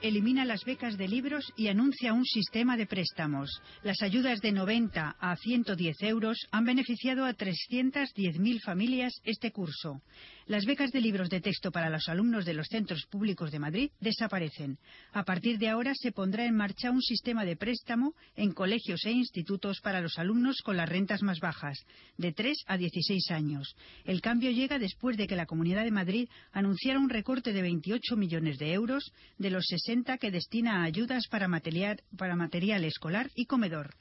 Elimina 0.00 0.46
las 0.46 0.64
becas 0.64 0.96
de 0.96 1.06
libros 1.06 1.52
y 1.54 1.68
anuncia 1.68 2.14
un 2.14 2.24
sistema 2.24 2.78
de 2.78 2.86
préstamos. 2.86 3.60
Las 3.82 4.00
ayudas 4.00 4.40
de 4.40 4.52
90 4.52 5.16
a 5.20 5.36
110 5.36 6.02
euros 6.02 6.38
han 6.50 6.64
beneficiado 6.64 7.26
a 7.26 7.34
310.000 7.34 8.60
familias 8.62 9.12
este 9.24 9.52
curso. 9.52 10.00
Las 10.48 10.64
becas 10.64 10.92
de 10.92 11.00
libros 11.00 11.28
de 11.28 11.40
texto 11.40 11.72
para 11.72 11.90
los 11.90 12.08
alumnos 12.08 12.44
de 12.44 12.54
los 12.54 12.68
centros 12.68 13.04
públicos 13.06 13.50
de 13.50 13.58
Madrid 13.58 13.90
desaparecen. 13.98 14.78
A 15.12 15.24
partir 15.24 15.58
de 15.58 15.68
ahora 15.68 15.92
se 15.96 16.12
pondrá 16.12 16.44
en 16.44 16.54
marcha 16.54 16.92
un 16.92 17.02
sistema 17.02 17.44
de 17.44 17.56
préstamo 17.56 18.14
en 18.36 18.52
colegios 18.52 19.04
e 19.06 19.10
institutos 19.10 19.80
para 19.80 20.00
los 20.00 20.20
alumnos 20.20 20.58
con 20.62 20.76
las 20.76 20.88
rentas 20.88 21.20
más 21.22 21.40
bajas, 21.40 21.84
de 22.16 22.32
3 22.32 22.58
a 22.68 22.76
16 22.76 23.32
años. 23.32 23.74
El 24.04 24.20
cambio 24.20 24.52
llega 24.52 24.78
después 24.78 25.16
de 25.16 25.26
que 25.26 25.34
la 25.34 25.46
Comunidad 25.46 25.82
de 25.82 25.90
Madrid 25.90 26.28
anunciara 26.52 27.00
un 27.00 27.10
recorte 27.10 27.52
de 27.52 27.62
28 27.62 28.14
millones 28.14 28.58
de 28.58 28.72
euros 28.72 29.10
de 29.38 29.50
los 29.50 29.66
60 29.66 30.16
que 30.18 30.30
destina 30.30 30.82
a 30.82 30.84
ayudas 30.84 31.26
para 31.26 31.48
material, 31.48 32.00
para 32.16 32.36
material 32.36 32.84
escolar 32.84 33.32
y 33.34 33.46
comedor. 33.46 33.96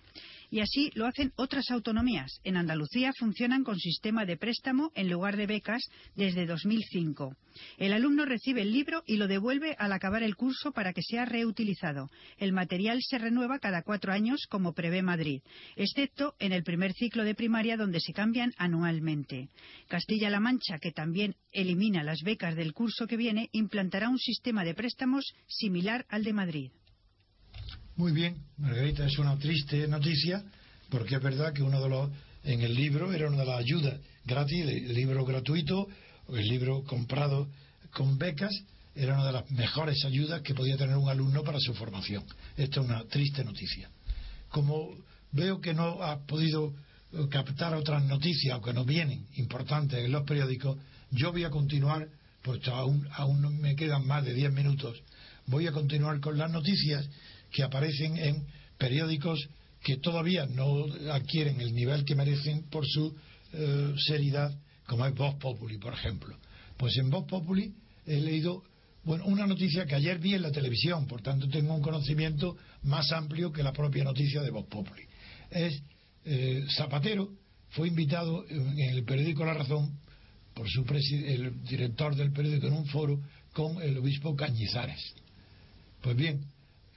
Y 0.49 0.59
así 0.59 0.91
lo 0.95 1.05
hacen 1.05 1.31
otras 1.35 1.71
autonomías. 1.71 2.39
En 2.43 2.57
Andalucía 2.57 3.11
funcionan 3.17 3.63
con 3.63 3.79
sistema 3.79 4.25
de 4.25 4.37
préstamo 4.37 4.91
en 4.95 5.09
lugar 5.09 5.37
de 5.37 5.47
becas 5.47 5.83
desde 6.15 6.45
2005. 6.45 7.35
El 7.77 7.93
alumno 7.93 8.25
recibe 8.25 8.61
el 8.61 8.71
libro 8.71 9.03
y 9.05 9.17
lo 9.17 9.27
devuelve 9.27 9.75
al 9.79 9.93
acabar 9.93 10.23
el 10.23 10.35
curso 10.35 10.71
para 10.71 10.93
que 10.93 11.01
sea 11.01 11.25
reutilizado. 11.25 12.09
El 12.37 12.53
material 12.53 12.99
se 13.01 13.17
renueva 13.17 13.59
cada 13.59 13.81
cuatro 13.81 14.11
años 14.11 14.45
como 14.49 14.73
prevé 14.73 15.01
Madrid, 15.01 15.41
excepto 15.75 16.35
en 16.39 16.51
el 16.51 16.63
primer 16.63 16.93
ciclo 16.93 17.23
de 17.23 17.35
primaria 17.35 17.77
donde 17.77 17.99
se 17.99 18.13
cambian 18.13 18.51
anualmente. 18.57 19.49
Castilla-La 19.87 20.39
Mancha, 20.39 20.79
que 20.79 20.91
también 20.91 21.35
elimina 21.51 22.03
las 22.03 22.21
becas 22.23 22.55
del 22.55 22.73
curso 22.73 23.07
que 23.07 23.17
viene, 23.17 23.49
implantará 23.51 24.09
un 24.09 24.19
sistema 24.19 24.63
de 24.63 24.73
préstamos 24.73 25.33
similar 25.47 26.05
al 26.09 26.23
de 26.23 26.33
Madrid. 26.33 26.71
Muy 27.97 28.11
bien, 28.11 28.35
Margarita, 28.57 29.05
es 29.05 29.17
una 29.19 29.37
triste 29.37 29.87
noticia 29.87 30.43
porque 30.89 31.15
es 31.15 31.21
verdad 31.21 31.53
que 31.53 31.63
uno 31.63 31.81
de 31.81 31.87
los 31.87 32.09
en 32.43 32.61
el 32.61 32.75
libro 32.75 33.13
era 33.13 33.29
una 33.29 33.37
de 33.37 33.45
las 33.45 33.59
ayudas 33.59 33.99
gratis, 34.25 34.67
el 34.67 34.93
libro 34.93 35.23
gratuito, 35.23 35.87
o 36.27 36.35
el 36.35 36.45
libro 36.45 36.83
comprado 36.83 37.47
con 37.93 38.17
becas, 38.17 38.51
era 38.95 39.13
una 39.13 39.25
de 39.25 39.31
las 39.31 39.49
mejores 39.49 40.03
ayudas 40.03 40.41
que 40.41 40.53
podía 40.53 40.75
tener 40.75 40.97
un 40.97 41.07
alumno 41.07 41.41
para 41.43 41.57
su 41.61 41.73
formación. 41.73 42.25
Esta 42.57 42.81
es 42.81 42.85
una 42.85 43.03
triste 43.05 43.45
noticia. 43.45 43.89
como 44.49 44.89
veo 45.31 45.61
que 45.61 45.73
no 45.73 46.03
ha 46.03 46.19
podido 46.25 46.73
eh, 47.13 47.27
captar 47.29 47.73
otras 47.75 48.03
noticias 48.03 48.57
o 48.57 48.61
que 48.61 48.73
nos 48.73 48.85
vienen 48.85 49.25
importantes 49.35 49.99
en 49.99 50.11
los 50.11 50.23
periódicos, 50.23 50.77
yo 51.11 51.31
voy 51.31 51.45
a 51.45 51.49
continuar, 51.49 52.09
pues 52.43 52.59
aún, 52.67 53.07
aún 53.13 53.61
me 53.61 53.75
quedan 53.77 54.05
más 54.05 54.25
de 54.25 54.33
10 54.33 54.51
minutos, 54.51 55.01
voy 55.47 55.67
a 55.67 55.71
continuar 55.71 56.19
con 56.19 56.37
las 56.37 56.51
noticias 56.51 57.07
que 57.55 57.63
aparecen 57.63 58.17
en 58.17 58.45
periódicos 58.77 59.47
que 59.81 59.95
todavía 59.97 60.45
no 60.45 60.85
adquieren 61.09 61.61
el 61.61 61.73
nivel 61.73 62.03
que 62.03 62.13
merecen 62.13 62.63
por 62.69 62.85
su 62.85 63.15
eh, 63.53 63.93
seriedad, 64.07 64.53
como 64.85 65.05
es 65.05 65.15
Vox 65.15 65.39
Populi, 65.39 65.77
por 65.77 65.93
ejemplo. 65.93 66.37
Pues 66.75 66.97
en 66.97 67.09
Vox 67.09 67.29
Populi 67.29 67.73
he 68.05 68.19
leído 68.19 68.61
bueno, 69.05 69.25
una 69.25 69.47
noticia 69.47 69.85
que 69.85 69.95
ayer 69.95 70.19
vi 70.19 70.33
en 70.33 70.41
la 70.41 70.51
televisión, 70.51 71.07
por 71.07 71.21
tanto 71.21 71.47
tengo 71.47 71.73
un 71.73 71.81
conocimiento 71.81 72.57
más 72.83 73.09
amplio 73.13 73.53
que 73.53 73.63
la 73.63 73.71
propia 73.71 74.03
noticia 74.03 74.41
de 74.41 74.49
Vox 74.49 74.67
Populi. 74.67 75.03
Es 75.49 75.81
eh, 76.25 76.65
Zapatero 76.75 77.29
fue 77.69 77.87
invitado 77.87 78.45
en 78.49 78.79
el 78.79 79.05
periódico 79.05 79.45
La 79.45 79.53
Razón 79.53 79.97
por 80.53 80.67
su 80.67 80.83
el 80.89 81.63
director 81.63 82.15
del 82.15 82.33
periódico 82.33 82.67
en 82.67 82.73
un 82.73 82.85
foro 82.87 83.21
con 83.53 83.81
el 83.81 83.97
obispo 83.97 84.35
Cañizares. 84.35 85.13
Pues 86.01 86.17
bien, 86.17 86.45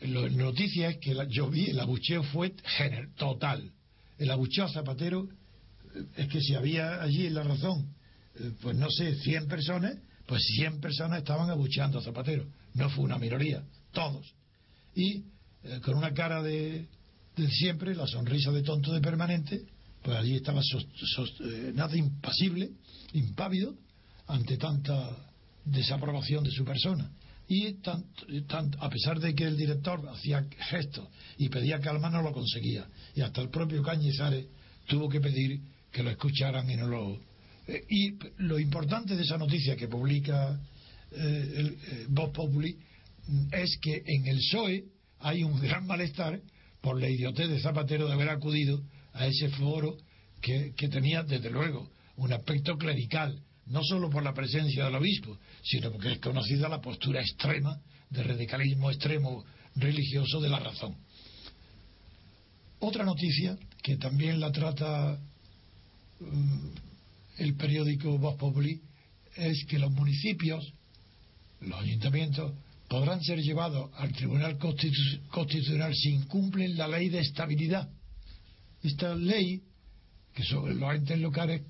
la 0.01 0.29
noticia 0.29 0.91
es 0.91 0.99
que 0.99 1.17
yo 1.29 1.51
vi, 1.51 1.67
el 1.67 1.81
abucheo 1.81 2.23
fue 2.23 2.55
general, 2.77 3.13
total. 3.17 3.73
El 4.17 4.31
abucheo 4.31 4.65
a 4.65 4.69
Zapatero 4.69 5.29
eh, 5.95 6.05
es 6.17 6.29
que 6.29 6.41
si 6.41 6.55
había 6.55 7.03
allí 7.03 7.27
en 7.27 7.35
la 7.35 7.43
razón, 7.43 7.95
eh, 8.37 8.53
pues 8.61 8.77
no 8.77 8.89
sé, 8.91 9.17
100 9.17 9.49
personas, 9.49 9.97
pues 10.27 10.43
100 10.57 10.81
personas 10.81 11.19
estaban 11.19 11.51
abucheando 11.51 11.99
a 11.99 12.03
Zapatero. 12.03 12.47
No 12.75 12.89
fue 12.91 13.05
una 13.05 13.19
minoría, 13.19 13.65
todos. 13.93 14.33
Y 14.95 15.25
eh, 15.65 15.81
con 15.83 15.97
una 15.97 16.13
cara 16.13 16.43
de, 16.43 16.87
siempre, 17.51 17.95
la 17.95 18.07
sonrisa 18.07 18.53
de 18.53 18.63
tonto 18.63 18.93
de 18.93 19.01
permanente, 19.01 19.65
pues 20.03 20.17
allí 20.17 20.37
estaba 20.37 20.61
nada 21.75 21.97
impasible, 21.97 22.71
impávido, 23.15 23.75
ante 24.29 24.57
tanta 24.57 25.11
desaprobación 25.65 26.45
de 26.45 26.51
su 26.51 26.65
persona 26.65 27.11
y 27.49 27.77
a 28.79 28.91
pesar 28.91 29.19
de 29.21 29.35
que 29.35 29.45
el 29.45 29.57
director 29.57 30.07
hacía 30.11 30.47
gestos 30.69 31.09
y 31.39 31.49
pedía 31.49 31.81
calma 31.81 32.11
no 32.11 32.21
lo 32.21 32.33
conseguía 32.33 32.87
y 33.15 33.23
hasta 33.23 33.41
el 33.41 33.49
propio 33.49 33.83
Cañizares 33.83 34.47
tuvo 34.87 35.09
que 35.09 35.21
pedir 35.21 35.61
que 35.91 36.03
lo 36.03 36.11
escucharan 36.11 36.71
y 36.71 36.77
no 36.77 36.87
lo 36.87 37.19
eh, 37.67 37.85
y 37.89 38.19
lo 38.43 38.59
importante 38.59 39.17
de 39.17 39.23
esa 39.23 39.39
noticia 39.39 39.77
que 39.77 39.89
publica 39.89 40.61
eh, 41.11 41.55
el 41.57 41.67
eh, 41.69 42.07
Vox 42.09 42.35
Populi 42.35 42.77
mm, 43.27 43.47
es 43.53 43.79
que 43.81 44.03
en 44.05 44.27
el 44.27 44.37
PSOE 44.37 44.85
hay 45.21 45.43
un 45.43 45.59
gran 45.59 45.87
malestar 45.87 46.41
por 46.83 47.01
la 47.01 47.09
idiotez 47.09 47.49
de 47.49 47.61
Zapatero 47.61 48.07
de 48.07 48.13
haber 48.13 48.29
acudido 48.29 48.83
a 49.15 49.27
ese 49.27 49.49
foro 49.51 49.97
que, 50.43 50.75
que 50.77 50.89
tenía 50.89 51.23
desde 51.23 51.51
luego 51.51 51.91
un 52.17 52.33
aspecto 52.33 52.77
clerical 52.77 53.43
no 53.69 53.83
solo 53.85 54.09
por 54.11 54.23
la 54.23 54.35
presencia 54.35 54.85
del 54.85 54.95
obispo, 54.95 55.39
sino 55.63 55.91
porque 55.93 56.13
es 56.13 56.19
conocida 56.19 56.69
la 56.69 56.81
postura 56.81 57.21
extrema 57.21 57.79
de 58.11 58.23
radicalismo 58.23 58.91
extremo 58.91 59.45
religioso 59.77 60.41
de 60.41 60.49
la 60.49 60.59
razón. 60.59 60.97
Otra 62.81 63.05
noticia 63.05 63.59
que 63.83 63.97
también 63.97 64.41
la 64.41 64.53
trata 64.53 65.19
mm, 66.21 66.69
el 67.39 67.55
periódico 67.55 68.19
Voz 68.19 68.37
Populi 68.37 68.81
es 69.37 69.65
que 69.67 69.79
los 69.79 69.91
municipios, 69.93 70.73
los 71.61 71.81
ayuntamientos, 71.81 72.53
podrán 72.89 73.23
ser 73.23 73.41
llevados 73.41 73.91
al 73.97 74.13
Tribunal 74.13 74.59
Constitucional 74.59 75.95
si 75.95 76.11
incumplen 76.11 76.77
la 76.77 76.89
ley 76.89 77.09
de 77.09 77.21
estabilidad. 77.21 77.89
Esta 78.83 79.15
ley, 79.15 79.63
que 80.35 80.43
sobre 80.45 80.75
los 80.75 80.95
entes 80.95 81.19
locales 81.19 81.63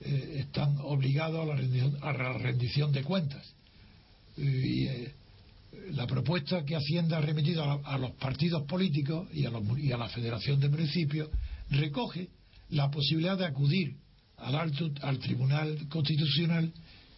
eh, 0.00 0.36
están 0.40 0.78
obligados 0.78 1.42
a 1.42 1.46
la 1.46 1.56
rendición, 1.56 1.96
a 2.02 2.12
la 2.12 2.32
rendición 2.34 2.92
de 2.92 3.02
cuentas. 3.02 3.54
Y 4.36 4.86
eh, 4.86 5.14
la 5.92 6.06
propuesta 6.06 6.64
que 6.64 6.76
Hacienda 6.76 7.18
ha 7.18 7.20
remitido 7.20 7.80
a, 7.84 7.98
los 7.98 8.12
partidos 8.12 8.62
políticos 8.64 9.28
y 9.32 9.46
a, 9.46 9.52
y 9.76 9.92
a, 9.92 9.96
la 9.96 10.08
Federación 10.08 10.60
de 10.60 10.68
Municipios 10.68 11.28
recoge 11.70 12.28
la 12.70 12.90
posibilidad 12.90 13.36
de 13.36 13.46
acudir 13.46 13.96
al, 14.36 14.54
alto, 14.54 14.90
al 15.02 15.18
Tribunal 15.18 15.88
Constitucional 15.88 16.72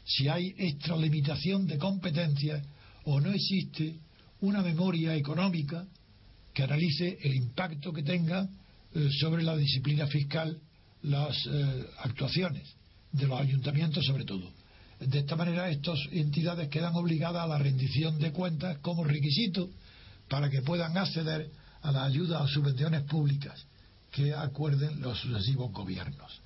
si 0.05 0.29
hay 0.29 0.55
extralimitación 0.57 1.67
de 1.67 1.79
competencias 1.79 2.65
o 3.05 3.21
no 3.21 3.31
existe 3.31 3.97
una 4.41 4.63
memoria 4.63 5.15
económica 5.15 5.87
que 6.55 6.63
analice 6.63 7.19
el 7.23 7.35
impacto 7.35 7.93
que 7.93 8.03
tenga 8.03 8.49
eh, 8.95 9.09
sobre 9.21 9.43
la 9.43 9.57
disciplina 9.57 10.07
fiscal 10.07 10.59
las 11.03 11.37
eh, 11.47 11.87
actuaciones 11.99 12.69
de 13.13 13.27
los 13.27 13.41
ayuntamientos 13.41 14.05
sobre 14.05 14.25
todo. 14.25 14.53
De 15.01 15.21
esta 15.21 15.35
manera 15.35 15.71
estas 15.71 15.99
entidades 16.13 16.69
quedan 16.69 16.95
obligadas 16.95 17.43
a 17.43 17.47
la 17.47 17.59
rendición 17.59 18.19
de 18.19 18.33
cuentas 18.33 18.79
como 18.79 19.05
requisito 19.05 19.71
para 20.29 20.51
que 20.51 20.63
puedan 20.63 20.97
acceder 20.97 21.51
a 21.83 21.93
la 21.93 22.05
ayuda 22.05 22.43
o 22.43 22.49
subvenciones 22.49 23.03
públicas 23.05 23.65
que 24.11 24.35
acuerden 24.35 25.01
los 25.01 25.19
sucesivos 25.21 25.73
gobiernos. 25.73 26.41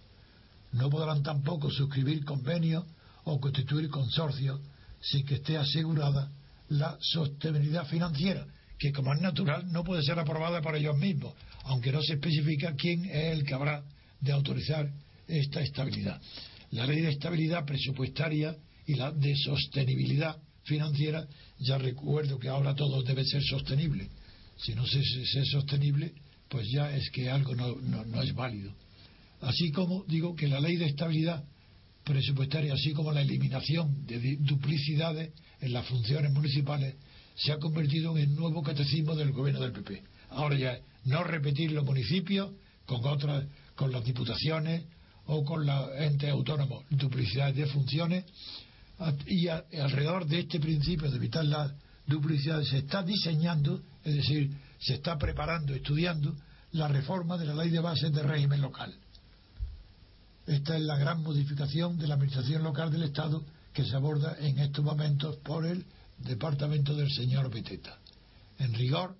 No 0.72 0.90
podrán 0.90 1.22
tampoco 1.22 1.70
suscribir 1.70 2.24
convenios 2.24 2.84
o 3.24 3.40
constituir 3.40 3.88
consorcios 3.88 4.60
sin 5.00 5.24
que 5.26 5.36
esté 5.36 5.56
asegurada 5.56 6.30
la 6.68 6.96
sostenibilidad 7.00 7.86
financiera, 7.86 8.46
que 8.78 8.92
como 8.92 9.12
es 9.12 9.20
natural 9.20 9.70
no 9.70 9.84
puede 9.84 10.02
ser 10.02 10.18
aprobada 10.18 10.62
por 10.62 10.76
ellos 10.76 10.96
mismos, 10.96 11.34
aunque 11.64 11.92
no 11.92 12.00
se 12.02 12.14
especifica 12.14 12.74
quién 12.74 13.04
es 13.04 13.38
el 13.38 13.44
que 13.44 13.54
habrá 13.54 13.82
de 14.24 14.32
autorizar 14.32 14.90
esta 15.28 15.60
estabilidad. 15.60 16.20
La 16.70 16.86
ley 16.86 17.02
de 17.02 17.10
estabilidad 17.10 17.64
presupuestaria 17.64 18.56
y 18.86 18.94
la 18.94 19.12
de 19.12 19.36
sostenibilidad 19.36 20.36
financiera, 20.64 21.26
ya 21.58 21.78
recuerdo 21.78 22.38
que 22.38 22.48
ahora 22.48 22.74
todo 22.74 23.02
debe 23.02 23.24
ser 23.24 23.42
sostenible. 23.42 24.08
Si 24.56 24.74
no 24.74 24.86
se 24.86 25.00
es 25.00 25.50
sostenible, 25.50 26.12
pues 26.48 26.68
ya 26.70 26.94
es 26.94 27.10
que 27.10 27.30
algo 27.30 27.54
no, 27.54 27.76
no 27.76 28.22
es 28.22 28.34
válido. 28.34 28.74
Así 29.40 29.70
como 29.70 30.04
digo 30.04 30.34
que 30.34 30.48
la 30.48 30.60
ley 30.60 30.76
de 30.76 30.86
estabilidad 30.86 31.44
presupuestaria, 32.04 32.74
así 32.74 32.92
como 32.92 33.12
la 33.12 33.22
eliminación 33.22 34.06
de 34.06 34.36
duplicidades 34.40 35.32
en 35.60 35.72
las 35.72 35.86
funciones 35.86 36.32
municipales, 36.32 36.94
se 37.34 37.52
ha 37.52 37.58
convertido 37.58 38.16
en 38.16 38.24
el 38.24 38.34
nuevo 38.34 38.62
catecismo 38.62 39.14
del 39.14 39.32
gobierno 39.32 39.60
del 39.60 39.72
PP. 39.72 40.02
Ahora 40.30 40.56
ya 40.56 40.78
no 41.04 41.24
repetir 41.24 41.72
los 41.72 41.84
municipios 41.84 42.52
con 42.86 43.04
otras 43.04 43.44
con 43.74 43.92
las 43.92 44.04
diputaciones 44.04 44.84
o 45.26 45.44
con 45.44 45.64
los 45.66 45.90
entes 45.96 46.30
autónomos, 46.30 46.84
duplicidades 46.90 47.56
de 47.56 47.66
funciones, 47.66 48.24
y 49.26 49.48
alrededor 49.48 50.26
de 50.26 50.40
este 50.40 50.60
principio 50.60 51.10
de 51.10 51.16
evitar 51.16 51.44
la 51.44 51.74
duplicidad 52.06 52.62
se 52.62 52.78
está 52.78 53.02
diseñando, 53.02 53.80
es 54.04 54.14
decir, 54.14 54.50
se 54.78 54.94
está 54.94 55.18
preparando, 55.18 55.74
estudiando 55.74 56.34
la 56.72 56.88
reforma 56.88 57.38
de 57.38 57.46
la 57.46 57.54
ley 57.54 57.70
de 57.70 57.80
bases 57.80 58.12
de 58.12 58.22
régimen 58.22 58.60
local. 58.60 58.94
Esta 60.46 60.76
es 60.76 60.82
la 60.82 60.98
gran 60.98 61.22
modificación 61.22 61.98
de 61.98 62.06
la 62.06 62.14
administración 62.14 62.62
local 62.62 62.90
del 62.90 63.04
Estado 63.04 63.42
que 63.72 63.84
se 63.84 63.96
aborda 63.96 64.36
en 64.38 64.58
estos 64.58 64.84
momentos 64.84 65.36
por 65.38 65.64
el 65.66 65.84
departamento 66.18 66.94
del 66.94 67.10
señor 67.10 67.50
Beteta. 67.50 67.98
En 68.58 68.74
rigor, 68.74 69.16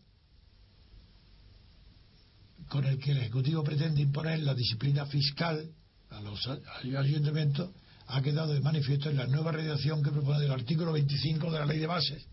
con 2.68 2.84
el 2.84 2.98
que 2.98 3.12
el 3.12 3.18
Ejecutivo 3.18 3.62
pretende 3.62 4.02
imponer 4.02 4.40
la 4.40 4.54
disciplina 4.54 5.06
fiscal 5.06 5.70
a 6.10 6.20
los 6.20 6.48
ayuntamientos 6.96 7.70
ha 8.06 8.20
quedado 8.20 8.52
de 8.52 8.60
manifiesto 8.60 9.10
en 9.10 9.16
la 9.16 9.26
nueva 9.26 9.52
redacción 9.52 10.02
que 10.02 10.10
propone 10.10 10.44
el 10.44 10.52
artículo 10.52 10.92
25 10.92 11.50
de 11.50 11.58
la 11.58 11.66
Ley 11.66 11.78
de 11.78 11.86
Bases 11.86 12.26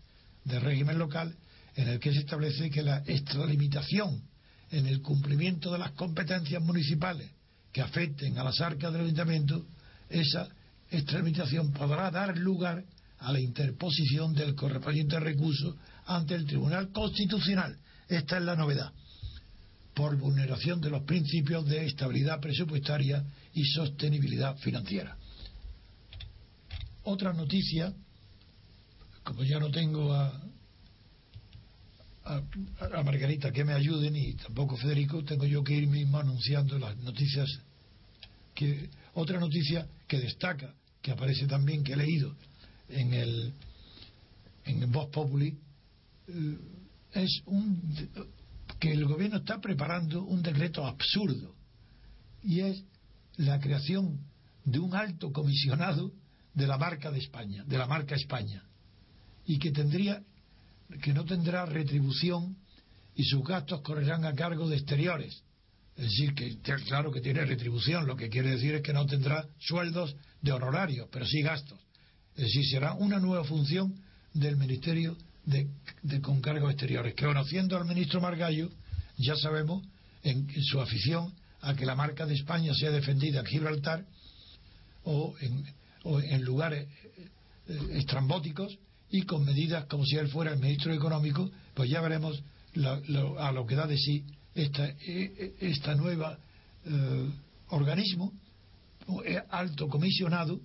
del 0.44 0.60
régimen 0.60 0.98
local, 0.98 1.34
en 1.74 1.88
el 1.88 1.98
que 1.98 2.12
se 2.12 2.20
establece 2.20 2.70
que 2.70 2.82
la 2.82 3.02
extralimitación 3.06 4.22
en 4.70 4.86
el 4.86 5.00
cumplimiento 5.00 5.72
de 5.72 5.78
las 5.78 5.92
competencias 5.92 6.62
municipales 6.62 7.30
que 7.72 7.80
afecten 7.80 8.38
a 8.38 8.44
las 8.44 8.60
arcas 8.60 8.92
del 8.92 9.02
ayuntamiento, 9.02 9.64
esa 10.10 10.48
extralimitación 10.90 11.72
podrá 11.72 12.10
dar 12.10 12.36
lugar 12.36 12.84
a 13.18 13.32
la 13.32 13.40
interposición 13.40 14.34
del 14.34 14.54
correspondiente 14.54 15.18
recurso 15.20 15.76
ante 16.06 16.34
el 16.34 16.44
Tribunal 16.44 16.90
Constitucional. 16.90 17.78
Esta 18.08 18.36
es 18.36 18.42
la 18.42 18.56
novedad 18.56 18.92
por 19.94 20.16
vulneración 20.16 20.80
de 20.80 20.90
los 20.90 21.02
principios 21.02 21.66
de 21.66 21.86
estabilidad 21.86 22.40
presupuestaria 22.40 23.24
y 23.54 23.64
sostenibilidad 23.64 24.56
financiera. 24.58 25.16
Otra 27.04 27.32
noticia, 27.32 27.92
como 29.22 29.42
ya 29.42 29.58
no 29.58 29.70
tengo 29.70 30.12
a, 30.12 30.40
a, 32.24 33.02
Margarita 33.02 33.52
que 33.52 33.64
me 33.64 33.72
ayuden 33.72 34.16
y 34.16 34.34
tampoco 34.34 34.76
Federico, 34.76 35.24
tengo 35.24 35.44
yo 35.44 35.62
que 35.62 35.74
ir 35.74 35.88
mismo 35.88 36.18
anunciando 36.18 36.78
las 36.78 36.96
noticias. 36.98 37.48
Que, 38.54 38.88
otra 39.14 39.40
noticia 39.40 39.88
que 40.06 40.20
destaca, 40.20 40.74
que 41.00 41.10
aparece 41.10 41.46
también, 41.46 41.82
que 41.82 41.94
he 41.94 41.96
leído 41.96 42.34
en 42.88 43.12
el 43.12 43.54
en 44.64 44.92
Voz 44.92 45.08
Populi, 45.08 45.58
eh, 46.28 46.58
es 47.14 47.42
un 47.46 47.80
que 48.82 48.90
el 48.90 49.04
gobierno 49.04 49.36
está 49.36 49.60
preparando 49.60 50.24
un 50.24 50.42
decreto 50.42 50.84
absurdo 50.84 51.54
y 52.42 52.62
es 52.62 52.82
la 53.36 53.60
creación 53.60 54.18
de 54.64 54.80
un 54.80 54.96
alto 54.96 55.30
comisionado 55.30 56.10
de 56.52 56.66
la 56.66 56.76
marca 56.78 57.12
de 57.12 57.20
España, 57.20 57.62
de 57.64 57.78
la 57.78 57.86
marca 57.86 58.16
España, 58.16 58.64
y 59.46 59.60
que 59.60 59.70
tendría 59.70 60.24
que 61.00 61.12
no 61.12 61.24
tendrá 61.24 61.64
retribución 61.64 62.56
y 63.14 63.22
sus 63.22 63.44
gastos 63.44 63.82
correrán 63.82 64.24
a 64.24 64.34
cargo 64.34 64.68
de 64.68 64.78
exteriores. 64.78 65.44
Es 65.94 66.06
decir, 66.06 66.34
que 66.34 66.58
claro 66.88 67.12
que 67.12 67.20
tiene 67.20 67.44
retribución, 67.44 68.04
lo 68.04 68.16
que 68.16 68.30
quiere 68.30 68.50
decir 68.50 68.74
es 68.74 68.82
que 68.82 68.92
no 68.92 69.06
tendrá 69.06 69.46
sueldos 69.60 70.16
de 70.40 70.50
honorarios, 70.50 71.08
pero 71.12 71.24
sí 71.24 71.40
gastos. 71.40 71.78
Es 72.34 72.46
decir, 72.46 72.64
será 72.68 72.94
una 72.94 73.20
nueva 73.20 73.44
función 73.44 73.94
del 74.34 74.56
Ministerio 74.56 75.16
de, 75.44 76.20
con 76.20 76.40
cargos 76.40 76.70
exteriores, 76.70 77.14
que 77.14 77.24
conociendo 77.24 77.76
al 77.76 77.84
ministro 77.84 78.20
Margallo, 78.20 78.70
ya 79.18 79.36
sabemos 79.36 79.82
en, 80.22 80.48
su 80.62 80.80
afición 80.80 81.32
a 81.60 81.74
que 81.74 81.86
la 81.86 81.94
marca 81.94 82.26
de 82.26 82.34
España 82.34 82.72
sea 82.74 82.90
defendida 82.90 83.40
en 83.40 83.46
Gibraltar 83.46 84.04
o 85.04 85.34
en, 85.40 86.44
lugares 86.44 86.88
eh, 87.68 87.76
estrambóticos 87.92 88.76
y 89.10 89.22
con 89.22 89.44
medidas 89.44 89.84
como 89.86 90.04
si 90.04 90.16
él 90.16 90.28
fuera 90.28 90.52
el 90.52 90.58
ministro 90.58 90.92
económico, 90.92 91.50
pues 91.74 91.90
ya 91.90 92.00
veremos 92.00 92.42
a 93.38 93.52
lo 93.52 93.66
que 93.66 93.74
da 93.74 93.86
de 93.86 93.98
sí 93.98 94.24
esta, 94.54 94.88
e, 94.88 94.96
e, 95.06 95.54
esta 95.60 95.94
nueva 95.94 96.38
eh, 96.84 97.30
organismo 97.68 98.32
eh, 99.24 99.42
alto 99.50 99.88
comisionado 99.88 100.60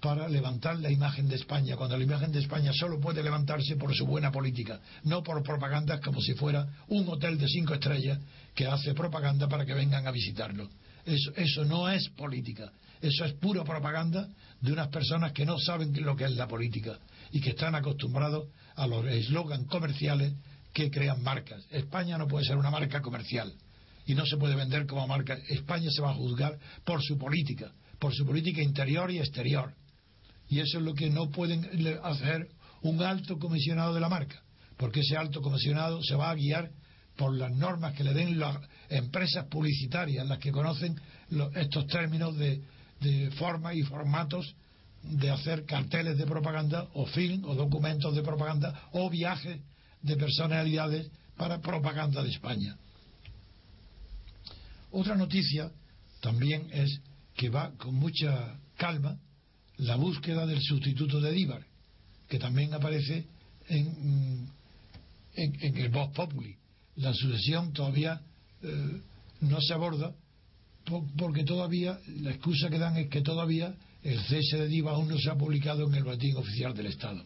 para 0.00 0.28
levantar 0.28 0.78
la 0.78 0.90
imagen 0.90 1.28
de 1.28 1.36
España, 1.36 1.76
cuando 1.76 1.96
la 1.96 2.04
imagen 2.04 2.30
de 2.30 2.40
España 2.40 2.70
solo 2.72 3.00
puede 3.00 3.22
levantarse 3.22 3.76
por 3.76 3.94
su 3.94 4.06
buena 4.06 4.30
política, 4.30 4.80
no 5.04 5.22
por 5.22 5.42
propagandas 5.42 6.00
como 6.00 6.20
si 6.20 6.34
fuera 6.34 6.66
un 6.88 7.08
hotel 7.08 7.38
de 7.38 7.48
cinco 7.48 7.74
estrellas 7.74 8.18
que 8.54 8.66
hace 8.66 8.94
propaganda 8.94 9.48
para 9.48 9.64
que 9.64 9.74
vengan 9.74 10.06
a 10.06 10.10
visitarlo. 10.10 10.68
Eso, 11.04 11.32
eso 11.36 11.64
no 11.64 11.88
es 11.88 12.08
política, 12.10 12.70
eso 13.00 13.24
es 13.24 13.32
pura 13.34 13.64
propaganda 13.64 14.28
de 14.60 14.72
unas 14.72 14.88
personas 14.88 15.32
que 15.32 15.46
no 15.46 15.58
saben 15.58 15.92
lo 16.04 16.16
que 16.16 16.24
es 16.24 16.32
la 16.32 16.48
política 16.48 16.98
y 17.30 17.40
que 17.40 17.50
están 17.50 17.74
acostumbrados 17.74 18.48
a 18.74 18.86
los 18.86 19.06
eslogans 19.06 19.66
comerciales 19.68 20.34
que 20.72 20.90
crean 20.90 21.22
marcas. 21.22 21.64
España 21.70 22.18
no 22.18 22.26
puede 22.26 22.44
ser 22.44 22.56
una 22.56 22.70
marca 22.70 23.00
comercial 23.00 23.52
y 24.04 24.14
no 24.14 24.26
se 24.26 24.36
puede 24.36 24.54
vender 24.54 24.86
como 24.86 25.06
marca. 25.06 25.38
España 25.48 25.90
se 25.90 26.02
va 26.02 26.10
a 26.10 26.14
juzgar 26.14 26.58
por 26.84 27.02
su 27.02 27.16
política, 27.16 27.72
por 27.98 28.14
su 28.14 28.26
política 28.26 28.62
interior 28.62 29.10
y 29.10 29.18
exterior. 29.18 29.72
Y 30.48 30.60
eso 30.60 30.78
es 30.78 30.84
lo 30.84 30.94
que 30.94 31.10
no 31.10 31.30
pueden 31.30 31.68
hacer 32.02 32.48
un 32.82 33.02
alto 33.02 33.38
comisionado 33.38 33.94
de 33.94 34.00
la 34.00 34.08
marca, 34.08 34.42
porque 34.76 35.00
ese 35.00 35.16
alto 35.16 35.42
comisionado 35.42 36.02
se 36.02 36.14
va 36.14 36.30
a 36.30 36.34
guiar 36.34 36.70
por 37.16 37.34
las 37.34 37.50
normas 37.52 37.94
que 37.94 38.04
le 38.04 38.12
den 38.12 38.38
las 38.38 38.58
empresas 38.88 39.46
publicitarias, 39.46 40.26
las 40.26 40.38
que 40.38 40.52
conocen 40.52 41.00
estos 41.54 41.86
términos 41.86 42.36
de, 42.36 42.62
de 43.00 43.30
forma 43.32 43.74
y 43.74 43.82
formatos 43.82 44.54
de 45.02 45.30
hacer 45.30 45.64
carteles 45.64 46.18
de 46.18 46.26
propaganda 46.26 46.88
o 46.94 47.06
film 47.06 47.44
o 47.44 47.54
documentos 47.54 48.14
de 48.14 48.22
propaganda 48.22 48.88
o 48.92 49.08
viajes 49.08 49.60
de 50.02 50.16
personalidades 50.16 51.10
para 51.36 51.60
propaganda 51.60 52.22
de 52.22 52.30
España. 52.30 52.76
Otra 54.90 55.14
noticia 55.14 55.70
también 56.20 56.68
es 56.72 57.00
que 57.34 57.50
va 57.50 57.72
con 57.76 57.94
mucha 57.94 58.58
calma 58.76 59.18
la 59.78 59.96
búsqueda 59.96 60.46
del 60.46 60.60
sustituto 60.60 61.20
de 61.20 61.32
Díbar, 61.32 61.66
que 62.28 62.38
también 62.38 62.72
aparece 62.74 63.26
en, 63.68 64.48
en, 65.34 65.76
el 65.76 65.88
Vox 65.90 66.14
Populi. 66.14 66.56
La 66.96 67.12
sucesión 67.12 67.72
todavía 67.72 68.20
eh, 68.62 69.00
no 69.40 69.60
se 69.60 69.74
aborda 69.74 70.14
porque 71.16 71.44
todavía, 71.44 71.98
la 72.20 72.30
excusa 72.30 72.70
que 72.70 72.78
dan 72.78 72.96
es 72.96 73.08
que 73.08 73.20
todavía 73.20 73.74
el 74.02 74.20
cese 74.20 74.58
de 74.58 74.68
Diva 74.68 74.92
aún 74.92 75.08
no 75.08 75.18
se 75.18 75.30
ha 75.30 75.34
publicado 75.34 75.86
en 75.86 75.94
el 75.94 76.04
boletín 76.04 76.36
oficial 76.36 76.74
del 76.74 76.86
Estado. 76.86 77.24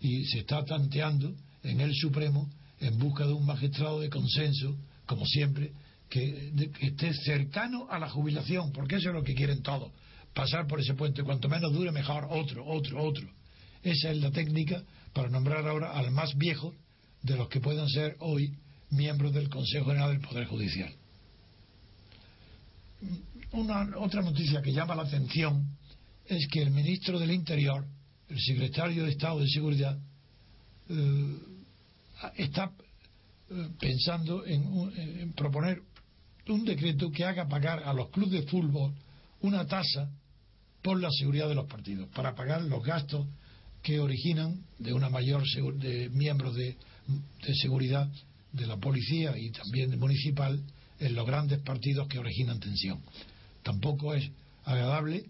Y 0.00 0.24
se 0.26 0.40
está 0.40 0.64
tanteando 0.64 1.34
en 1.62 1.80
el 1.80 1.94
Supremo 1.94 2.48
en 2.80 2.98
busca 2.98 3.26
de 3.26 3.32
un 3.32 3.46
magistrado 3.46 4.00
de 4.00 4.10
consenso, 4.10 4.76
como 5.06 5.24
siempre, 5.24 5.72
que, 6.10 6.52
esté 6.80 7.14
cercano 7.14 7.86
a 7.88 7.98
la 7.98 8.10
jubilación, 8.10 8.70
porque 8.72 8.96
eso 8.96 9.08
es 9.08 9.14
lo 9.14 9.22
que 9.22 9.34
quieren 9.34 9.62
todos, 9.62 9.90
pasar 10.34 10.66
por 10.66 10.80
ese 10.80 10.94
puente, 10.94 11.22
cuanto 11.22 11.48
menos 11.48 11.72
dure 11.72 11.92
mejor, 11.92 12.26
otro, 12.30 12.66
otro, 12.66 13.02
otro. 13.02 13.28
Esa 13.82 14.10
es 14.10 14.18
la 14.18 14.30
técnica 14.30 14.82
para 15.12 15.28
nombrar 15.28 15.66
ahora 15.66 15.92
al 15.92 16.10
más 16.10 16.36
viejo 16.36 16.74
de 17.22 17.36
los 17.36 17.48
que 17.48 17.60
puedan 17.60 17.88
ser 17.88 18.16
hoy 18.20 18.56
miembros 18.90 19.32
del 19.32 19.48
Consejo 19.48 19.86
General 19.86 20.10
del 20.10 20.20
Poder 20.20 20.46
Judicial 20.46 20.92
una 23.52 23.98
otra 23.98 24.22
noticia 24.22 24.62
que 24.62 24.72
llama 24.72 24.94
la 24.94 25.02
atención 25.02 25.76
es 26.26 26.46
que 26.50 26.62
el 26.62 26.70
ministro 26.70 27.18
del 27.18 27.32
Interior, 27.32 27.84
el 28.28 28.40
secretario 28.40 29.04
de 29.04 29.10
Estado 29.10 29.40
de 29.40 29.48
Seguridad, 29.48 29.98
eh, 30.88 31.38
está 32.36 32.72
eh, 33.50 33.68
pensando 33.78 34.44
en, 34.46 35.32
proponer 35.34 35.82
un 36.48 36.64
decreto 36.64 37.10
que 37.10 37.24
haga 37.24 37.46
pagar 37.46 37.82
a 37.84 37.92
los 37.92 38.10
clubes 38.10 38.32
de 38.32 38.42
fútbol 38.48 38.92
una 39.40 39.66
tasa 39.66 40.10
por 40.82 41.00
la 41.00 41.10
seguridad 41.10 41.48
de 41.48 41.54
los 41.54 41.66
partidos, 41.66 42.08
para 42.10 42.34
pagar 42.34 42.62
los 42.62 42.82
gastos 42.82 43.26
que 43.82 44.00
originan 44.00 44.64
de 44.78 44.92
una 44.92 45.08
mayor 45.08 45.44
de 45.78 46.08
miembros 46.10 46.54
de, 46.54 46.76
seguridad 47.60 48.08
de 48.52 48.66
la 48.66 48.76
policía 48.76 49.36
y 49.36 49.50
también 49.50 49.98
municipal 49.98 50.60
en 51.00 51.14
los 51.14 51.26
grandes 51.26 51.60
partidos 51.60 52.06
que 52.08 52.18
originan 52.18 52.60
tensión 52.60 53.00
tampoco 53.62 54.14
es 54.14 54.28
agradable, 54.64 55.24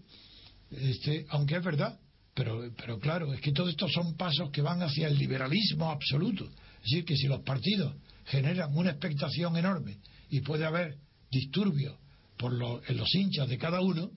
este, 0.71 1.25
aunque 1.29 1.55
es 1.55 1.63
verdad, 1.63 1.99
pero, 2.33 2.71
pero 2.77 2.99
claro, 2.99 3.33
es 3.33 3.41
que 3.41 3.51
todo 3.51 3.69
esto 3.69 3.87
son 3.87 4.15
pasos 4.15 4.49
que 4.51 4.61
van 4.61 4.81
hacia 4.81 5.07
el 5.07 5.17
liberalismo 5.17 5.91
absoluto. 5.91 6.45
Es 6.45 6.91
decir, 6.91 7.05
que 7.05 7.15
si 7.15 7.27
los 7.27 7.41
partidos 7.41 7.95
generan 8.25 8.75
una 8.75 8.91
expectación 8.91 9.55
enorme 9.55 9.97
y 10.29 10.41
puede 10.41 10.65
haber 10.65 10.97
disturbios 11.31 11.95
por 12.37 12.53
en 12.53 12.97
los 12.97 13.13
hinchas 13.15 13.47
de 13.47 13.57
cada 13.57 13.81
uno, 13.81 14.11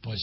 pues 0.00 0.18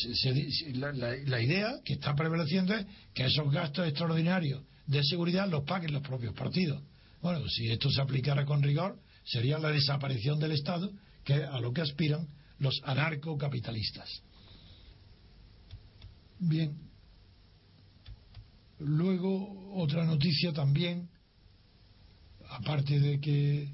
la, 0.73 0.91
la, 0.91 1.41
idea 1.41 1.79
que 1.85 1.93
está 1.93 2.15
prevaleciendo 2.15 2.73
es 2.73 2.85
que 3.13 3.25
esos 3.25 3.51
gastos 3.51 3.87
extraordinarios 3.87 4.63
de 4.87 5.03
seguridad 5.03 5.47
los 5.47 5.63
paguen 5.65 5.93
los 5.93 6.01
propios 6.01 6.33
partidos. 6.33 6.81
Bueno, 7.21 7.47
si 7.47 7.69
esto 7.69 7.89
se 7.89 8.01
aplicara 8.01 8.45
con 8.45 8.63
rigor, 8.63 8.99
sería 9.23 9.59
la 9.59 9.69
desaparición 9.69 10.39
del 10.39 10.53
Estado, 10.53 10.91
que 11.23 11.33
a 11.33 11.59
lo 11.59 11.73
que 11.73 11.81
aspiran 11.81 12.27
los 12.59 12.81
anarcocapitalistas. 12.85 14.23
Bien, 16.39 16.77
luego 18.79 19.75
otra 19.75 20.05
noticia 20.05 20.53
también, 20.53 21.09
aparte 22.49 22.99
de 22.99 23.19
que 23.19 23.63
eh, 23.63 23.73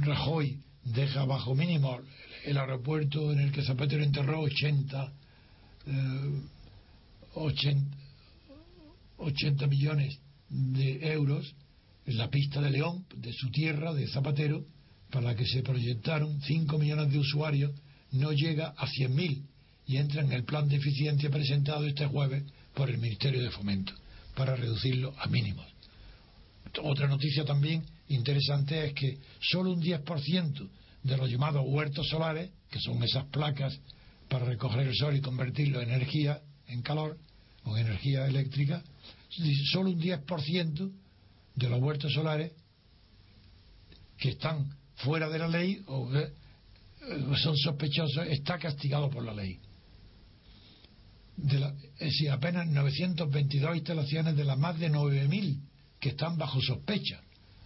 Rajoy 0.00 0.63
deja 0.84 1.24
bajo 1.24 1.54
mínimo 1.54 2.00
el 2.44 2.58
aeropuerto 2.58 3.32
en 3.32 3.40
el 3.40 3.52
que 3.52 3.62
Zapatero 3.62 4.02
enterró 4.02 4.40
80, 4.40 5.12
80, 7.34 7.96
80 9.16 9.66
millones 9.66 10.18
de 10.48 11.12
euros 11.12 11.54
en 12.06 12.18
la 12.18 12.28
pista 12.28 12.60
de 12.60 12.70
León, 12.70 13.06
de 13.16 13.32
su 13.32 13.50
tierra, 13.50 13.94
de 13.94 14.06
Zapatero, 14.08 14.64
para 15.10 15.26
la 15.26 15.34
que 15.34 15.46
se 15.46 15.62
proyectaron 15.62 16.40
5 16.42 16.78
millones 16.78 17.12
de 17.12 17.18
usuarios 17.18 17.72
no 18.12 18.32
llega 18.32 18.74
a 18.76 18.86
100.000 18.86 19.42
y 19.86 19.96
entra 19.96 20.22
en 20.22 20.32
el 20.32 20.44
plan 20.44 20.68
de 20.68 20.76
eficiencia 20.76 21.30
presentado 21.30 21.86
este 21.86 22.06
jueves 22.06 22.44
por 22.74 22.90
el 22.90 22.98
Ministerio 22.98 23.42
de 23.42 23.50
Fomento 23.50 23.92
para 24.34 24.56
reducirlo 24.56 25.14
a 25.18 25.26
mínimos. 25.28 25.66
Otra 26.82 27.06
noticia 27.06 27.44
también 27.44 27.84
interesante 28.08 28.86
es 28.86 28.92
que 28.94 29.18
solo 29.40 29.72
un 29.72 29.82
10% 29.82 30.68
de 31.02 31.16
los 31.16 31.30
llamados 31.30 31.64
huertos 31.66 32.08
solares, 32.08 32.50
que 32.70 32.80
son 32.80 33.02
esas 33.02 33.24
placas 33.26 33.78
para 34.28 34.44
recoger 34.44 34.86
el 34.86 34.94
sol 34.94 35.16
y 35.16 35.20
convertirlo 35.20 35.80
en 35.80 35.90
energía, 35.90 36.40
en 36.66 36.82
calor 36.82 37.18
o 37.64 37.76
energía 37.76 38.26
eléctrica, 38.26 38.82
solo 39.70 39.90
un 39.90 40.00
10% 40.00 40.92
de 41.54 41.68
los 41.68 41.80
huertos 41.80 42.12
solares 42.12 42.52
que 44.18 44.30
están 44.30 44.76
fuera 44.96 45.28
de 45.28 45.38
la 45.38 45.48
ley 45.48 45.82
o 45.86 46.14
eh, 46.14 46.32
son 47.36 47.56
sospechosos, 47.56 48.26
está 48.28 48.58
castigado 48.58 49.10
por 49.10 49.24
la 49.24 49.34
ley. 49.34 49.58
De 51.36 51.58
la, 51.58 51.74
es 51.98 52.12
decir, 52.12 52.30
apenas 52.30 52.66
922 52.68 53.76
instalaciones 53.76 54.36
de 54.36 54.44
las 54.44 54.56
más 54.56 54.78
de 54.78 54.90
9.000 54.90 55.60
que 56.00 56.10
están 56.10 56.38
bajo 56.38 56.60
sospecha 56.62 57.23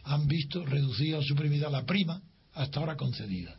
han 0.08 0.26
visto 0.26 0.64
reducida 0.64 1.18
o 1.18 1.22
suprimida 1.22 1.68
la 1.68 1.84
prima 1.84 2.20
hasta 2.54 2.80
ahora 2.80 2.96
concedida. 2.96 3.54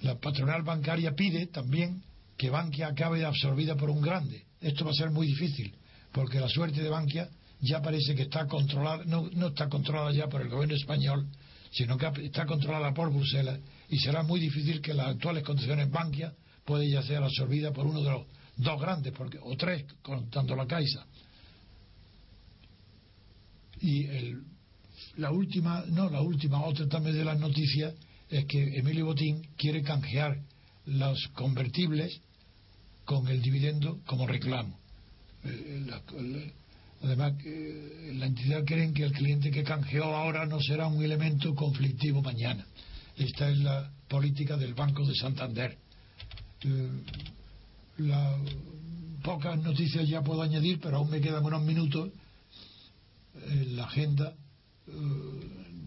La 0.00 0.18
patronal 0.18 0.62
bancaria 0.62 1.14
pide 1.14 1.46
también 1.46 2.02
que 2.36 2.50
Bankia 2.50 2.88
acabe 2.88 3.24
absorbida 3.24 3.76
por 3.76 3.88
un 3.88 4.02
grande. 4.02 4.44
Esto 4.60 4.84
va 4.84 4.90
a 4.90 4.94
ser 4.94 5.10
muy 5.10 5.26
difícil, 5.26 5.74
porque 6.12 6.40
la 6.40 6.48
suerte 6.48 6.82
de 6.82 6.88
Bankia 6.90 7.28
ya 7.60 7.80
parece 7.80 8.14
que 8.14 8.22
está 8.22 8.46
controlada, 8.46 9.04
no, 9.06 9.30
no 9.32 9.48
está 9.48 9.68
controlada 9.68 10.12
ya 10.12 10.28
por 10.28 10.42
el 10.42 10.48
gobierno 10.48 10.74
español, 10.74 11.28
sino 11.70 11.96
que 11.96 12.10
está 12.24 12.44
controlada 12.44 12.92
por 12.92 13.10
Bruselas 13.10 13.58
y 13.88 13.98
será 13.98 14.22
muy 14.22 14.40
difícil 14.40 14.80
que 14.80 14.92
las 14.92 15.08
actuales 15.08 15.44
condiciones 15.44 15.90
Bankia 15.90 16.34
pueda 16.64 16.84
ya 16.84 17.02
ser 17.02 17.22
absorbida 17.22 17.72
por 17.72 17.86
uno 17.86 18.02
de 18.02 18.10
los 18.10 18.26
dos 18.56 18.80
grandes, 18.80 19.12
porque, 19.16 19.38
o 19.40 19.56
tres, 19.56 19.84
contando 20.02 20.54
la 20.56 20.66
Caixa. 20.66 21.06
Y 23.82 24.06
el, 24.06 24.42
la 25.16 25.30
última, 25.30 25.84
no, 25.88 26.08
la 26.08 26.22
última, 26.22 26.62
otra 26.64 26.88
también 26.88 27.16
de 27.16 27.24
las 27.24 27.38
noticias 27.38 27.92
es 28.30 28.46
que 28.46 28.78
Emilio 28.78 29.06
Botín 29.06 29.42
quiere 29.56 29.82
canjear 29.82 30.38
los 30.86 31.28
convertibles 31.34 32.20
con 33.04 33.28
el 33.28 33.42
dividendo 33.42 34.00
como 34.06 34.26
reclamo. 34.26 34.78
Eh, 35.44 35.84
además, 37.02 37.34
la 37.44 38.26
entidad 38.26 38.64
creen 38.64 38.94
que 38.94 39.02
el 39.02 39.12
cliente 39.12 39.50
que 39.50 39.64
canjeó 39.64 40.04
ahora 40.04 40.46
no 40.46 40.60
será 40.60 40.86
un 40.86 41.02
elemento 41.02 41.54
conflictivo 41.54 42.22
mañana. 42.22 42.64
Esta 43.16 43.50
es 43.50 43.58
la 43.58 43.90
política 44.08 44.56
del 44.56 44.74
Banco 44.74 45.04
de 45.04 45.14
Santander. 45.14 45.76
Eh, 46.64 46.88
la, 47.98 48.38
pocas 49.22 49.60
noticias 49.60 50.08
ya 50.08 50.22
puedo 50.22 50.42
añadir, 50.42 50.78
pero 50.80 50.98
aún 50.98 51.10
me 51.10 51.20
quedan 51.20 51.44
unos 51.44 51.62
minutos 51.62 52.10
en 53.34 53.76
la 53.76 53.84
agenda 53.84 54.34
eh, 54.86 54.92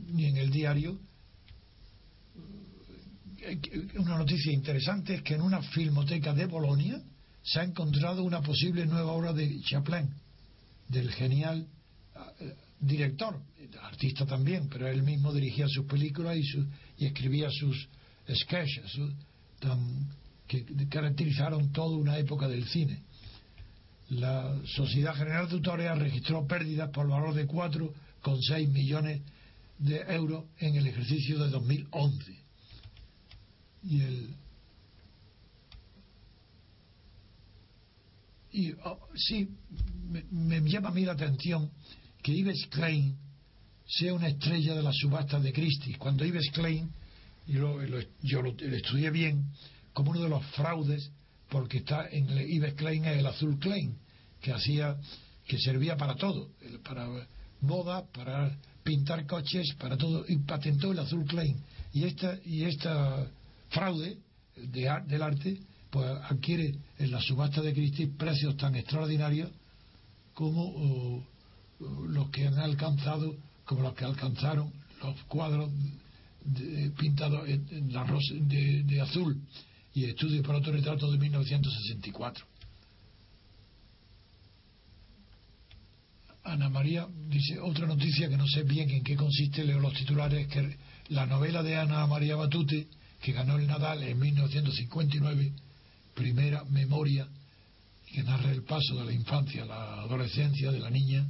ni 0.07 0.25
en 0.25 0.37
el 0.37 0.49
diario. 0.49 0.99
Una 3.97 4.17
noticia 4.17 4.51
interesante 4.51 5.15
es 5.15 5.21
que 5.21 5.35
en 5.35 5.41
una 5.41 5.61
filmoteca 5.61 6.33
de 6.33 6.47
Bolonia 6.47 7.01
se 7.43 7.59
ha 7.59 7.63
encontrado 7.63 8.23
una 8.23 8.41
posible 8.41 8.85
nueva 8.87 9.11
obra 9.11 9.33
de 9.33 9.61
Chaplin, 9.61 10.09
del 10.87 11.11
genial 11.11 11.67
eh, 12.39 12.55
director, 12.79 13.39
artista 13.83 14.25
también, 14.25 14.67
pero 14.69 14.87
él 14.87 15.03
mismo 15.03 15.31
dirigía 15.31 15.67
sus 15.67 15.85
películas 15.85 16.37
y, 16.37 17.03
y 17.03 17.05
escribía 17.05 17.49
sus 17.51 17.87
sketches 18.33 18.99
que 20.47 20.65
caracterizaron 20.89 21.71
toda 21.71 21.97
una 21.97 22.17
época 22.17 22.47
del 22.47 22.65
cine. 22.65 23.03
La 24.09 24.55
Sociedad 24.65 25.15
General 25.15 25.47
de 25.47 25.55
Autores 25.55 25.97
registró 25.97 26.45
pérdidas 26.45 26.89
por 26.91 27.07
valor 27.07 27.33
de 27.33 27.47
4,6 27.47 28.67
millones 28.67 29.21
de 29.79 29.97
euros 30.09 30.45
en 30.59 30.75
el 30.75 30.87
ejercicio 30.87 31.39
de 31.39 31.49
2011. 31.49 32.39
Y 33.83 34.01
el 34.01 34.35
y 38.55 38.71
oh, 38.85 38.99
sí 39.15 39.49
me, 40.31 40.61
llama 40.61 40.87
a 40.87 40.93
mí 40.93 41.03
la 41.03 41.11
atención 41.11 41.69
que 42.23 42.31
Ives 42.31 42.67
Klein 42.67 43.17
sea 43.85 44.13
una 44.13 44.29
estrella 44.29 44.73
de 44.73 44.81
las 44.81 44.95
subastas 44.95 45.43
de 45.43 45.51
Christie. 45.51 45.97
Cuando 45.97 46.23
Ives 46.23 46.49
Klein, 46.51 46.89
yo 47.45 47.77
lo, 47.77 47.99
estudié 47.99 49.09
bien, 49.11 49.51
como 49.91 50.11
uno 50.11 50.21
de 50.21 50.29
los 50.29 50.45
fraudes, 50.51 51.11
porque 51.55 51.77
está 51.77 52.09
en 52.11 52.29
Ives 52.37 52.73
Klein 52.73 53.05
es 53.05 53.17
el 53.17 53.25
azul 53.25 53.57
Klein, 53.57 53.95
que 54.41 54.51
hacía, 54.51 54.97
que 55.47 55.57
servía 55.57 55.95
para 55.95 56.15
todo, 56.15 56.49
para 56.83 57.07
boda, 57.61 58.03
para 58.11 58.59
pintar 58.83 59.25
coches, 59.25 59.73
para 59.79 59.95
todo, 59.95 60.25
y 60.27 60.35
patentó 60.39 60.91
el 60.91 60.99
azul 60.99 61.23
Klein. 61.23 61.55
Y 61.93 62.03
esta, 62.03 62.37
y 62.43 62.65
esta 62.65 63.31
fraude 63.69 64.17
de, 64.57 65.01
del 65.07 65.21
arte, 65.21 65.57
pues 65.91 66.05
adquiere 66.29 66.75
en 66.99 67.11
la 67.11 67.21
subasta 67.21 67.61
de 67.61 67.71
Christie 67.71 68.07
precios 68.07 68.57
tan 68.57 68.75
extraordinarios 68.75 69.49
como 70.33 71.25
los 71.79 72.29
que 72.31 72.47
han 72.47 72.59
alcanzado, 72.59 73.33
como 73.63 73.81
los 73.81 73.93
que 73.93 74.03
alcanzaron 74.03 74.73
los 75.01 75.23
cuadros 75.29 75.71
pintados 76.97 77.47
de, 77.47 79.01
azul 79.01 79.41
y 79.95 80.03
estudio 80.03 80.43
por 80.43 80.55
autorretrato 80.55 81.09
de 81.09 81.17
1964. 81.17 82.45
Ana 86.43 86.69
María 86.69 87.07
dice 87.29 87.59
otra 87.59 87.87
noticia 87.87 88.29
que 88.29 88.37
no 88.37 88.45
sé 88.45 88.63
bien 88.63 88.89
en 88.91 89.03
qué 89.03 89.15
consiste, 89.15 89.63
leo 89.63 89.79
los 89.79 89.93
titulares, 89.93 90.47
que 90.47 90.77
la 91.09 91.25
novela 91.25 91.63
de 91.63 91.77
Ana 91.77 92.05
María 92.05 92.35
Batute, 92.35 92.87
que 93.21 93.31
ganó 93.31 93.57
el 93.57 93.65
Nadal 93.65 94.03
en 94.03 94.19
1959, 94.19 95.53
primera 96.13 96.63
memoria 96.65 97.27
que 98.13 98.21
narra 98.21 98.51
el 98.51 98.63
paso 98.63 98.95
de 98.95 99.05
la 99.05 99.11
infancia 99.11 99.65
la 99.65 100.01
adolescencia 100.01 100.71
de 100.71 100.79
la 100.79 100.89
niña 100.89 101.25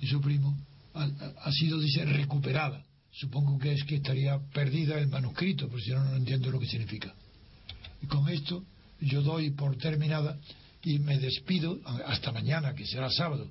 y 0.00 0.06
su 0.06 0.20
primo, 0.20 0.56
ha, 0.94 1.52
sido, 1.52 1.78
dice, 1.78 2.04
recuperada. 2.04 2.84
Supongo 3.12 3.58
que 3.58 3.72
es 3.72 3.84
que 3.84 3.96
estaría 3.96 4.38
perdida 4.52 4.98
el 4.98 5.08
manuscrito, 5.08 5.68
pero 5.68 5.80
si 5.80 5.90
no, 5.90 6.04
no 6.04 6.16
entiendo 6.16 6.50
lo 6.50 6.58
que 6.58 6.66
significa. 6.66 7.14
Y 8.02 8.06
con 8.06 8.28
esto 8.28 8.64
yo 9.00 9.22
doy 9.22 9.50
por 9.50 9.76
terminada 9.76 10.38
y 10.82 10.98
me 10.98 11.18
despido, 11.18 11.78
hasta 12.06 12.32
mañana, 12.32 12.74
que 12.74 12.86
será 12.86 13.10
sábado, 13.10 13.50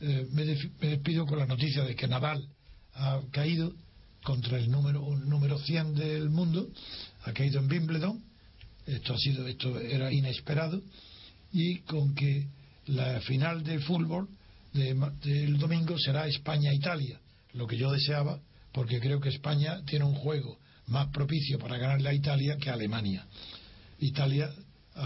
eh, 0.00 0.26
me, 0.32 0.44
despido 0.44 1.26
con 1.26 1.38
la 1.38 1.46
noticia 1.46 1.84
de 1.84 1.94
que 1.94 2.08
Nadal 2.08 2.46
ha 2.94 3.20
caído 3.30 3.72
contra 4.22 4.58
el 4.58 4.70
número, 4.70 5.00
número 5.16 5.58
100 5.58 5.94
del 5.94 6.28
mundo, 6.28 6.68
ha 7.24 7.32
caído 7.32 7.60
en 7.60 7.70
Wimbledon, 7.70 8.22
esto 8.86 9.14
ha 9.14 9.18
sido, 9.18 9.46
esto 9.46 9.78
era 9.78 10.12
inesperado, 10.12 10.82
y 11.52 11.78
con 11.80 12.14
que 12.14 12.46
la 12.86 13.20
final 13.20 13.62
de 13.62 13.78
fútbol 13.80 14.28
del 14.72 15.58
domingo 15.58 15.98
será 15.98 16.26
España-Italia, 16.26 17.18
lo 17.54 17.66
que 17.66 17.76
yo 17.76 17.90
deseaba, 17.90 18.40
porque 18.72 19.00
creo 19.00 19.20
que 19.20 19.30
España 19.30 19.82
tiene 19.86 20.04
un 20.04 20.14
juego 20.14 20.58
más 20.88 21.08
propicio 21.08 21.58
para 21.58 21.78
ganarle 21.78 22.10
a 22.10 22.14
Italia 22.14 22.58
que 22.58 22.68
a 22.68 22.74
Alemania. 22.74 23.26
Italia 23.98 24.50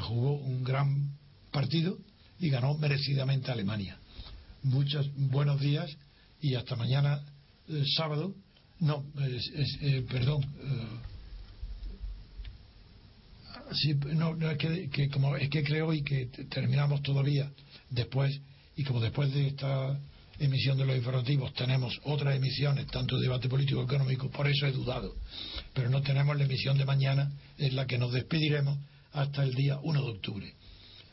jugó 0.03 0.35
un 0.35 0.63
gran 0.65 1.17
partido 1.51 1.99
y 2.39 2.49
ganó 2.51 2.75
merecidamente 2.75 3.51
a 3.51 3.55
Alemania. 3.55 3.99
Muchos 4.63 5.11
buenos 5.17 5.61
días 5.61 5.91
y 6.41 6.55
hasta 6.55 6.77
mañana 6.77 7.23
eh, 7.69 7.85
sábado. 7.97 8.35
No, 8.79 9.05
eh, 9.21 10.07
perdón. 10.09 10.43
Eh, 10.43 11.11
Sí, 13.73 13.95
no, 13.95 14.37
es 14.51 14.59
que, 14.59 15.09
como 15.11 15.37
es 15.37 15.49
que 15.49 15.63
creo 15.63 15.93
y 15.93 16.03
que 16.03 16.27
terminamos 16.49 17.03
todavía 17.03 17.51
después 17.89 18.41
y 18.75 18.83
como 18.83 19.01
después 19.01 19.33
de 19.33 19.47
esta 19.47 19.97
emisión 20.41 20.77
de 20.79 20.87
los 20.87 20.97
informativos 20.97 21.53
tenemos 21.55 22.01
otras 22.05 22.35
emisiones, 22.35 22.87
tanto 22.89 23.17
de 23.17 23.23
debate 23.23 23.49
político 23.49 23.83
económico, 23.83 24.31
por 24.31 24.49
eso 24.49 24.67
he 24.67 24.73
dudado. 24.73 25.15
Pero 25.75 25.89
no 25.91 26.03
tenemos 26.03 26.37
la 26.37 26.45
emisión 26.45 26.77
de 26.77 26.85
mañana, 26.85 27.31
en 27.59 27.77
la 27.77 27.87
que 27.87 27.99
nos 27.99 28.13
despediremos 28.13 28.79
hasta 29.13 29.43
el 29.43 29.55
día 29.55 29.79
1 29.83 30.03
de 30.03 30.11
octubre. 30.11 30.55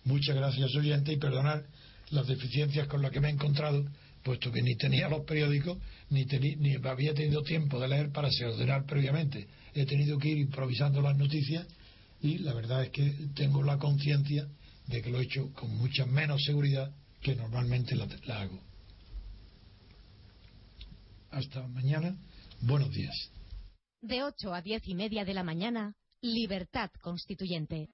Muchas 0.05 0.35
gracias, 0.35 0.73
oyente, 0.75 1.13
y 1.13 1.17
perdonar 1.17 1.65
las 2.09 2.27
deficiencias 2.27 2.87
con 2.87 3.01
las 3.01 3.11
que 3.11 3.19
me 3.19 3.27
he 3.27 3.31
encontrado, 3.31 3.85
puesto 4.23 4.51
que 4.51 4.61
ni 4.61 4.75
tenía 4.75 5.09
los 5.09 5.25
periódicos, 5.25 5.77
ni, 6.09 6.25
ni 6.25 6.75
había 6.75 7.13
tenido 7.13 7.43
tiempo 7.43 7.79
de 7.79 7.87
leer 7.89 8.11
para 8.11 8.29
ordenar 8.29 8.85
previamente. 8.85 9.47
He 9.73 9.85
tenido 9.85 10.17
que 10.17 10.29
ir 10.29 10.37
improvisando 10.37 11.01
las 11.01 11.17
noticias 11.17 11.67
y 12.21 12.39
la 12.39 12.53
verdad 12.53 12.83
es 12.83 12.89
que 12.89 13.13
tengo 13.35 13.63
la 13.63 13.77
conciencia 13.77 14.47
de 14.87 15.01
que 15.01 15.09
lo 15.09 15.19
he 15.19 15.23
hecho 15.23 15.51
con 15.53 15.75
mucha 15.77 16.05
menos 16.05 16.43
seguridad 16.43 16.91
que 17.21 17.35
normalmente 17.35 17.95
la, 17.95 18.07
hago. 18.39 18.59
Hasta 21.37 21.67
mañana. 21.67 22.17
Buenos 22.61 22.91
días. 22.91 23.15
De 24.01 24.23
8 24.23 24.55
a 24.55 24.61
10 24.63 24.87
y 24.87 24.95
media 24.95 25.23
de 25.23 25.35
la 25.35 25.43
mañana, 25.43 25.95
Libertad 26.19 26.89
Constituyente. 26.99 27.85